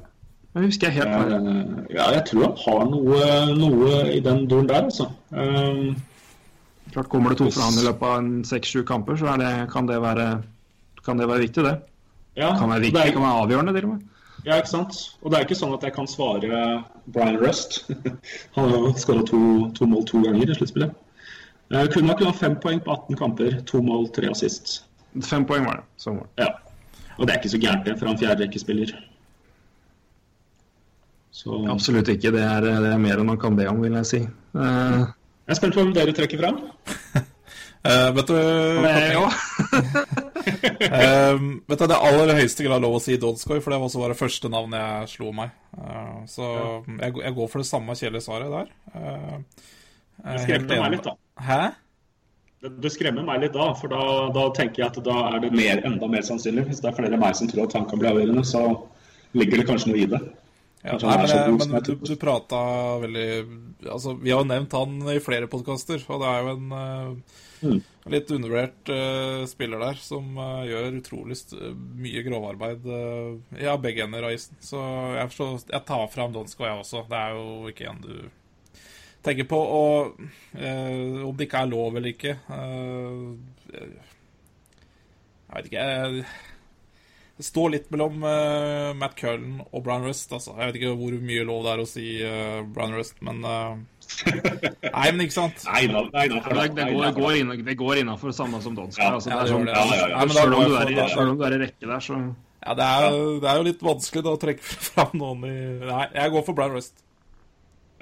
[0.57, 4.90] Jeg husker jeg helt Ja, jeg tror han har noe, noe i den duren der,
[4.90, 5.11] altså.
[5.30, 5.94] Um,
[6.91, 9.99] Klart Kommer det to fra han i løpet av seks-sju kamper, så det, kan, det
[10.03, 10.27] være,
[11.05, 11.77] kan, det være, viktig, det.
[12.35, 14.07] Ja, kan være viktig, det er, kan være avgjørende, til og med.
[14.45, 14.97] Ja, ikke sant.
[15.22, 16.61] Og det er ikke sånn at jeg kan svare
[17.13, 17.84] Brian Rust.
[18.57, 19.41] han har skåra to,
[19.77, 20.97] to, mål to ganger i sluttspillet.
[21.72, 23.59] Uh, kunne ha fem poeng på 18 kamper.
[23.69, 24.81] To mål, tre assist.
[25.27, 25.88] Fem poeng var det.
[26.01, 26.47] Sånn var det.
[26.47, 27.15] Ja.
[27.19, 28.95] Og det er ikke så gærent, det, for han fjerderekkespiller.
[31.31, 31.61] Så...
[31.72, 32.34] Absolutt ikke.
[32.34, 34.23] Det er, det er, mer enn man kan be om, vil jeg si.
[34.57, 35.05] Uh,
[35.41, 36.57] jeg er spent på hvem dere trekker fram.
[37.84, 38.81] uh, vet du uh,
[41.72, 44.09] Vet du, Det er aller høyeste grad lov å si Dodskoy, for det var også
[44.13, 45.53] det første navnet jeg slo meg.
[45.76, 46.49] Uh, så
[46.88, 48.68] jeg, jeg, går for det samme kjedelige svaret der.
[50.22, 51.18] Du skremmer meg litt, da.
[51.41, 51.61] Hæ?
[52.61, 54.03] Det, det, skremmer meg litt da, for da,
[54.35, 56.68] da, tenker jeg at da er det mer, enda mer sannsynlig.
[56.69, 58.61] Hvis det er flere enn meg som tror at han kan bli avgjørende, så
[59.34, 60.22] ligger det kanskje noe i det.
[60.84, 62.60] Ja, nei, men, jeg- men du, du prata
[63.03, 63.26] veldig
[63.91, 67.80] Altså, vi har jo nevnt han i flere podkaster, og det er jo en uh,
[68.10, 71.38] litt undervurdert uh, spiller der som uh, gjør utrolig
[72.02, 74.58] mye grovarbeid uh, ja, begge ender av isen.
[74.62, 74.82] Så
[75.18, 77.03] jeg, forstår, jeg tar fram Donsko, jeg også.
[77.10, 78.14] Det er jo ikke en du
[79.22, 79.58] tenker på.
[79.62, 80.22] Og
[80.58, 83.91] eh, om det ikke er lov eller ikke eh,
[85.45, 85.84] Jeg vet ikke.
[85.86, 86.26] Jeg,
[87.41, 90.30] det står litt mellom uh, Matt Cullen og Brian Rust.
[90.30, 90.53] Altså.
[90.59, 93.80] Jeg vet ikke hvor mye lov det er å si uh, Brian Rust, men uh...
[94.27, 95.63] Nei, men ikke sant?
[95.72, 96.41] Nei da, nei da.
[96.43, 99.07] Det, det, går, det, går det går innafor samme som Donska.
[99.07, 99.15] Ja.
[99.18, 99.65] altså, Ja, sånn.
[99.72, 100.27] Ja, ja, ja.
[100.35, 103.18] Selv om du er i, om du er i rekke der, så Ja, det er,
[103.41, 105.57] det er jo litt vanskelig da, å trekke fram noen i
[105.88, 107.01] Nei, jeg går for Brian Rust.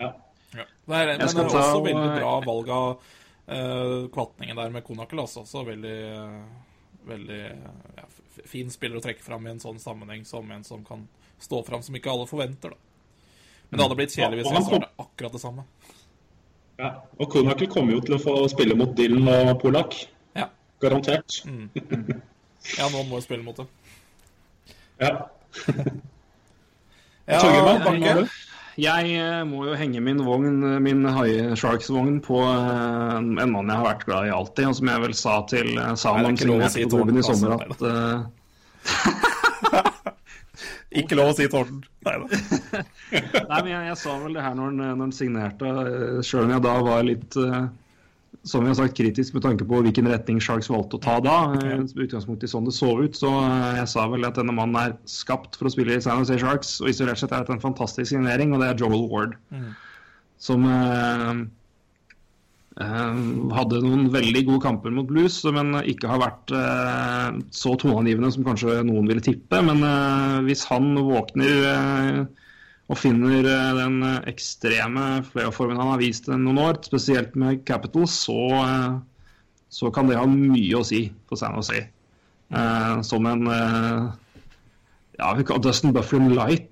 [0.03, 0.11] Ja.
[0.51, 4.83] Det er, men det er også og- veldig bra valg av uh, kvatningen der med
[4.83, 5.23] Konakel.
[5.23, 5.45] Altså.
[5.47, 5.99] Også veldig,
[7.07, 8.09] veldig ja,
[8.47, 11.07] fin spiller å trekke fram i en sånn sammenheng som en som kan
[11.39, 12.75] stå fram som ikke alle forventer.
[12.75, 12.77] Da.
[13.69, 15.65] Men det hadde blitt kjedelig hvis jeg svarte akkurat det samme.
[16.79, 16.93] Ja.
[17.19, 19.97] Og Konakel kommer jo til å få spille mot Dylan og Polak.
[20.37, 20.47] Ja,
[20.81, 21.41] Garantert.
[21.45, 23.67] ja noen må jo spille mot det.
[25.03, 25.13] Ja.
[27.29, 27.37] Ja,
[27.85, 28.23] Bakke.
[28.79, 33.81] Jeg eh, må jo henge min vogn, min High Sharks-vogn på eh, en mann jeg
[33.81, 36.73] har vært glad i alltid, og som jeg vel sa til Sam om er signerte
[36.73, 38.19] si på klubben i sommer at eh,
[40.99, 41.83] Ikke lov å si Torden.
[42.05, 42.25] Nei da.
[43.51, 44.69] Nei, men jeg, jeg sa vel det her når
[45.03, 47.63] han, signerte, eh, sjøl om jeg da var litt eh,
[48.47, 51.35] som vi har sagt, kritisk med tanke på hvilken retning Sharks valgte å ta da.
[51.59, 53.17] eh, utgangspunkt i sånn det så ut.
[53.19, 56.21] Så eh, jeg sa vel at denne mannen er skapt for å spille i San
[56.21, 56.77] Jose Sharks.
[56.79, 59.35] Og isolert sett er dette en fantastisk signering, og det er Joel Ward.
[60.39, 61.43] Som eh,
[62.79, 63.21] eh,
[63.59, 68.47] hadde noen veldig gode kamper mot Blues, men ikke har vært eh, så toneangivende som
[68.47, 69.59] kanskje noen ville tippe.
[69.67, 72.23] Men eh, hvis han våkner
[72.89, 78.15] og finner eh, den eh, ekstreme playoff-formen han har vist noen år, spesielt med Capitals,
[78.25, 78.97] så, eh,
[79.69, 81.85] så kan det ha mye å si for San Jose.
[82.49, 84.09] Eh, som en eh,
[85.19, 86.69] ja, Dustin Bufflin Light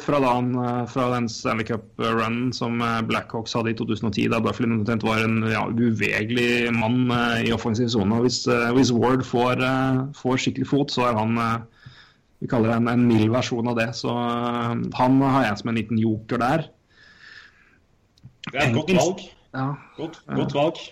[0.00, 4.40] fra, da han, eh, fra den Stanley Cup-runnen som eh, Blackhawks hadde i 2010, da
[4.40, 8.22] Bufflin omtrent var en ja, uvegelig mann eh, i offensiv sone.
[8.24, 9.60] Hvis, hvis Ward får,
[10.16, 11.36] får skikkelig fot, så er han
[12.38, 13.88] vi kaller det en, en mild versjon av det.
[13.98, 16.68] Så øh, han har jeg som en liten joker der.
[18.48, 19.24] Det er et godt valg.
[19.56, 19.66] Ja.
[19.96, 20.84] Godt, godt valg.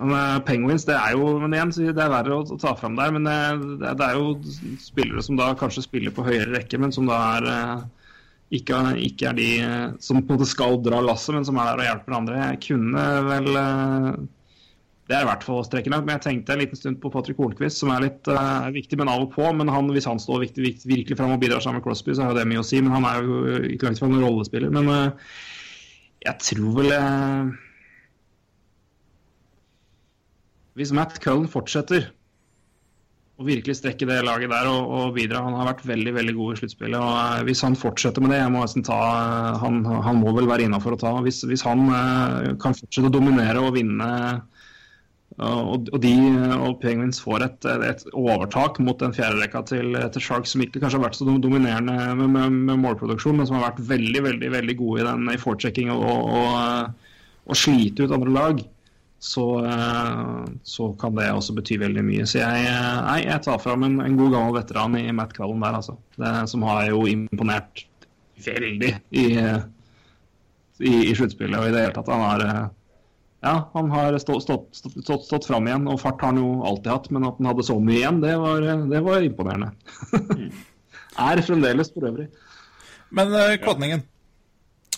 [0.00, 3.12] Men, øh, Penguins, det er jo men igjen, det er verre å, ta fram der.
[3.16, 3.36] Men det,
[3.82, 7.20] det, det er jo spillere som da kanskje spiller på høyere rekke, men som da
[7.36, 7.50] er
[8.56, 9.50] ikke, ikke er de
[10.00, 12.42] som på en måte skal dra lasset, men som er der og hjelper andre.
[12.52, 13.48] Jeg kunne vel
[15.06, 16.06] Det er i hvert fall å strekke langt.
[16.06, 19.10] Men jeg tenkte en liten stund på Patrick Hornquist, som er litt uh, viktig, men
[19.12, 19.44] av og på.
[19.54, 22.26] Men han, hvis han står viktig, viktig, virkelig fram og bidrar sammen med Crosby, så
[22.26, 22.80] har jo det mye å si.
[22.82, 24.74] Men han er jo ikke langt fra noen rollespiller.
[24.74, 25.38] Men uh,
[26.26, 27.54] jeg tror vel uh,
[30.76, 32.10] Hvis Matt Cullen fortsetter
[33.36, 36.52] å virkelig strekke det laget der og, og bidra Han har vært veldig veldig god
[36.52, 36.98] i sluttspillet.
[36.98, 38.98] og Hvis han fortsetter med det, jeg må nesten ta,
[39.62, 41.12] han, han må vel være innafor å ta.
[41.24, 44.10] Hvis, hvis han eh, kan fortsette å dominere og vinne
[45.36, 46.12] og, de
[46.56, 50.80] og Penguins får et, et overtak mot den fjerde rekka til, til Sharks, som ikke
[50.80, 54.52] kanskje har vært så dominerende med, med, med målproduksjon, men som har vært veldig veldig,
[54.54, 57.12] veldig gode i den i forechecking og, og,
[57.44, 58.64] og slite ut andre lag,
[59.26, 62.24] så, eh, så kan det også bety veldig mye.
[62.28, 65.60] Så jeg, eh, nei, jeg tar fram en, en god gammel veteran i Matt Cullen
[65.64, 65.96] der, altså.
[66.16, 67.84] Det, som har jo imponert
[68.44, 69.26] veldig i,
[70.80, 72.12] i, i sluttspillet og i det hele tatt.
[72.12, 72.66] Han har eh,
[73.44, 76.92] ja, han har stått, stått, stått, stått fram igjen, og fart har han jo alltid
[76.92, 77.10] hatt.
[77.14, 79.72] Men at han hadde så mye igjen, det var, det var imponerende.
[81.28, 82.30] er fremdeles for øvrig.
[83.14, 84.02] Men uh, kvatningen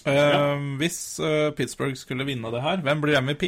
[0.08, 3.42] Eh, Hvis uh, Pittsburgh skulle vinne det her, hvem blir MVP?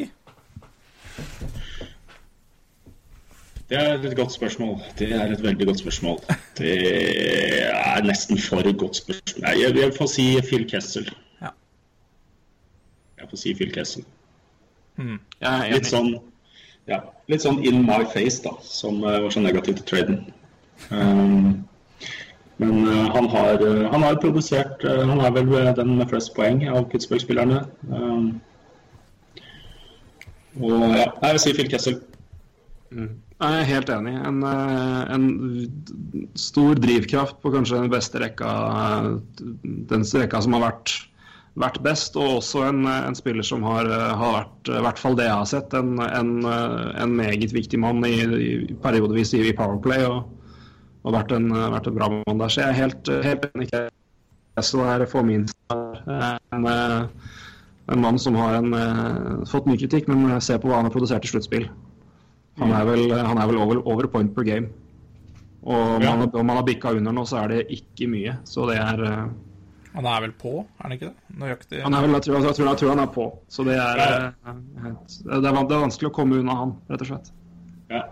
[3.70, 4.80] Det er et godt spørsmål.
[4.98, 6.18] Det er et veldig godt spørsmål.
[6.58, 6.74] Det
[7.70, 9.44] er nesten for et godt spørsmål.
[9.46, 11.06] Jeg, jeg får si Phil Kessel.
[11.42, 11.52] Ja.
[13.20, 14.04] Jeg får si Phil Kessel.
[15.40, 16.12] Er Litt sånn,
[16.90, 17.00] ja,
[17.30, 20.20] litt sånn in my face, da, som eh, var så negativ til traden.
[20.90, 21.64] Um,
[22.60, 26.32] men uh, han, har, uh, han har produsert uh, Han er vel den med flest
[26.36, 27.62] poeng av Pittsburgh-spillerne.
[27.88, 28.30] Um,
[30.60, 32.00] og ja, jeg vil si Phil Kessel.
[32.90, 34.16] Jeg er helt enig.
[34.26, 38.50] En, en stor drivkraft på kanskje den beste rekka,
[39.62, 40.96] den rekka som har vært,
[41.58, 45.26] vært best, og også en, en spiller som har, har vært, i hvert fall det
[45.26, 48.50] jeg har sett, en, en, en meget viktig mann i, i
[48.82, 50.04] periodevis i, i Powerplay.
[50.06, 50.28] og
[51.00, 52.50] og vært en, vært en bra mann der.
[52.52, 53.68] Så jeg er helt, helt enig.
[54.60, 55.46] Eslo er for min.
[55.72, 57.06] En, eh,
[57.88, 60.92] en mann som har en, eh, fått mye kritikk, men se på hva han har
[60.92, 61.70] produsert i sluttspill.
[62.60, 64.68] Han er vel, han er vel over, over point per game.
[65.64, 66.10] Og om Ja.
[66.10, 68.36] han, om har bikka under nå, så er det ikke mye.
[68.44, 69.24] Så det er eh,
[69.94, 71.36] Han er vel på, er han ikke det?
[71.40, 71.80] Nøyaktig.
[71.82, 73.24] Han er vel, jeg tror, jeg tror, jeg tror han er på.
[73.50, 74.06] Så det er, Ja.
[74.46, 74.54] eh,
[75.24, 77.30] det er, det er vanskelig å komme unna han, rett og slett.
[77.90, 78.02] Ja.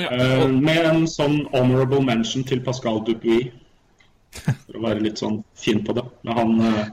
[0.00, 0.08] Ja.
[0.12, 3.52] Uh, med en sånn honorable mention til Pascal Dupuis,
[4.66, 6.04] for å være litt sånn fin på det.
[6.24, 6.86] Men han, eh,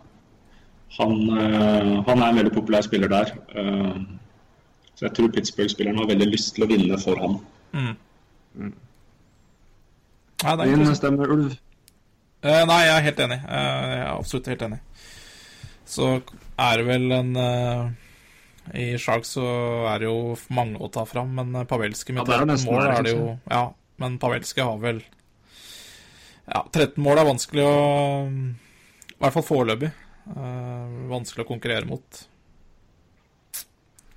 [0.99, 3.31] han, han er en veldig populær spiller der.
[4.95, 7.39] så jeg tror Pittsburgh-spilleren har veldig lyst til å vinne for ham.
[10.43, 11.55] Ja, det er Din ikke stemme, Ulv.
[12.39, 13.39] Eh, nei, jeg er helt enig.
[13.43, 13.55] Uh,
[13.91, 14.79] jeg er absolutt helt enig.
[15.89, 16.07] Så
[16.61, 17.89] er det vel en uh,
[18.77, 19.45] I Sharks så
[19.91, 22.71] er det jo mange å ta fram, men Pavelski med Ja, det er 13 nesten
[22.71, 23.63] mål er det jo Ja,
[23.99, 25.01] men Pavelski har vel
[26.45, 27.75] Ja, 13 mål er vanskelig å
[28.29, 29.89] I hvert fall foreløpig.
[31.09, 32.19] vanskelig å konkurrere mot.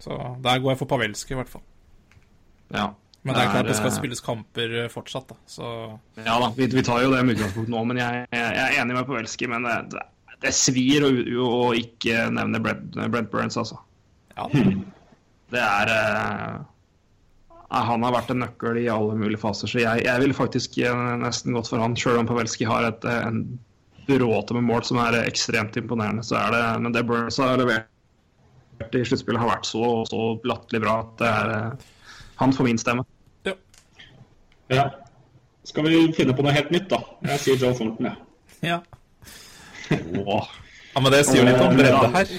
[0.02, 1.64] Så der går jeg for Pavelski, i hvert fall.
[2.74, 2.90] Ja.
[3.22, 5.36] Men det er klart det skal eh, spilles kamper eh, fortsatt, da.
[5.46, 5.66] Så
[6.24, 8.96] Ja da, vi, vi tar jo det med utgangspunkt nå, men jeg, jeg, er enig
[8.96, 9.46] med Pavelski.
[9.50, 10.02] Men det,
[10.42, 11.12] det, svir å,
[11.46, 13.78] å ikke nevne Brent, Brent Burns, altså.
[14.36, 14.50] ja.
[15.52, 16.60] Det er eh,
[17.76, 21.02] Han har vært en nøkkel i alle mulige faser, så jeg, jeg ville faktisk eh,
[21.20, 21.96] nesten gått for han.
[21.98, 23.44] Sjøl om Pavelski har et, eh, en
[24.08, 27.60] bråte med mål som er eh, ekstremt imponerende, så er det Men det Burns har
[27.60, 27.88] levert
[28.82, 31.90] i sluttspillet, har vært så, så latterlig bra at det er eh,
[32.42, 33.04] han får min stemme.
[34.68, 34.90] Ja.
[35.64, 36.98] Skal vi finne på noe helt nytt, da?
[37.28, 38.16] Jeg sier Joe Thornton, jeg.
[38.66, 38.80] ja.
[40.94, 42.36] Ja, men det sier jo litt om bredde her.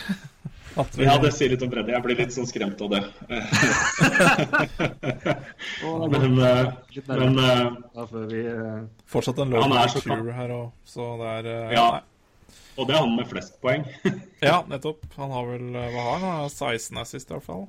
[0.97, 1.93] Vi, Ja, det sier litt om bredde.
[1.93, 3.01] Jeg blir litt sånn skremt av det.
[6.09, 6.71] men eh,
[7.07, 11.87] men eh, eh, fortsatt en low så culture her òg, så det er Ja.
[12.77, 13.83] Og det er han med flest poeng.
[14.41, 15.05] ja, nettopp.
[15.17, 16.37] Han har vel Hva har han?
[16.41, 17.67] Han 16 assist, i hvert fall.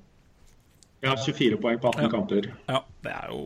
[1.04, 2.08] Ja, 24 poeng på 18 Ja.
[2.14, 2.48] kamper.
[2.72, 3.42] Ja, det er jo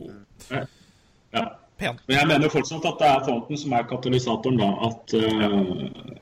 [1.33, 1.45] Ja.
[1.79, 2.01] pent.
[2.07, 4.69] Men jeg mener fortsatt at det er Fonten som er katalysatoren, da.
[4.89, 6.15] At uh,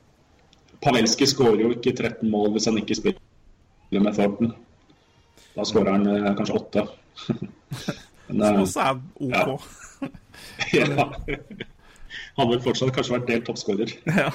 [0.84, 4.52] Pavelski skårer jo ikke 13 mål hvis han ikke spiller med Fonten
[5.56, 6.86] Da skårer han uh, kanskje 8.
[8.28, 8.94] Men, Som eh, også er
[9.24, 9.62] OK.
[10.76, 11.08] ja.
[12.38, 13.96] Han vil fortsatt kanskje vært delt toppskårer.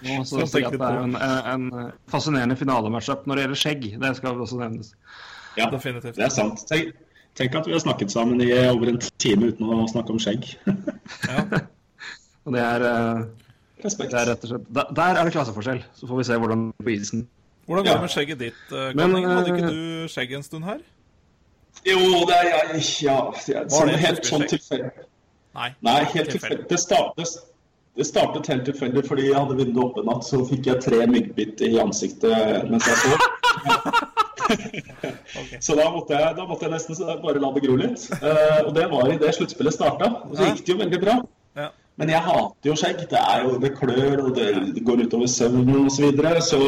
[0.00, 0.12] Ja.
[0.22, 1.64] At det er en, en
[2.08, 3.86] fascinerende finalematchup når det gjelder skjegg.
[4.00, 4.92] Det skal også nevnes.
[5.58, 6.14] Ja, Definitivt.
[6.16, 6.62] det er sant.
[6.70, 6.94] Tenk,
[7.38, 10.48] tenk at vi har snakket sammen i over en time uten å snakke om skjegg.
[11.28, 11.44] Ja.
[12.46, 13.20] Og det er, eh,
[13.82, 15.82] det er rett og slett Der, der er det klasseforskjell.
[15.94, 17.26] Så får vi se hvordan det blir på isen.
[17.66, 17.98] Hvordan går Ja.
[17.98, 20.80] det med skjegget ditt, eh, Men, Hadde ikke eh, du skjegg en stund her?
[21.86, 24.90] Jo, det er jeg Ja, Var det helt sånn tilfeldig?
[25.54, 25.68] Nei.
[25.82, 26.68] Nei, helt Tilfeldig.
[26.68, 27.36] Det startet,
[27.96, 31.60] det startet helt tilfeldig fordi jeg hadde vinduet oppe natt, så fikk jeg tre myggbitt
[31.66, 33.18] i ansiktet mens jeg sov.
[35.64, 38.06] Så da måtte, jeg, da måtte jeg nesten bare la det gro litt.
[38.20, 40.10] Uh, og det var i det sluttspillet starta.
[40.28, 41.18] Og så gikk det jo veldig bra.
[41.58, 41.68] Ja.
[42.00, 43.04] Men jeg hater jo skjegg.
[43.10, 45.96] Det, er jo, det klør, og det, det går utover søvnen osv.
[45.96, 46.40] Så, videre.
[46.40, 46.62] så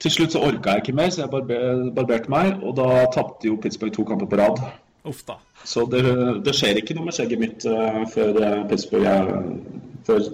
[0.00, 2.62] til slutt så orka jeg ikke mer, så jeg barber, barberte meg.
[2.64, 4.62] Og da tapte jo Pittsburgh to kamper på rad.
[5.08, 5.38] Uff da.
[5.64, 6.04] Så det,
[6.44, 9.28] det skjer ikke noe med skjegget mitt uh, før eh, Pittsburgh er,
[10.08, 10.24] før,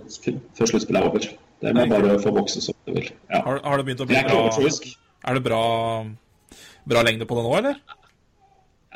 [0.58, 1.26] før sluttspillet er over.
[1.62, 3.10] Det må bare få vokse som det vil.
[3.30, 3.42] Ja.
[3.46, 4.70] Har, har det begynt å bli Jeg er bra.
[5.26, 5.60] Er det bra,
[6.88, 7.80] bra lengde på det nå, eller?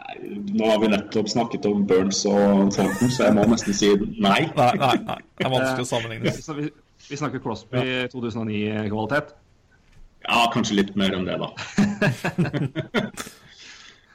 [0.01, 0.15] Nei,
[0.57, 4.47] Nå har vi nettopp snakket om Burns og Thornton, så jeg må nesten si nei.
[4.57, 5.19] Nei, nei, nei.
[5.37, 6.35] Det er vanskelig å sammenligne.
[6.35, 6.71] Så vi,
[7.09, 7.85] vi snakker Crosby
[8.15, 9.37] 2009-kvalitet.
[10.27, 11.49] Ja, kanskje litt mer enn det, da.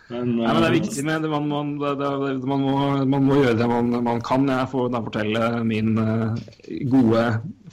[0.06, 2.73] Men, Nei, men det er eh, viktig med det, man, man, det, det, man, må,
[3.10, 4.43] man må gjøre det man, man kan.
[4.52, 7.23] Jeg får da fortelle min eh, gode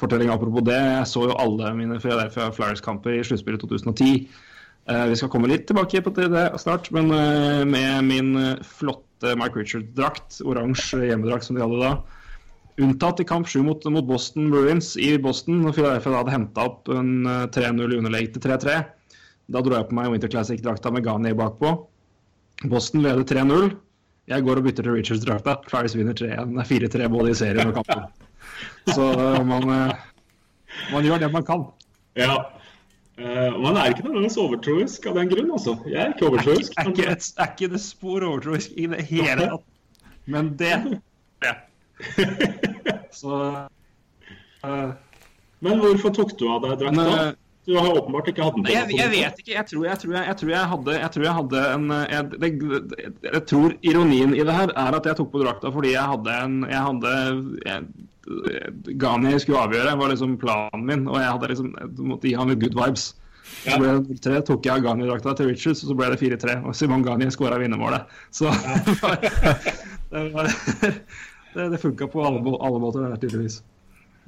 [0.01, 0.79] fortelling apropos det.
[0.81, 4.25] Jeg så jo alle mine Philadelphia Flyers-kamper i sluttspillet 2010.
[4.91, 9.37] Eh, vi skal komme litt tilbake på det snart, men eh, med min eh, flotte
[9.39, 11.93] Mike Richard-drakt, oransje hjemmedrakt som de hadde da.
[12.83, 16.91] Unntatt i kamp 7 mot, mot Boston Bruins i Boston, når Philadelphia hadde henta opp
[16.91, 18.81] en eh, 3-0 i underlegg til 3-3.
[19.55, 21.77] Da dro jeg på meg Winter Classic-drakta med Ghani bakpå.
[22.67, 23.71] Boston leder 3-0.
[24.31, 25.61] Jeg går og bytter til Richards-drakta.
[25.71, 26.57] Flyers vinner 3-1.
[26.57, 28.05] Det er 4-3 både i serien og kampen.
[28.95, 29.07] Så
[29.47, 31.65] man, man gjør det man kan.
[32.19, 32.37] Ja.
[33.23, 35.77] Eh, man er ikke nødvendigvis overtroisk av den grunn, altså.
[35.87, 36.73] Jeg er ikke overtroisk.
[36.81, 39.69] Er ikke, et, er ikke det spor overtroisk i det hele tatt.
[40.27, 40.73] Men det
[41.43, 41.55] det.
[43.21, 43.39] Så
[44.65, 44.91] uh,
[45.61, 47.19] Men hvorfor tok du av deg drakta?
[47.67, 48.73] Du har åpenbart ikke hatt den på.
[48.75, 49.53] Jeg, jeg vet ikke.
[49.55, 51.85] Jeg tror jeg, tror jeg, jeg, tror jeg, hadde, tror hadde en
[52.43, 52.51] det,
[53.29, 56.39] jeg tror ironien i det her er at jeg tok på drakta fordi jeg hadde
[56.43, 57.13] en Jeg hadde
[57.63, 57.85] jeg,
[59.03, 61.07] Gani skulle avgjøre, var liksom planen min.
[61.11, 61.73] Og jeg hadde liksom
[62.11, 63.09] måtte gi litt good vibes.
[63.63, 66.61] Så ble det 3 tok jeg Gani-drakta til Richards, og så ble det 4-3.
[66.67, 68.11] Og Simon Gani skåra vinnermålet.
[68.35, 68.51] Så
[68.87, 69.19] det, var,
[70.11, 70.51] det, var,
[71.55, 73.61] det, det funka på alle, alle måter, det der, tydeligvis.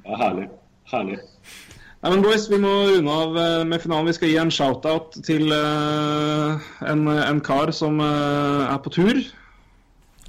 [0.05, 0.49] Ja, herlig.
[0.91, 1.19] Herlig.
[2.05, 4.05] Nei, men boys, Vi må runde av eh, med finalen.
[4.05, 9.23] Vi skal gi en shout-out til uh, en, en kar som uh, er på tur.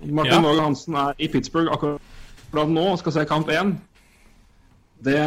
[0.00, 0.54] Martin Ja.
[0.62, 3.74] Hansen er i Pittsburgh akkurat nå og skal se kamp 1.
[5.04, 5.18] Det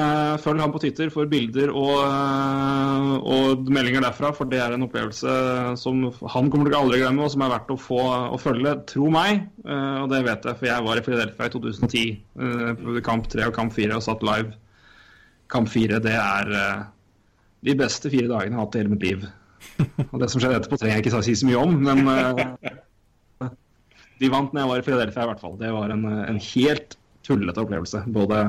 [0.41, 4.87] Følg han på Twitter for bilder og, uh, og meldinger derfra, for det er en
[4.87, 5.35] opplevelse
[5.77, 7.99] som han kommer til å aldri glemme, og som er verdt å få
[8.33, 8.73] å følge.
[8.89, 13.05] Tro meg, og det vet jeg, for jeg var i Philadelphia i 2010, eh, på
[13.05, 14.57] kamp 3 og kamp 4 og satt live.
[15.49, 16.81] Kamp 4, det er eh,
[17.65, 19.25] de beste fire dagene jeg har hatt i hele mitt liv.
[20.11, 23.49] Og det som skjedde etterpå, trenger jeg ikke si så mye om, men eh,
[24.19, 25.57] de vant når jeg var i Philadelphia i hvert fall.
[25.59, 26.95] Det var en, en helt
[27.25, 28.03] tullete opplevelse.
[28.13, 28.43] Både,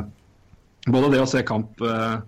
[0.90, 2.20] både det å se kamp eh,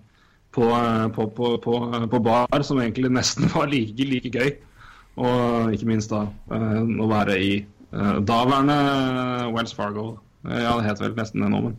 [0.53, 0.67] på,
[1.15, 1.77] på, på, på,
[2.09, 4.53] på bar, som egentlig nesten var like, like gøy,
[5.21, 7.55] og ikke minst da å være i
[7.93, 8.77] daværende
[9.53, 10.15] Wells Fargo.
[10.49, 11.75] Ja, det het vel nesten det nå, men,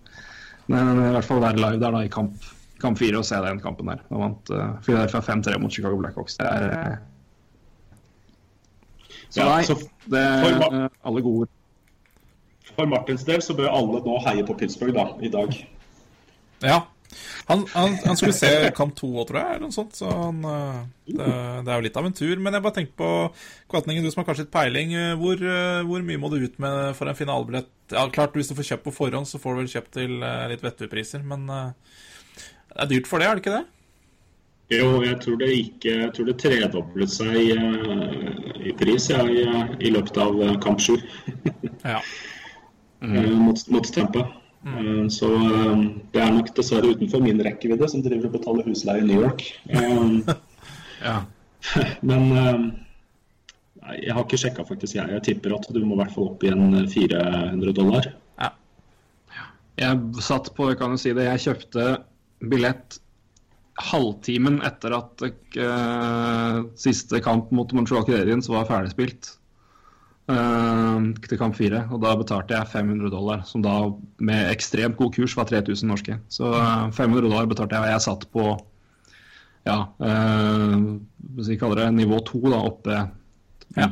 [0.70, 2.38] men i hvert fall være live der da i kamp,
[2.84, 4.04] kamp 4 og se den kampen der.
[4.10, 6.38] Da vant uh, Philadelphia 5-3 mot Chicago Blackhawks.
[6.40, 6.94] Det er uh...
[9.34, 9.74] Så Ja, nei, så
[10.10, 11.54] det er eh, alle gode ord.
[12.74, 15.56] For Martins del så bør alle nå heie på Pittsburgh da, i dag.
[16.62, 16.84] Ja.
[17.48, 19.98] Han, han, han skulle se kamp to òg, tror jeg, eller noe sånt.
[19.98, 20.38] Så han,
[21.06, 22.38] det, det er jo litt av en tur.
[22.38, 23.10] Men jeg bare tenker på
[23.74, 24.94] Kvatningen, du som har kanskje litt peiling.
[25.20, 25.42] Hvor,
[25.90, 27.70] hvor mye må du ut med for en finalebillett?
[27.90, 30.16] Ja, klart, Hvis du får kjøpt på forhånd, så får du vel kjøpt til
[30.50, 32.00] litt vettugpriser, men eh,
[32.74, 33.64] det er dyrt for det, er det ikke det?
[34.72, 37.56] Jo, jeg tror det ikke Jeg tror det tredoblet seg i,
[38.70, 39.44] i pris ja, i,
[39.84, 40.96] i løpet av eh, kamp sju
[41.84, 42.00] Ja.
[43.04, 43.34] mm.
[43.44, 44.24] mot, mot Tempe.
[44.64, 45.10] Mm.
[45.12, 45.82] Så eh,
[46.14, 49.46] det er nok dessverre utenfor min rekkevidde, som driver og betaler husleie i New York.
[49.68, 50.34] Eh,
[51.04, 51.18] Ja.
[52.08, 52.64] Men eh,
[54.00, 54.96] jeg har ikke sjekka, faktisk.
[54.96, 58.08] Jeg, jeg tipper at du må i hvert fall opp igjen 400 dollar.
[59.74, 61.84] Jeg satt på, kan du si det, jeg kjøpte
[62.50, 62.98] billett
[63.74, 69.32] halvtimen etter at uh, siste kamp mot Montreal Canadiens var ferdigspilt.
[70.30, 73.74] Uh, til kamp fire, og da betalte jeg 500 dollar, som da
[74.24, 76.20] med ekstremt god kurs var 3000 norske.
[76.32, 78.46] Så uh, 500 dollar betalte jeg, og jeg satt på
[79.64, 80.80] ja, eh,
[81.34, 82.98] hvis vi kaller det nivå to, da, oppe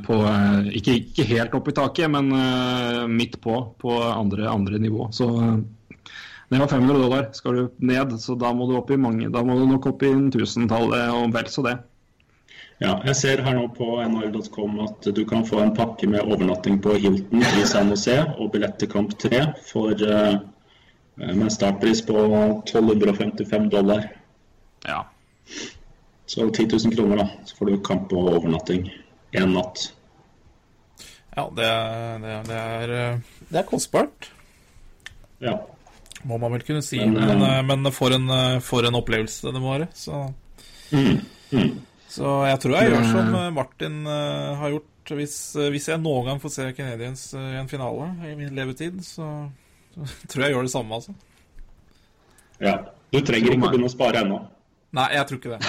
[0.06, 4.78] på eh, ikke, ikke helt opp i taket, men eh, midt på, på andre, andre
[4.78, 5.08] nivå.
[5.16, 5.56] Så eh,
[6.52, 7.24] det var 500 dollar.
[7.34, 10.02] Skal du ned, så da må du opp i mange, da må du nok opp
[10.04, 11.78] i en tusentallet og vel så det.
[12.82, 16.80] Ja, jeg ser her nå på nhl.com at du kan få en pakke med overnatting
[16.82, 20.40] på Hilton i San Jose og billett til kamp 3 for, eh,
[21.16, 22.16] med en startpris på
[22.66, 24.08] 1255 dollar.
[24.88, 25.04] Ja.
[26.26, 27.28] Så 10 000 kroner, da.
[27.46, 28.88] Så får du kamp og overnatting
[29.36, 29.92] én natt.
[31.36, 33.18] Ja, det, er- det, er- det er eh,
[33.48, 34.30] Det er kostbart,
[35.42, 35.54] Ja.
[36.28, 37.00] Må man vel kunne si.
[37.02, 39.88] Men, Men, men for, en, eh, for en opplevelse det må være.
[39.96, 40.24] Så,
[42.16, 44.88] så jeg tror jeg gjør som Martin har gjort.
[45.02, 45.34] Hvis,
[45.74, 49.26] hvis jeg noen gang får se Canadiens i en finale i min levetid, så,
[49.96, 51.14] så tror jeg jeg gjør det samme, altså.
[52.62, 52.76] ja.
[53.12, 54.38] Du trenger ikke å begynne å spare ennå.
[54.96, 55.60] Nei, jeg tror ikke det.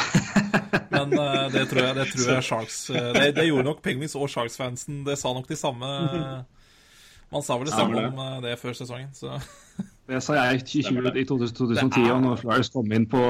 [0.93, 4.15] Men uh, det tror jeg, det tror jeg Sharks uh, det, det gjorde nok Penguins
[4.19, 5.01] og Sharks-fansen.
[5.07, 5.91] Det sa nok de samme
[7.33, 9.37] Man sa vel det samme om uh, det før sesongen, så
[10.11, 13.21] Det sa jeg i 20, i 2010, og når Flyers kom på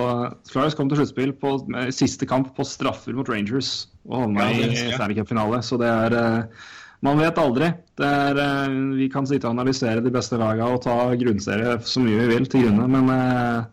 [0.50, 1.52] Flyers kom til sluttspill på
[1.94, 4.96] siste kamp på straffer mot Rangers og havna Ja, i.
[4.96, 5.62] Stanley Cup-finale.
[5.62, 6.64] Så det er eh,
[7.04, 7.70] Man vet aldri.
[8.00, 12.02] Det er, eh, vi kan sitte og analysere de beste lagene og ta grunnserie så
[12.02, 13.64] mye vi vil til grunne, men eh,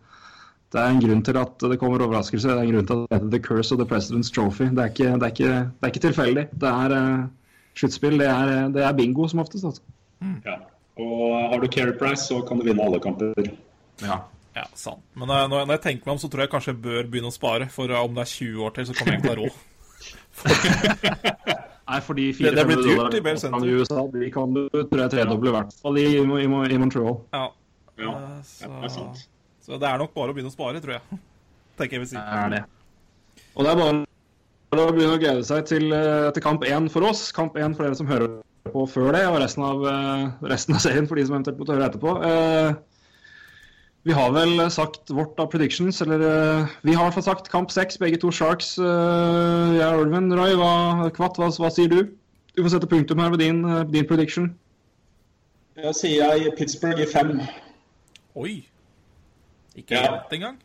[0.71, 2.53] det er en grunn til at det kommer overraskelser.
[2.53, 4.69] Det er en grunn til at det heter The Curse of the President's Trophy.
[4.69, 6.45] Det er ikke, det er ikke, det er ikke tilfeldig.
[6.61, 6.99] Det er
[7.81, 8.19] sluttspill.
[8.21, 9.65] Det eh, det er bingo som oftest.
[9.65, 9.81] Altså.
[10.45, 10.59] Ja.
[11.01, 13.33] Og har du Carey Price, så kan du vinne alle kamper.
[14.03, 14.21] Ja.
[14.55, 14.99] Ja, sant.
[15.15, 17.29] Men eh, når, når jeg tenker meg om, så tror jeg kanskje jeg bør begynne
[17.31, 17.69] å spare.
[17.71, 19.43] For eh, om det er 20 år til, så kommer jeg ikke til å ha
[19.45, 19.55] råd.
[21.91, 23.65] Nei, fordi Det- det blir 400 dyrt dollar i Bell Center.
[23.67, 26.19] i USA, de kan du tror jeg tredoble i hvert fall i, i,
[26.75, 27.17] i Montreal.
[27.33, 27.47] Ja,
[27.99, 29.25] Ja, eh, så, ja, det er sant.
[29.65, 31.19] så det er nok bare å begynne å spare, tror jeg.
[31.77, 32.15] Tenker jeg vil si.
[32.15, 32.61] Det er det.
[33.55, 35.91] Og det er bare å begynne å glede seg til,
[36.33, 37.31] til kamp én for oss.
[37.35, 38.39] Kamp én for dere som hører
[38.69, 41.75] på før det, og resten av, eh, resten av serien for de som eventuelt måtte
[41.75, 42.15] høre etterpå.
[42.25, 42.73] Eh,
[44.03, 47.97] Vi har vel sagt vårt av predictions, eller eh, Vi har fall sagt kamp seks,
[47.97, 48.79] begge to Sharks.
[48.79, 50.33] Uh, jeg er Ulven.
[50.33, 52.09] Roy, hva, Kvatt, hva, hva, sier du?
[52.55, 54.55] Du får sette punktum her med din, uh, din prediction.
[55.77, 57.41] Jeg sier jeg Pittsburgh i fem.
[58.35, 58.65] Oi.
[59.75, 60.15] Ikke ja.
[60.17, 60.57] ett engang?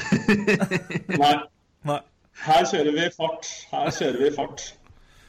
[1.20, 1.36] Nei.
[1.84, 2.00] Nei.
[2.40, 3.52] Her kjører vi fart.
[3.70, 4.70] Her kjører vi fart.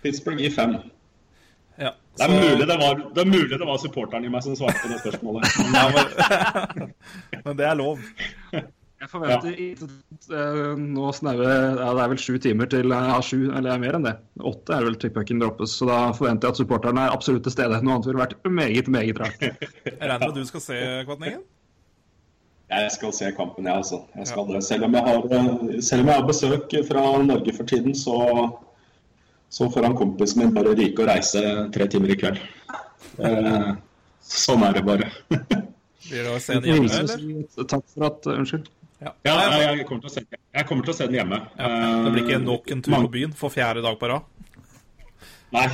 [0.01, 0.79] Pittsburgh i fem.
[2.15, 4.79] Det, er mulig det, var, det er mulig det var supporteren i meg som svarte
[4.83, 5.57] på det spørsmålet.
[5.75, 6.93] ja, men...
[7.45, 8.03] men, det er lov.
[8.55, 9.89] Jeg forventer ja.
[10.31, 13.97] uh, nå snaue ja, Det er vel sju timer til ja, sju, eller er mer
[13.97, 14.15] enn det.
[14.39, 17.81] Åtte er vel tripucken droppes, så da forventer jeg at supporteren er absolutt til stede.
[17.83, 19.43] Noe annet ville vært meget, meget rart.
[19.43, 20.79] Jeg regner med at du skal se
[21.09, 21.43] Kvatningen?
[22.71, 23.99] Jeg skal se kampen, jeg, altså.
[24.15, 24.61] Jeg skal.
[24.63, 28.15] Selv om jeg, har, eh, selv om jeg har besøk fra Norge for tiden, så
[29.55, 31.41] så får han kompisen min bare ryke og reise
[31.71, 32.39] tre timer i kveld.
[33.23, 33.69] Eh,
[34.27, 35.07] sånn er det bare.
[36.09, 37.21] Blir det å se den hjemme, eller?
[37.63, 38.67] Takk for at Unnskyld.
[38.99, 41.39] Ja, ja jeg, kommer se, jeg, kommer til å se, den hjemme.
[41.55, 41.69] Ja,
[42.03, 44.27] det blir ikke nok en tur på byen for fjerde dag på rad?
[45.55, 45.65] Nei.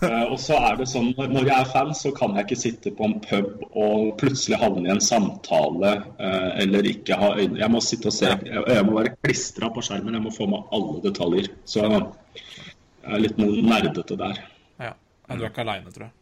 [0.00, 2.92] Uh, og så er det sånn, Når jeg er fan, så kan jeg ikke sitte
[2.96, 7.68] på en pub og plutselig havne i en samtale uh, eller ikke ha øyne Jeg
[7.68, 8.30] må sitte og se.
[8.32, 10.16] Jeg, jeg må være klistra på skjermen.
[10.16, 11.52] Jeg må få med alle detaljer.
[11.68, 11.84] Så
[13.00, 14.40] jeg er litt nerdete der.
[14.80, 14.94] Ja.
[15.28, 16.16] Men du er ikke aleine, tror jeg.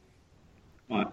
[0.92, 1.06] Nei.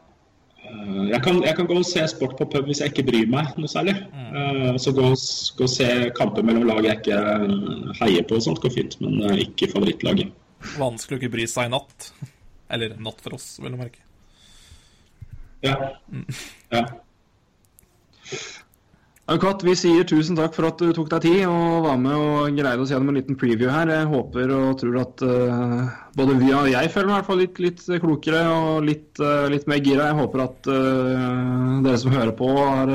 [0.66, 3.30] Eh, jeg kan, jeg kan, gå og se sport på pub hvis jeg ikke bryr
[3.32, 3.96] meg noe særlig.
[4.14, 4.32] Mm.
[4.36, 5.12] Uh, så gå,
[5.60, 8.98] gå og se kamper mellom lag jeg ikke eh, heier på og sånt går fint,
[9.04, 10.34] men ikke favorittlaget.
[10.80, 12.10] Vanskelig å ikke bry seg i natt.
[12.74, 14.02] Eller natt for oss, vel å merke.
[15.66, 15.76] Ja.
[16.12, 16.26] Mm.
[16.74, 16.86] ja.
[19.26, 22.54] Kat, vi sier tusen takk for at du tok deg tid og var med og
[22.54, 23.90] greide oss gjennom en liten preview her.
[23.90, 27.42] Jeg håper og tror at uh, både vi og jeg føler meg i hvert fall
[27.42, 30.12] litt, litt klokere og litt, uh, litt, mer gira.
[30.12, 32.94] Jeg håper at uh, dere som hører på, har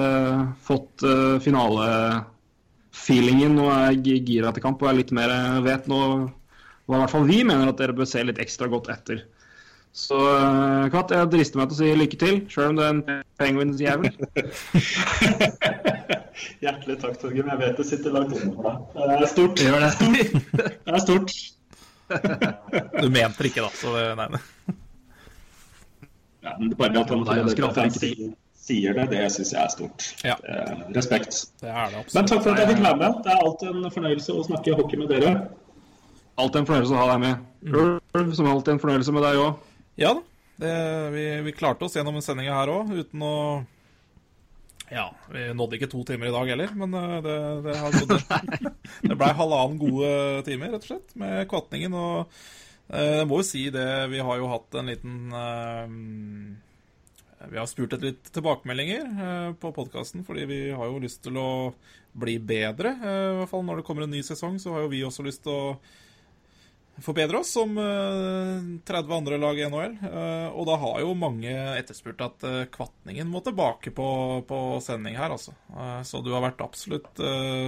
[0.71, 1.03] fått
[1.43, 5.31] finalefeelingen og er gira til kamp og er litt mer
[5.67, 6.01] vet nå
[6.87, 9.27] hva i hvert fall vi mener at dere bør se litt ekstra godt etter.
[9.91, 10.15] Så
[10.95, 13.03] Katt, jeg drister meg til å si lykke til, sjøl om du er en
[13.43, 14.15] penguins-jævel.
[16.61, 17.49] Hjertelig takk, Torgrim.
[17.53, 18.85] Jeg vet det sitter langt inne for deg.
[18.97, 19.57] Det er stort.
[19.57, 20.21] Det gjør det.
[20.87, 21.35] det er stort.
[22.11, 23.73] du mente det ikke, da.
[23.81, 24.77] Så det, nei.
[26.41, 30.07] Ja, men bare at han, at han sier, sier det, det syns jeg er stort.
[30.25, 30.37] Ja.
[30.41, 31.43] Eh, respekt.
[31.61, 33.19] Det er det men takk for at jeg fikk være med.
[33.25, 35.35] Det er alltid en fornøyelse å snakke hockey med dere.
[36.41, 37.45] Alltid en fornøyelse å ha deg med.
[37.71, 39.67] Ulv, som alltid en fornøyelse med deg òg.
[40.01, 40.27] Ja da.
[40.61, 43.37] Vi, vi, klarte oss gjennom sendinga her òg uten å
[44.91, 47.37] ja, vi nådde ikke to timer i dag heller, men eh, det,
[47.67, 47.75] det,
[48.11, 48.73] det,
[49.07, 50.11] det blei halvannen gode
[50.49, 51.95] timer, rett og slett, med kvatningen.
[51.95, 52.19] Og
[52.91, 55.87] eh, jeg må jo si det, vi har jo hatt en liten uh,
[57.53, 61.51] Vi har spurt etter litt tilbakemeldinger på podkasten, fordi vi har jo lyst til å
[62.11, 62.97] bli bedre.
[62.99, 65.47] I hvert fall når det kommer en ny sesong, så har jo vi også lyst
[65.47, 65.79] til å
[67.03, 67.75] forbedre oss som
[68.85, 69.97] 30 eh, andre lag i NHL.
[70.05, 74.09] Eh, og da har jo mange etterspurt at eh, Kvatningen må tilbake på,
[74.49, 75.55] på sending her, altså.
[76.07, 77.21] Så du har vært absolutt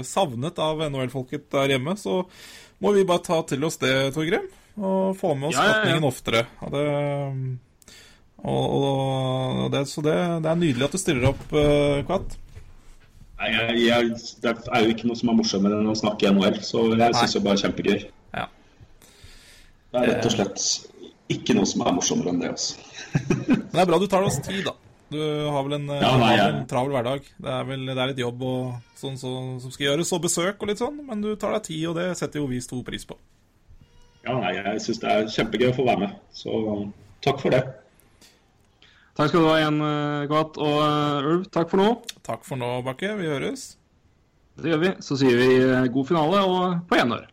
[0.06, 1.96] savnet av NHL-folket der hjemme.
[2.00, 2.22] Så
[2.82, 4.48] må vi bare ta til oss det, Torgrim,
[4.78, 6.00] og få med oss ja, ja, ja.
[6.06, 6.46] oftere.
[6.64, 6.86] Og det,
[8.42, 11.44] og, og det, så det, det, er nydelig at du stiller opp,
[12.08, 12.38] Kvatt.
[13.42, 16.60] Jeg, jeg, det er jo ikke noe som er morsommere enn å snakke i NHL,
[16.62, 18.02] så jeg syns det bare er kjempegøy.
[19.92, 20.62] Det er rett og slett
[21.32, 22.54] ikke noe som er morsommere enn det.
[22.54, 22.78] altså.
[23.12, 23.58] Altså.
[23.72, 24.74] det er bra du tar oss tid, da.
[25.12, 26.46] Du har vel en, ja, nei, ja.
[26.48, 27.26] en travel hverdag.
[27.44, 30.64] Det er vel det er litt jobb og sånn så, som skal gjøres, og besøk
[30.64, 33.04] og litt sånn, men du tar deg tid, og det setter jo vi stor pris
[33.08, 33.18] på.
[34.22, 36.56] Ja, nei, jeg syns det er kjempegøy å få være med, så
[37.26, 37.62] takk for det.
[39.18, 39.82] Takk skal du ha igjen,
[40.30, 41.90] Gat Og uh, Ulv, takk for nå.
[42.24, 43.10] Takk for nå, Bakke.
[43.18, 43.66] Vi høres.
[44.56, 44.92] Det gjør vi.
[45.04, 45.50] Så sier vi
[45.92, 47.26] god finale og på gjenhør.